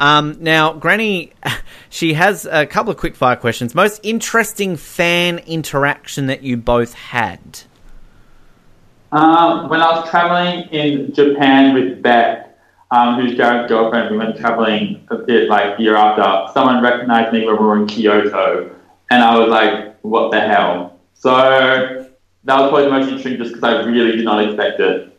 [0.00, 1.32] Um, now, Granny,
[1.88, 3.74] she has a couple of quick fire questions.
[3.74, 7.62] Most interesting fan interaction that you both had?
[9.10, 12.46] Um, when I was traveling in Japan with Beth,
[12.90, 16.52] um, who's Jared's girlfriend, we went traveling a bit like year after.
[16.52, 18.74] Someone recognized me when we were in Kyoto,
[19.10, 23.54] and I was like, "What the hell?" So that was probably the most interesting, just
[23.54, 25.14] because I really did not expect it.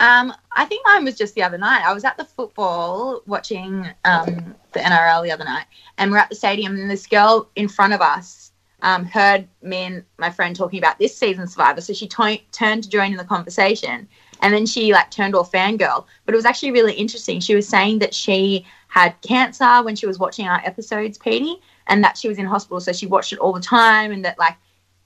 [0.00, 1.84] Um, I think mine was just the other night.
[1.86, 5.66] I was at the football watching um, the NRL the other night,
[5.96, 8.41] and we're at the stadium, and this girl in front of us
[8.82, 12.84] um, heard me and my friend talking about this season Survivor, so she t- turned
[12.84, 14.06] to join in the conversation,
[14.40, 16.04] and then she like turned all fangirl.
[16.26, 17.40] But it was actually really interesting.
[17.40, 22.04] She was saying that she had cancer when she was watching our episodes, Petey, and
[22.04, 24.56] that she was in hospital, so she watched it all the time, and that like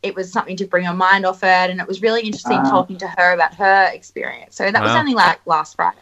[0.03, 1.71] it was something to bring her mind off it.
[1.71, 2.71] And it was really interesting Ah.
[2.71, 4.57] talking to her about her experience.
[4.57, 5.99] So that was only like last Friday.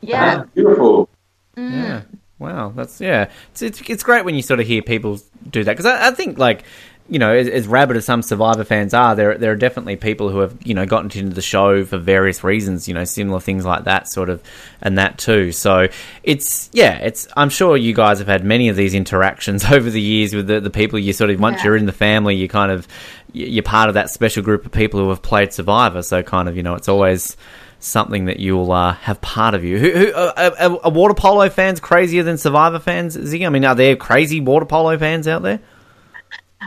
[0.00, 0.36] Yeah.
[0.36, 1.08] That's beautiful.
[1.56, 1.72] Mm.
[1.72, 2.02] Yeah.
[2.38, 3.30] Wow, that's yeah.
[3.50, 5.18] It's it's, it's great when you sort of hear people
[5.50, 6.62] do that because I, I think like
[7.08, 10.28] you know as, as rabid as some Survivor fans are, there there are definitely people
[10.28, 12.86] who have you know gotten into the show for various reasons.
[12.88, 14.42] You know, similar things like that sort of
[14.82, 15.52] and that too.
[15.52, 15.88] So
[16.22, 20.00] it's yeah, it's I'm sure you guys have had many of these interactions over the
[20.00, 21.64] years with the the people you sort of once Yeah.
[21.64, 22.86] you're in the family, you kind of
[23.32, 26.02] you're part of that special group of people who have played Survivor.
[26.02, 27.36] So kind of you know it's always
[27.80, 29.78] something that you'll uh, have part of you.
[29.78, 33.16] Who, who uh, are, are water polo fans crazier than Survivor fans?
[33.16, 33.46] Ziggy?
[33.46, 35.60] I mean, are there crazy water polo fans out there?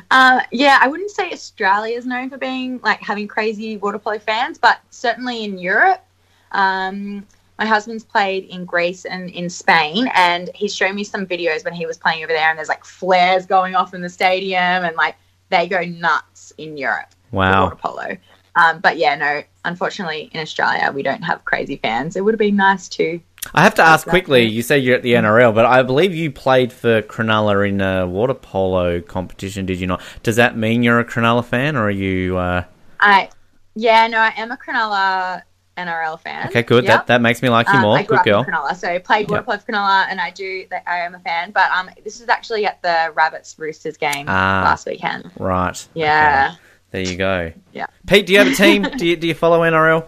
[0.09, 4.19] Uh, yeah, I wouldn't say Australia is known for being like having crazy water polo
[4.19, 6.03] fans, but certainly in Europe.
[6.51, 7.25] Um,
[7.59, 11.73] my husband's played in Greece and in Spain, and he's shown me some videos when
[11.73, 14.95] he was playing over there, and there's like flares going off in the stadium, and
[14.95, 15.15] like
[15.49, 17.63] they go nuts in Europe for Wow.
[17.65, 18.17] water polo.
[18.55, 22.15] Um, but yeah, no, unfortunately in Australia we don't have crazy fans.
[22.15, 23.19] It would have been nice to.
[23.53, 24.11] I have to ask Exactly.
[24.21, 24.43] quickly.
[24.45, 28.05] You say you're at the NRL, but I believe you played for Cronulla in a
[28.07, 29.65] water polo competition.
[29.65, 30.01] Did you not?
[30.23, 32.37] Does that mean you're a Cronulla fan, or are you?
[32.37, 32.63] Uh...
[32.99, 33.29] I
[33.75, 35.41] yeah, no, I am a Cronulla
[35.75, 36.47] NRL fan.
[36.49, 36.83] Okay, good.
[36.83, 36.93] Yep.
[36.93, 37.97] That that makes me like you Um, more.
[37.97, 38.39] I grew Good up girl.
[38.41, 39.45] in Cronulla, so I played water Yep.
[39.45, 40.65] polo for Cronulla, and I do.
[40.85, 44.61] I am a fan, but um, this is actually at the Rabbits Roosters game Ah.
[44.65, 45.31] last weekend.
[45.39, 45.87] Right.
[45.95, 46.57] Yeah, Okay.
[46.91, 47.53] There you go.
[47.73, 47.87] Yeah.
[48.05, 48.83] Pete, do you have a team?
[48.97, 50.05] do you do you follow NRL?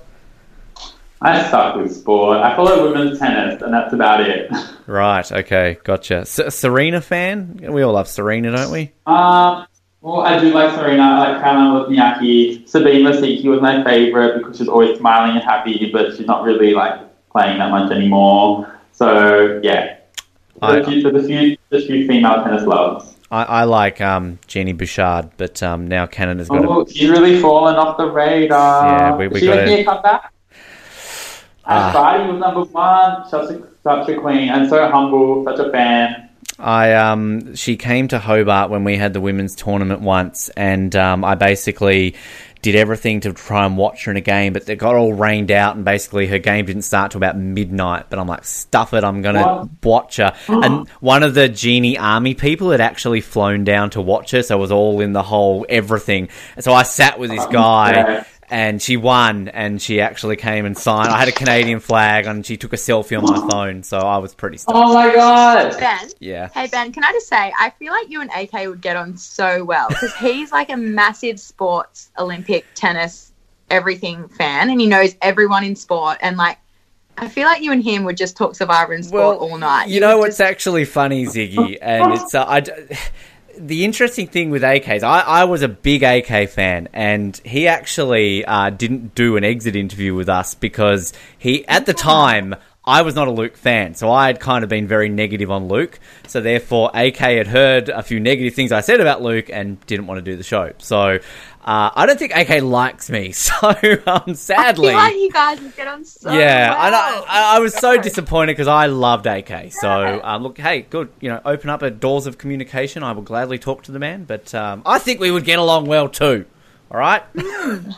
[1.23, 2.37] I suck with sport.
[2.39, 4.51] I follow women's tennis, and that's about it.
[4.85, 5.31] Right.
[5.31, 5.77] Okay.
[5.85, 6.17] Gotcha.
[6.17, 7.57] S- Serena fan?
[7.71, 8.91] We all love Serena, don't we?
[9.05, 9.65] Um,
[10.01, 11.01] well, I do like Serena.
[11.03, 12.67] I like Caroline Wozniacki.
[12.67, 16.73] Sabine Lisicki was my favorite because she's always smiling and happy, but she's not really
[16.73, 16.99] like
[17.31, 18.77] playing that much anymore.
[18.91, 19.99] So yeah,
[20.61, 23.15] I- a few, a few, female tennis loves.
[23.31, 27.39] I, I like um, Genie Bouchard, but um, now Canada's got a Oh, she's really
[27.39, 28.85] fallen off the radar.
[28.99, 29.85] Yeah, we- we Is she
[31.65, 31.85] gotta- making a comeback?
[31.85, 31.87] Ah.
[31.87, 33.29] Ash Barty was number one.
[33.29, 35.43] Such a, such a queen and so humble.
[35.45, 36.29] Such a fan.
[36.59, 41.25] I um she came to Hobart when we had the women's tournament once, and um,
[41.25, 42.15] I basically
[42.61, 45.51] did everything to try and watch her in a game, but it got all rained
[45.51, 48.05] out, and basically her game didn't start till about midnight.
[48.09, 50.33] But I'm like, stuff it, I'm gonna watch her.
[50.47, 54.57] and one of the Genie Army people had actually flown down to watch her, so
[54.57, 56.29] it was all in the whole everything.
[56.55, 58.25] And so I sat with this guy.
[58.53, 58.67] Yeah.
[58.69, 61.09] And she won, and she actually came and signed.
[61.09, 64.17] I had a Canadian flag, and she took a selfie on my phone, so I
[64.17, 64.77] was pretty stoked.
[64.77, 65.77] Oh my god!
[65.79, 66.09] Ben.
[66.19, 66.49] Yeah.
[66.53, 69.17] Hey Ben, can I just say I feel like you and AK would get on
[69.17, 73.33] so well because he's like a massive sports, Olympic, tennis,
[73.69, 76.17] everything fan, and he knows everyone in sport.
[76.21, 76.59] And like,
[77.17, 79.89] I feel like you and him would just talk Survivor and sport all night.
[79.89, 82.61] You know would what's actually funny, Ziggy, and it's uh, I.
[83.57, 87.67] The interesting thing with AK is I, I was a big AK fan, and he
[87.67, 92.55] actually uh, didn't do an exit interview with us because he, at the time,
[92.85, 95.69] I was not a Luke fan, so I had kind of been very negative on
[95.69, 95.99] Luke.
[96.27, 100.07] So therefore, AK had heard a few negative things I said about Luke and didn't
[100.07, 100.73] want to do the show.
[100.79, 101.19] So
[101.65, 103.33] uh, I don't think AK likes me.
[103.43, 103.53] So
[104.05, 106.85] um, I sadly, feel like you guys would get on so yeah, well.
[106.85, 109.71] and I, I, I was so disappointed because I loved AK.
[109.71, 111.09] So, um, look, hey, good.
[111.21, 113.03] You know, open up a doors of communication.
[113.03, 115.85] I will gladly talk to the man, but um, I think we would get along
[115.87, 116.45] well too.
[116.91, 117.23] All right,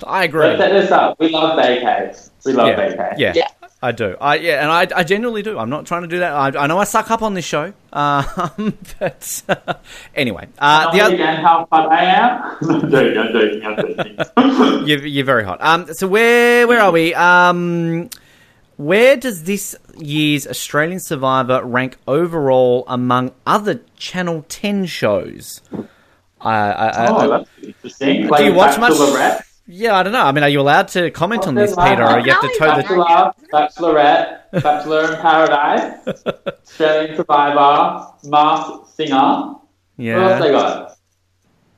[0.07, 0.47] I agree.
[0.47, 1.19] Let's set this up.
[1.19, 2.29] We love AKs.
[2.45, 3.15] We love Yeah, AK.
[3.19, 3.47] yeah, Yeah.
[3.85, 4.17] I do.
[4.19, 5.59] I yeah, and I, I genuinely do.
[5.59, 6.33] I'm not trying to do that.
[6.33, 9.43] I, I know I suck up on this show, um, but
[10.15, 11.17] anyway, uh, the other.
[11.17, 12.57] how hot I am.
[12.89, 13.17] Joking.
[13.17, 13.61] I'm joking.
[13.63, 14.87] I'm joking.
[14.87, 15.59] You're, you're very hot.
[15.61, 17.13] Um, so where where are we?
[17.13, 18.09] Um,
[18.77, 25.61] where does this year's Australian Survivor rank overall among other Channel Ten shows?
[26.41, 28.27] I, I, I, oh, that's interesting.
[28.27, 28.93] do you watch much?
[29.67, 29.73] Bachelorette?
[29.81, 30.21] Yeah, I don't know.
[30.23, 32.75] I mean, are you allowed to comment on this, Peter, or you have to toe
[32.77, 32.83] the
[33.51, 36.07] Bachelor, Bachelorette, Bachelor in Paradise,
[36.47, 39.55] Australian Survivor, Masked Singer.
[39.97, 40.97] What else they got?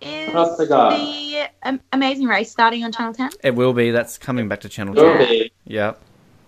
[0.02, 0.90] Is What else they got?
[0.98, 3.32] the um, Amazing Race starting on Channel 10?
[3.44, 3.92] it will be.
[3.92, 5.20] That's coming back to Channel Will Two.
[5.20, 5.52] be.
[5.66, 5.94] Yeah.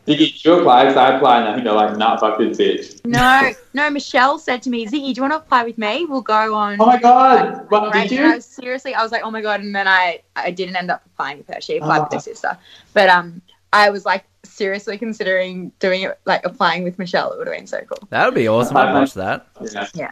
[0.10, 3.06] Ziggy, you apply, 'Cause I apply, and I think they're like, nah, fucking this bitch.
[3.06, 3.90] No, no.
[3.92, 6.06] Michelle said to me, "Ziggy, do you want to apply with me?
[6.10, 7.70] We'll go on." Oh my god!
[7.70, 8.36] What, Right, did and I you?
[8.38, 11.04] was, seriously, I was like, "Oh my god!" And then I, I didn't end up
[11.06, 11.62] applying with her.
[11.62, 12.16] She applied with Oh.
[12.16, 12.58] her sister,
[12.94, 13.40] but um,
[13.72, 17.32] I was like seriously considering doing it, like applying with Michelle.
[17.34, 18.08] It would have been so cool.
[18.10, 18.78] That would be awesome.
[18.78, 19.46] I'd watch that.
[19.94, 20.12] Yeah.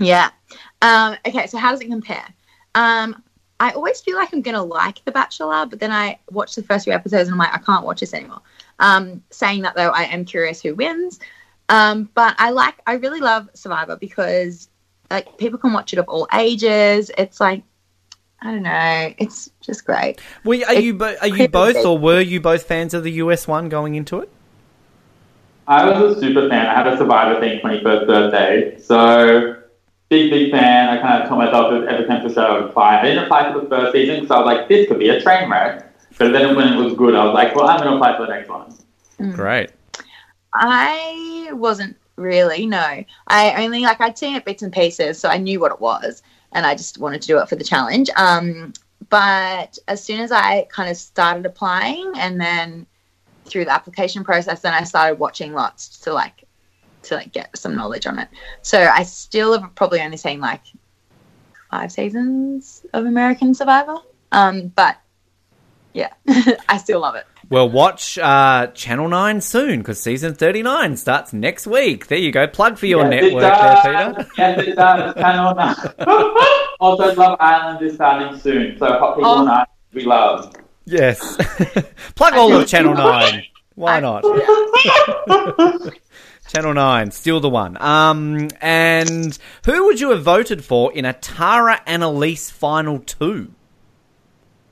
[0.00, 0.30] Yeah.
[0.82, 2.26] Um, okay, so how does it compare?
[2.74, 3.22] Um,
[3.60, 6.84] I always feel like I'm gonna like The Bachelor, but then I watch the first
[6.84, 8.40] few episodes and I'm like, I can't watch this anymore.
[8.78, 11.20] Um, saying that though, I am curious who wins.
[11.68, 14.68] Um, but I like, I really love Survivor because
[15.10, 17.10] like people can watch it of all ages.
[17.16, 17.62] It's like,
[18.42, 20.20] I don't know, it's just great.
[20.44, 23.48] Well, are you bo- are you both, or were you both fans of the US
[23.48, 24.30] one going into it?
[25.66, 26.66] I was a super fan.
[26.66, 28.78] I had a Survivor thing 21st birthday.
[28.78, 29.62] So,
[30.10, 30.90] big, big fan.
[30.90, 33.00] I kind of told myself that every time the show I would apply.
[33.00, 35.22] I didn't apply for the first season because I was like, this could be a
[35.22, 35.83] train wreck.
[36.18, 38.26] But then when it was good, I was like, well, I'm going to apply for
[38.26, 39.32] the next one.
[39.32, 39.70] Great.
[40.52, 43.04] I wasn't really, no.
[43.26, 46.22] I only like I'd seen it bits and pieces, so I knew what it was,
[46.52, 48.10] and I just wanted to do it for the challenge.
[48.16, 48.72] Um,
[49.10, 52.86] but as soon as I kind of started applying, and then
[53.46, 56.44] through the application process, then I started watching lots to like
[57.02, 58.28] to like get some knowledge on it.
[58.62, 60.62] So I still have probably only seen like
[61.70, 63.98] five seasons of American Survivor.
[64.32, 64.96] Um, but
[65.94, 66.12] yeah,
[66.68, 67.24] I still love it.
[67.50, 72.06] Well, watch uh, Channel 9 soon because season 39 starts next week.
[72.06, 72.46] There you go.
[72.46, 74.14] Plug for your yes, network there.
[74.14, 74.30] Peter.
[74.38, 75.14] Yes, it does.
[75.14, 75.76] Channel 9.
[76.80, 78.78] also, Love Island is starting soon.
[78.78, 79.38] So, Hot People Oh.
[79.40, 80.52] on Island, we love.
[80.86, 81.36] Yes.
[82.14, 83.42] Plug all of Channel 9.
[83.74, 84.24] Why not?
[86.48, 87.80] Channel 9, still the one.
[87.80, 93.52] Um, and who would you have voted for in a Tara Annalise final two?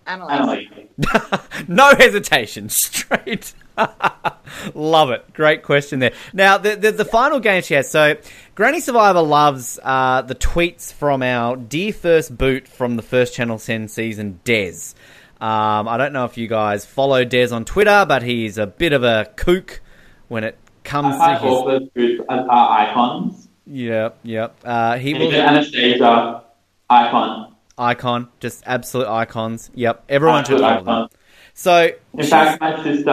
[0.07, 0.67] Annalise.
[0.71, 0.89] Emily.
[1.69, 3.55] no hesitation, straight.
[4.75, 5.33] Love it.
[5.33, 6.13] Great question there.
[6.33, 7.91] Now, the, the the final game she has.
[7.91, 8.17] So,
[8.55, 13.59] Granny Survivor loves uh, the tweets from our dear first boot from the first Channel
[13.59, 14.95] 10 season, Des.
[15.41, 18.93] Um, I don't know if you guys follow Des on Twitter, but he's a bit
[18.93, 19.81] of a kook
[20.29, 21.51] when it comes I to find his.
[21.51, 23.49] all those groups are icons.
[23.67, 24.57] Yep, yep.
[24.65, 26.45] Uh, he Even will Anastasia,
[26.91, 27.52] icon.
[27.79, 29.71] Icon, just absolute icons.
[29.75, 31.05] Yep, everyone should Absolute follow them.
[31.05, 31.09] icon.
[31.55, 33.11] So, In fact, my sister,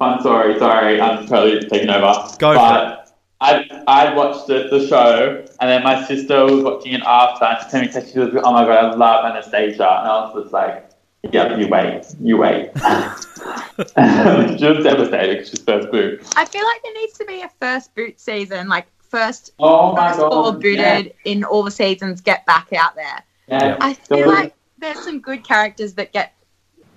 [0.00, 2.12] I'm sorry, sorry, I'm totally taking over.
[2.38, 6.94] Go for but I I watched the, the show, and then my sister was watching
[6.94, 9.82] it after, and she told me she was, like, oh my god, I love Anastasia,
[9.84, 10.88] and I was just like,
[11.32, 12.70] yeah, you wait, you wait.
[14.58, 16.22] she was devastated because she's first boot.
[16.36, 20.08] I feel like there needs to be a first boot season, like first Oh my
[20.08, 23.22] first god, all booted yeah, in all the seasons get back out there.
[23.48, 23.76] Yeah.
[23.80, 26.32] I feel we- like there's some good characters that get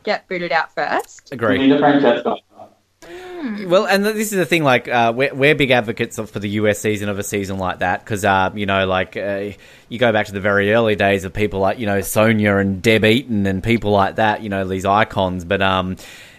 [0.04, 1.32] get booted out first.
[1.32, 1.58] agree.
[1.58, 2.36] need a Francesca.
[3.68, 4.64] Well, and this is the thing.
[4.64, 7.80] Like, uh, we're, we're big advocates of, for the US season of a season like
[7.80, 9.52] that because, uh, you know, like uh,
[9.88, 12.84] you go back to the very early days of people like you know Sonja and
[12.84, 14.44] Debb Eaton and people like that.
[14.44, 15.46] You know, these icons.
[15.46, 15.96] But um,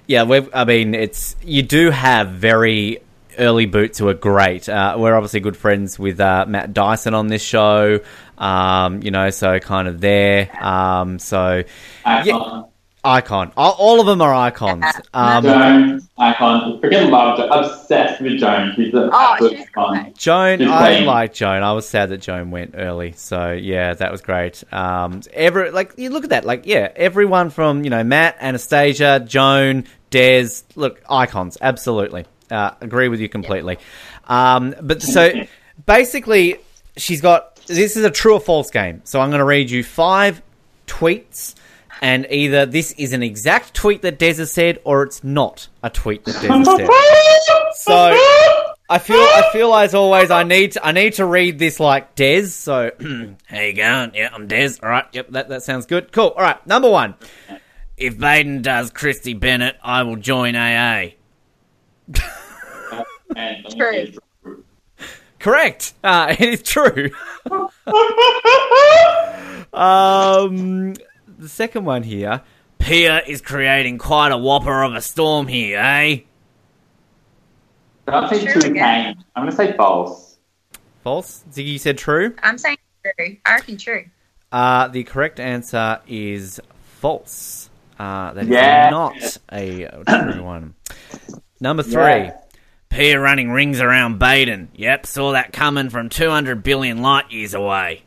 [0.07, 3.01] yeah, we've, I mean, it's you do have very
[3.39, 4.69] early boots who are great.
[4.69, 8.01] Uh, we're obviously good friends with uh, Matt Dyson on this show.
[8.39, 10.51] Um, you know, so kind of there.
[10.65, 11.62] Um, so
[12.05, 12.69] Icon.
[13.05, 13.52] icon.
[13.57, 14.85] All, all of them are icons.
[15.12, 16.81] Um, Joan, icon.
[16.81, 17.48] Freaking love Joan.
[17.51, 18.73] Obsessed with Joan.
[18.77, 20.12] She's an Oh, absolute she's icon.
[20.16, 21.07] Joan, She's I playing.
[21.07, 21.62] like Joan.
[21.62, 23.12] I was sad that Joan went early.
[23.12, 24.65] So yeah, that was great.
[24.73, 29.20] Um, every like you look at that, like yeah, everyone from you know Matt, Anastasia,
[29.27, 31.59] Joan, Des, look icons.
[31.61, 33.78] Absolutely, uh, agree with you completely.
[34.27, 35.32] Um, but so
[35.86, 36.56] basically,
[36.97, 39.02] she's got this is a true or false game.
[39.05, 40.43] So I'm going to read you five
[40.86, 41.55] tweets.
[42.02, 45.90] And either this is an exact tweet that Des has said, or it's not a
[45.90, 46.89] tweet that Des has said.
[47.74, 47.94] So
[48.89, 52.14] I feel I feel as always I need to, I need to read this like
[52.14, 52.47] Des.
[52.47, 52.90] So
[53.47, 54.14] how you going?
[54.14, 54.77] Yeah, I'm Des.
[54.82, 55.05] All right.
[55.12, 56.10] Yep, that that sounds good.
[56.10, 56.28] Cool.
[56.28, 56.64] All right.
[56.66, 57.14] Number one.
[57.98, 61.10] If Baden does Kristie Bennett, I will join AA.
[63.36, 64.12] And True.
[65.39, 65.94] Correct.
[66.05, 67.11] Uh, it is true.
[69.73, 70.94] um,
[71.39, 72.43] the second one here.
[72.78, 76.20] Pia is creating quite a whopper of a storm here, eh?
[78.09, 79.15] I'll say True true again.
[79.15, 79.24] Kane.
[79.36, 80.39] I'm going to say false.
[81.05, 81.44] False.
[81.52, 82.35] Ziggy said true.
[82.43, 83.36] I'm saying true.
[83.44, 84.05] I reckon true.
[84.51, 86.59] Uh, the correct answer is
[87.01, 87.69] false.
[87.98, 88.89] Uh, that is Yeah.
[88.90, 90.74] not a true one.
[91.61, 91.93] Number three.
[92.02, 92.36] Yeah.
[92.90, 94.68] Peter running rings around Baden.
[94.74, 98.02] Yep, saw that coming from 200 billion light years away.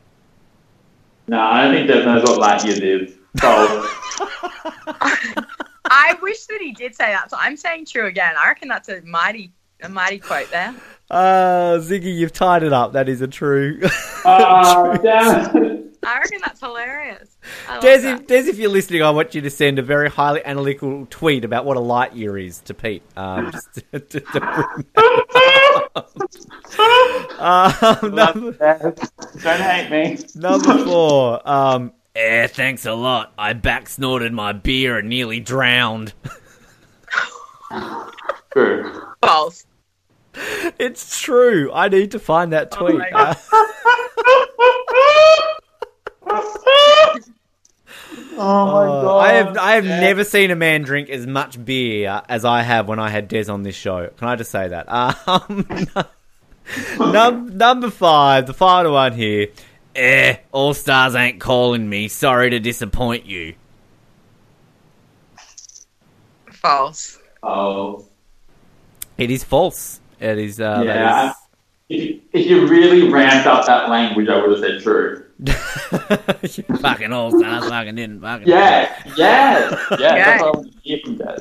[1.26, 3.14] No, I don't think Des knows what Lightyear is.
[3.40, 3.48] So,
[5.86, 8.34] I wish that he did say that, so I'm saying true again.
[8.38, 9.52] I reckon that's a mighty,
[9.84, 10.74] a mighty quote there.
[11.10, 12.94] Uh, Ziggy, you've tied it up.
[12.94, 13.80] That is a true.
[14.24, 15.84] uh, damn.
[16.06, 17.36] I reckon that's hilarious.
[17.68, 18.20] I Des, that.
[18.22, 21.44] if, Des, if you're listening, I want you to send a very highly analytical tweet
[21.44, 23.02] about what a light year is to Pete.
[23.16, 26.10] Um, just to, to, to bring that up.
[28.02, 28.52] um, number,
[29.42, 30.18] Don't hate me.
[30.34, 31.48] number four.
[31.48, 33.32] Um, eh, thanks a lot.
[33.38, 36.12] I back snorted my beer and nearly drowned.
[38.52, 39.02] True.
[39.22, 39.64] false.
[40.78, 41.70] It's true.
[41.72, 42.98] I need to find that tweet.
[42.98, 43.36] my God.
[48.36, 49.18] Oh my Uh, god.
[49.18, 52.88] I have I have never seen a man drink as much beer as I have
[52.88, 54.08] when I had Des on this show.
[54.16, 54.86] Can I just say that?
[56.96, 59.48] Um, num- number five, the final one here.
[59.94, 62.08] Eh, All Stars ain't calling me.
[62.08, 63.54] Sorry to disappoint you.
[66.50, 67.18] False.
[67.42, 68.06] Oh.
[69.18, 70.00] It is false.
[70.20, 70.60] It is.
[70.60, 71.30] Uh, Yeah.
[71.30, 71.36] is-
[71.90, 75.23] If you, if you really ramped up that language, I would have said true.
[75.52, 78.48] Fucking All Stars fucking didn't fucking.
[78.48, 79.02] Yeah.
[79.16, 79.86] Yes.
[79.90, 79.98] Yeah.
[79.98, 80.14] Yeah.
[80.24, 81.40] That's what I want to hear from Des.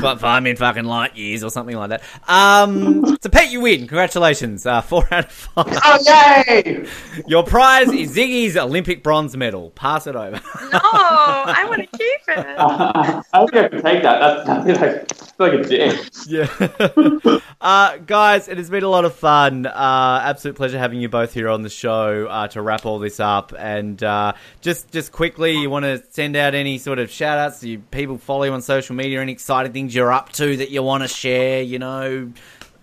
[0.00, 2.02] But five in fucking light years or something like that.
[2.28, 3.80] Um, so Pete, you win.
[3.80, 4.66] Congratulations.
[4.66, 5.66] Uh, four out of five.
[5.84, 5.98] Oh
[6.46, 6.86] yay!
[7.26, 9.70] Your prize is Ziggy's Olympic bronze medal.
[9.70, 10.40] Pass it over.
[10.72, 12.46] No, I want to keep it.
[12.58, 14.44] I don't think I can take that.
[14.44, 16.10] That's, that'd like, it's like a dick.
[16.26, 17.40] Yeah.
[17.60, 19.66] uh, guys, it has been a lot of fun.
[19.66, 23.20] Uh, absolute pleasure having you both here on the show uh, to wrap all this
[23.20, 23.37] up.
[23.58, 27.60] And uh, just just quickly, you want to send out any sort of shout outs?
[27.60, 29.20] Do people follow you on social media?
[29.20, 31.62] Any exciting things you're up to that you want to share?
[31.62, 32.32] You know,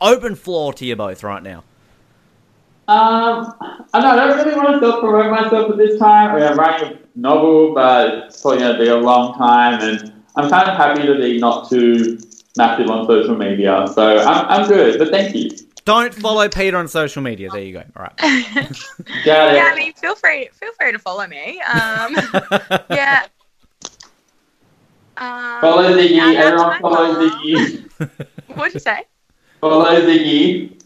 [0.02, 1.64] open floor to you both right now.
[2.88, 3.54] Um,
[3.94, 4.20] I don't.
[4.20, 6.32] I don't really want to self promote myself at this time.
[6.32, 9.82] I mean, I'm writing a novel, but it's probably going to be a long time,
[9.82, 12.20] and I'm kind of happy to be not too
[12.58, 13.88] massive on social media.
[13.94, 15.50] So I'm, I'm good, but thank you.
[15.86, 17.50] Don't follow Peter on social media.
[17.52, 17.84] There you go.
[17.96, 18.18] All right.
[18.18, 19.56] Got it.
[19.56, 21.62] Yeah, I mean, feel free, feel free to follow me.
[21.62, 22.16] Um,
[22.90, 23.28] yeah.
[25.18, 27.30] Um, Follow the yeah, that's Everyone follow mom.
[27.30, 28.28] Ziggy.
[28.56, 29.04] What'd you say?
[29.62, 30.82] Follow Ziggy.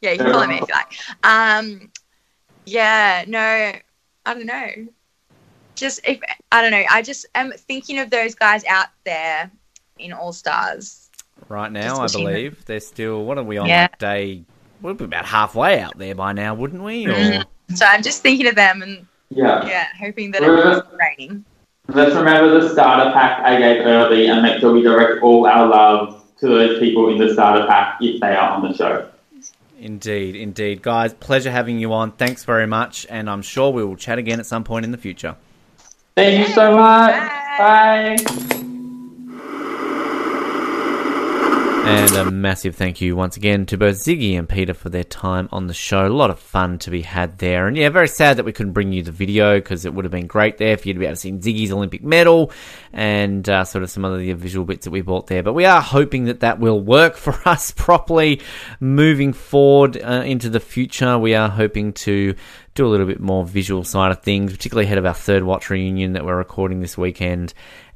[0.00, 0.94] Yeah, you can follow me if you like.
[1.24, 1.90] Um,
[2.64, 4.86] yeah, no, I don't know.
[5.74, 6.20] Just if
[6.52, 9.50] I don't know, I just am thinking of those guys out there
[9.98, 10.99] in All Stars.
[11.50, 13.24] Right now, I Just wishing believe they're still.
[13.24, 13.66] What are we on?
[13.66, 13.88] Yeah.
[13.98, 14.44] Day.
[14.80, 17.06] We'll be about halfway out there by now, wouldn't we?
[17.06, 17.44] Or Mhm.
[17.74, 19.66] So I'm just thinking of them and Yeah.
[19.66, 21.44] yeah, hoping that it's raining.
[21.88, 25.66] Let's remember the starter pack I gave early and make sure we direct all our
[25.66, 29.06] love to those people in the starter pack if they are on the show.
[29.80, 30.82] Indeed, indeed.
[30.82, 32.12] Guys, pleasure having you on.
[32.12, 34.98] Thanks very much, and I'm sure we will chat again at some point in the
[34.98, 35.34] future.
[36.14, 37.14] Thank you so much.
[37.58, 38.16] Bye.
[38.24, 38.66] Bye.
[41.82, 45.48] And a massive thank you once again to both Ziggy and Peter for their time
[45.50, 46.06] on the show.
[46.06, 47.66] A lot of fun to be had there.
[47.66, 50.12] And yeah, very sad that we couldn't bring you the video because it would have
[50.12, 52.52] been great there for you to be able to see Ziggy's Olympic medal
[52.92, 55.42] and uh, sort of some of the visual bits that we bought there.
[55.42, 58.42] But we are hoping that that will work for us properly
[58.78, 61.18] moving forward uh, into the future.
[61.18, 62.34] We are hoping to
[62.74, 65.70] do a little bit more visual side of things, particularly ahead of our third watch
[65.70, 67.52] reunion that we're recording this weekend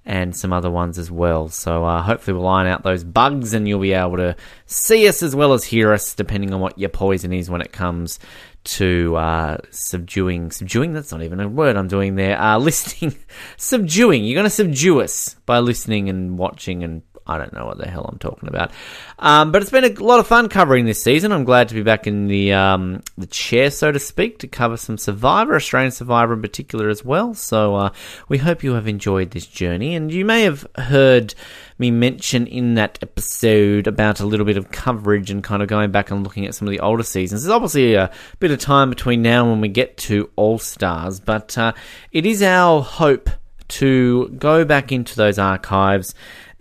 [0.06, 1.48] and some other ones as well.
[1.48, 4.36] So uh, hopefully we'll iron out those bugs and you'll be able to
[4.66, 7.72] see us as well as hear us, depending on what your poison is when it
[7.72, 8.18] comes
[8.64, 10.50] to uh, subduing.
[10.50, 10.92] Subduing?
[10.92, 12.40] That's not even a word I'm doing there.
[12.40, 13.16] Uh, listening.
[13.56, 14.24] subduing.
[14.24, 17.88] You're going to subdue us by listening and watching and I don't know what the
[17.88, 18.70] hell I'm talking about.
[19.18, 21.32] Um, but it's been a lot of fun covering this season.
[21.32, 24.76] I'm glad to be back in the um, the chair, so to speak, to cover
[24.76, 27.32] some Survivor, Australian Survivor in particular as well.
[27.32, 27.90] So uh,
[28.28, 29.94] we hope you have enjoyed this journey.
[29.94, 31.34] And you may have heard
[31.78, 35.90] me mention in that episode about a little bit of coverage and kind of going
[35.90, 37.42] back and looking at some of the older seasons.
[37.42, 41.20] There's obviously a bit of time between now and when we get to All Stars,
[41.20, 41.72] but uh,
[42.12, 43.30] it is our hope
[43.66, 46.14] to go back into those archives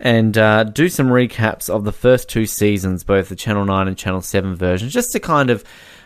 [0.04, 3.96] and uh, do some recaps of the first two seasons, both the Channel 9 and
[3.96, 5.64] Channel 7 versions, just to kind of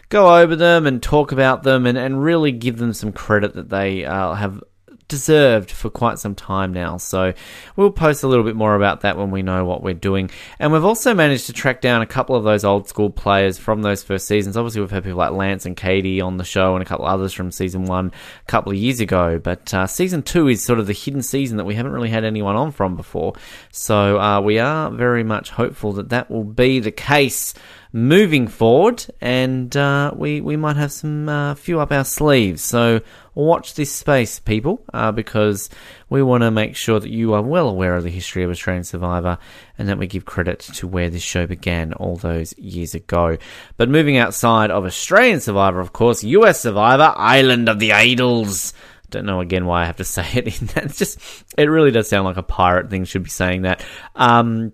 [0.08, 3.68] go over them and talk about them and, and really give them some credit that
[3.68, 4.62] they uh, have
[5.08, 6.98] deserved for quite some time now.
[6.98, 7.32] So
[7.76, 10.30] we'll post a little bit more about that when we know what we're doing.
[10.58, 13.82] And we've also managed to track down a couple of those old school players from
[13.82, 14.56] those first seasons.
[14.56, 17.32] Obviously, we've had people like Lance and Katie on the show and a couple others
[17.32, 18.12] from season one
[18.42, 19.38] a couple of years ago.
[19.38, 22.24] But uh, season two is sort of the hidden season that we haven't really had
[22.24, 23.32] anyone on from before.
[23.72, 27.54] So uh, we are very much hopeful that that will be the case
[27.92, 32.62] moving forward, and uh, we we might have some uh, few up our sleeves.
[32.62, 33.00] So
[33.34, 35.70] watch this space, people, uh, because
[36.08, 38.84] we want to make sure that you are well aware of the history of Australian
[38.84, 39.38] Survivor,
[39.78, 43.38] and that we give credit to where this show began all those years ago.
[43.76, 48.74] But moving outside of Australian Survivor, of course, US Survivor, Island of the Idols.
[49.10, 50.84] Don't know again why I have to say it in that.
[50.84, 51.18] It's just,
[51.56, 53.84] it really does sound like a pirate thing should be saying that.
[54.14, 54.72] Um,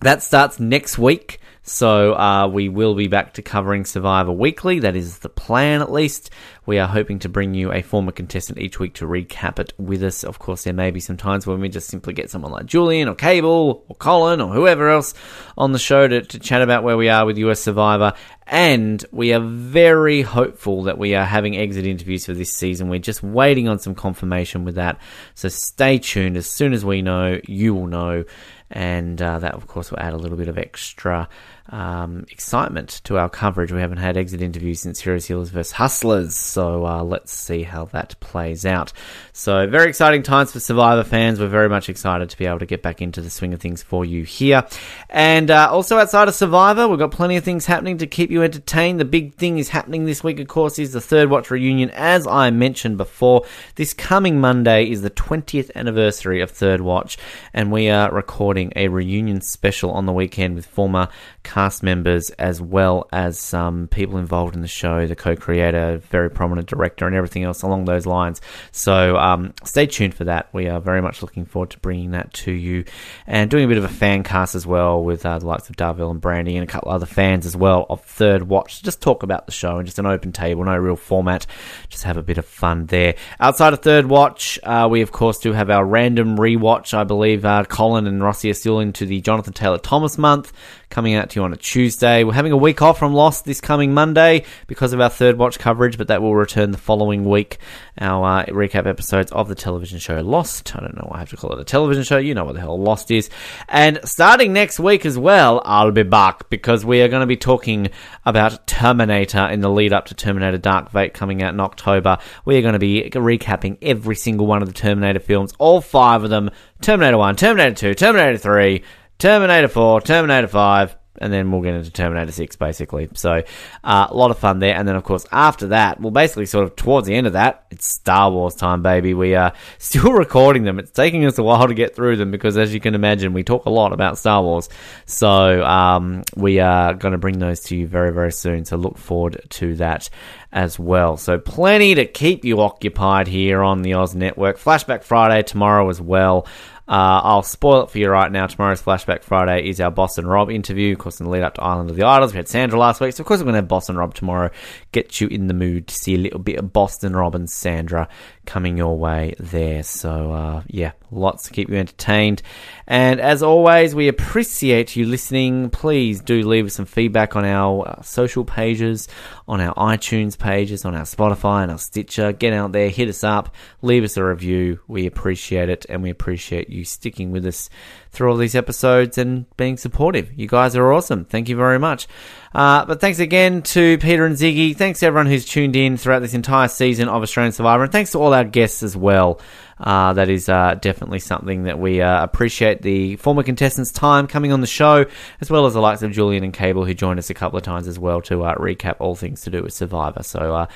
[0.00, 1.38] that starts next week.
[1.64, 4.80] So uh, we will be back to covering Survivor weekly.
[4.80, 6.30] That is the plan, at least.
[6.66, 10.02] We are hoping to bring you a former contestant each week to recap it with
[10.02, 10.24] us.
[10.24, 13.08] Of course, there may be some times when we just simply get someone like Julian
[13.08, 15.14] or Cable or Colin or whoever else
[15.56, 18.14] on the show to, to chat about where we are with US Survivor.
[18.44, 22.88] And we are very hopeful that we are having exit interviews for this season.
[22.88, 24.98] We're just waiting on some confirmation with that.
[25.34, 26.36] So stay tuned.
[26.36, 28.24] As soon as we know, you will know
[28.72, 31.28] and uh, that of course will add a little bit of extra
[31.68, 33.72] um, excitement to our coverage.
[33.72, 37.84] We haven't had exit interviews since Heroes Healers vs Hustlers, so uh, let's see how
[37.86, 38.92] that plays out.
[39.34, 41.40] So very exciting times for Survivor fans.
[41.40, 43.82] We're very much excited to be able to get back into the swing of things
[43.82, 44.66] for you here,
[45.08, 48.42] and uh, also outside of Survivor, we've got plenty of things happening to keep you
[48.42, 49.00] entertained.
[49.00, 51.88] The big thing is happening this week, of course, is the Third Watch reunion.
[51.94, 53.46] As I mentioned before,
[53.76, 57.16] this coming Monday is the 20th anniversary of Third Watch,
[57.54, 61.08] and we are recording a reunion special on the weekend with former
[61.42, 66.68] cast members as well as some people involved in the show, the co-creator, very prominent
[66.68, 68.42] director, and everything else along those lines.
[68.72, 70.48] So um, stay tuned for that.
[70.52, 72.84] We are very much looking forward to bringing that to you
[73.24, 75.76] and doing a bit of a fan cast as well with uh, the likes of
[75.76, 78.82] Darville and Brandy and a couple other fans as well of Third Watch.
[78.82, 81.46] Just talk about the show and just an open table, no real format.
[81.88, 83.14] Just have a bit of fun there.
[83.38, 86.92] Outside of Third Watch, uh, we of course do have our random rewatch.
[86.92, 90.52] I believe uh, Colin and Rossi are still into the Jonathan Taylor Thomas month
[90.92, 92.22] coming out to you on a Tuesday.
[92.22, 95.58] We're having a week off from Lost this coming Monday because of our third watch
[95.58, 97.58] coverage, but that will return the following week.
[97.98, 100.76] Our uh, recap episodes of the television show Lost.
[100.76, 102.18] I don't know why I have to call it a television show.
[102.18, 103.30] You know what the hell Lost is.
[103.68, 107.38] And starting next week as well, I'll be back because we are going to be
[107.38, 107.88] talking
[108.26, 112.18] about Terminator in the lead up to Terminator Dark Fate coming out in October.
[112.44, 116.22] We are going to be recapping every single one of the Terminator films, all five
[116.22, 116.50] of them
[116.82, 118.82] Terminator 1, Terminator 2, Terminator 3.
[119.22, 123.08] Terminator 4, Terminator 5, and then we'll get into Terminator 6, basically.
[123.14, 123.44] So,
[123.84, 124.74] uh, a lot of fun there.
[124.74, 127.66] And then, of course, after that, well, basically, sort of towards the end of that,
[127.70, 129.14] it's Star Wars time, baby.
[129.14, 130.80] We are still recording them.
[130.80, 133.44] It's taking us a while to get through them because, as you can imagine, we
[133.44, 134.68] talk a lot about Star Wars.
[135.06, 138.64] So, um, we are going to bring those to you very, very soon.
[138.64, 140.10] So, look forward to that
[140.52, 141.16] as well.
[141.16, 144.58] So, plenty to keep you occupied here on the Oz Network.
[144.58, 146.48] Flashback Friday tomorrow as well.
[146.88, 148.46] Uh, I'll spoil it for you right now.
[148.46, 150.92] Tomorrow's Flashback Friday is our Boston Rob interview.
[150.92, 153.00] Of course, in the lead up to Island of the Idols, we had Sandra last
[153.00, 153.14] week.
[153.14, 154.50] So, of course, we're going to have Boston Rob tomorrow.
[154.90, 158.08] Get you in the mood to see a little bit of Boston Rob and Sandra
[158.46, 159.82] coming your way there.
[159.82, 162.42] So, uh, yeah, lots to keep you entertained.
[162.86, 165.70] And as always, we appreciate you listening.
[165.70, 169.08] Please do leave us some feedback on our uh, social pages,
[169.46, 172.32] on our iTunes pages, on our Spotify and our Stitcher.
[172.32, 174.80] Get out there, hit us up, leave us a review.
[174.88, 177.70] We appreciate it, and we appreciate you sticking with us
[178.12, 180.30] through all these episodes and being supportive.
[180.38, 181.24] You guys are awesome.
[181.24, 182.06] Thank you very much.
[182.54, 184.76] Uh, but thanks again to Peter and Ziggy.
[184.76, 187.84] Thanks to everyone who's tuned in throughout this entire season of Australian Survivor.
[187.84, 189.40] And thanks to all our guests as well.
[189.80, 194.52] Uh, that is uh, definitely something that we uh, appreciate the former contestants' time coming
[194.52, 195.06] on the show,
[195.40, 197.64] as well as the likes of Julian and Cable, who joined us a couple of
[197.64, 200.22] times as well to uh, recap all things to do with Survivor.
[200.22, 200.66] So, uh,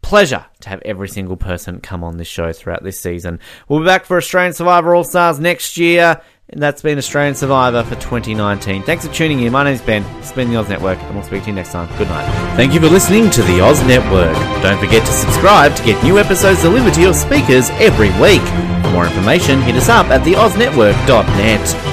[0.00, 3.40] pleasure to have every single person come on this show throughout this season.
[3.68, 6.22] We'll be back for Australian Survivor All Stars next year.
[6.48, 8.84] And that's been Australian Survivor for 2019.
[8.84, 9.52] Thanks for tuning in.
[9.52, 10.04] My name's Ben.
[10.18, 11.88] It's been the Oz Network, and we'll speak to you next time.
[11.98, 12.24] Good night.
[12.54, 14.36] Thank you for listening to the Oz Network.
[14.62, 18.42] Don't forget to subscribe to get new episodes delivered to your speakers every week.
[18.84, 21.85] For more information, hit us up at theoznetwork.net.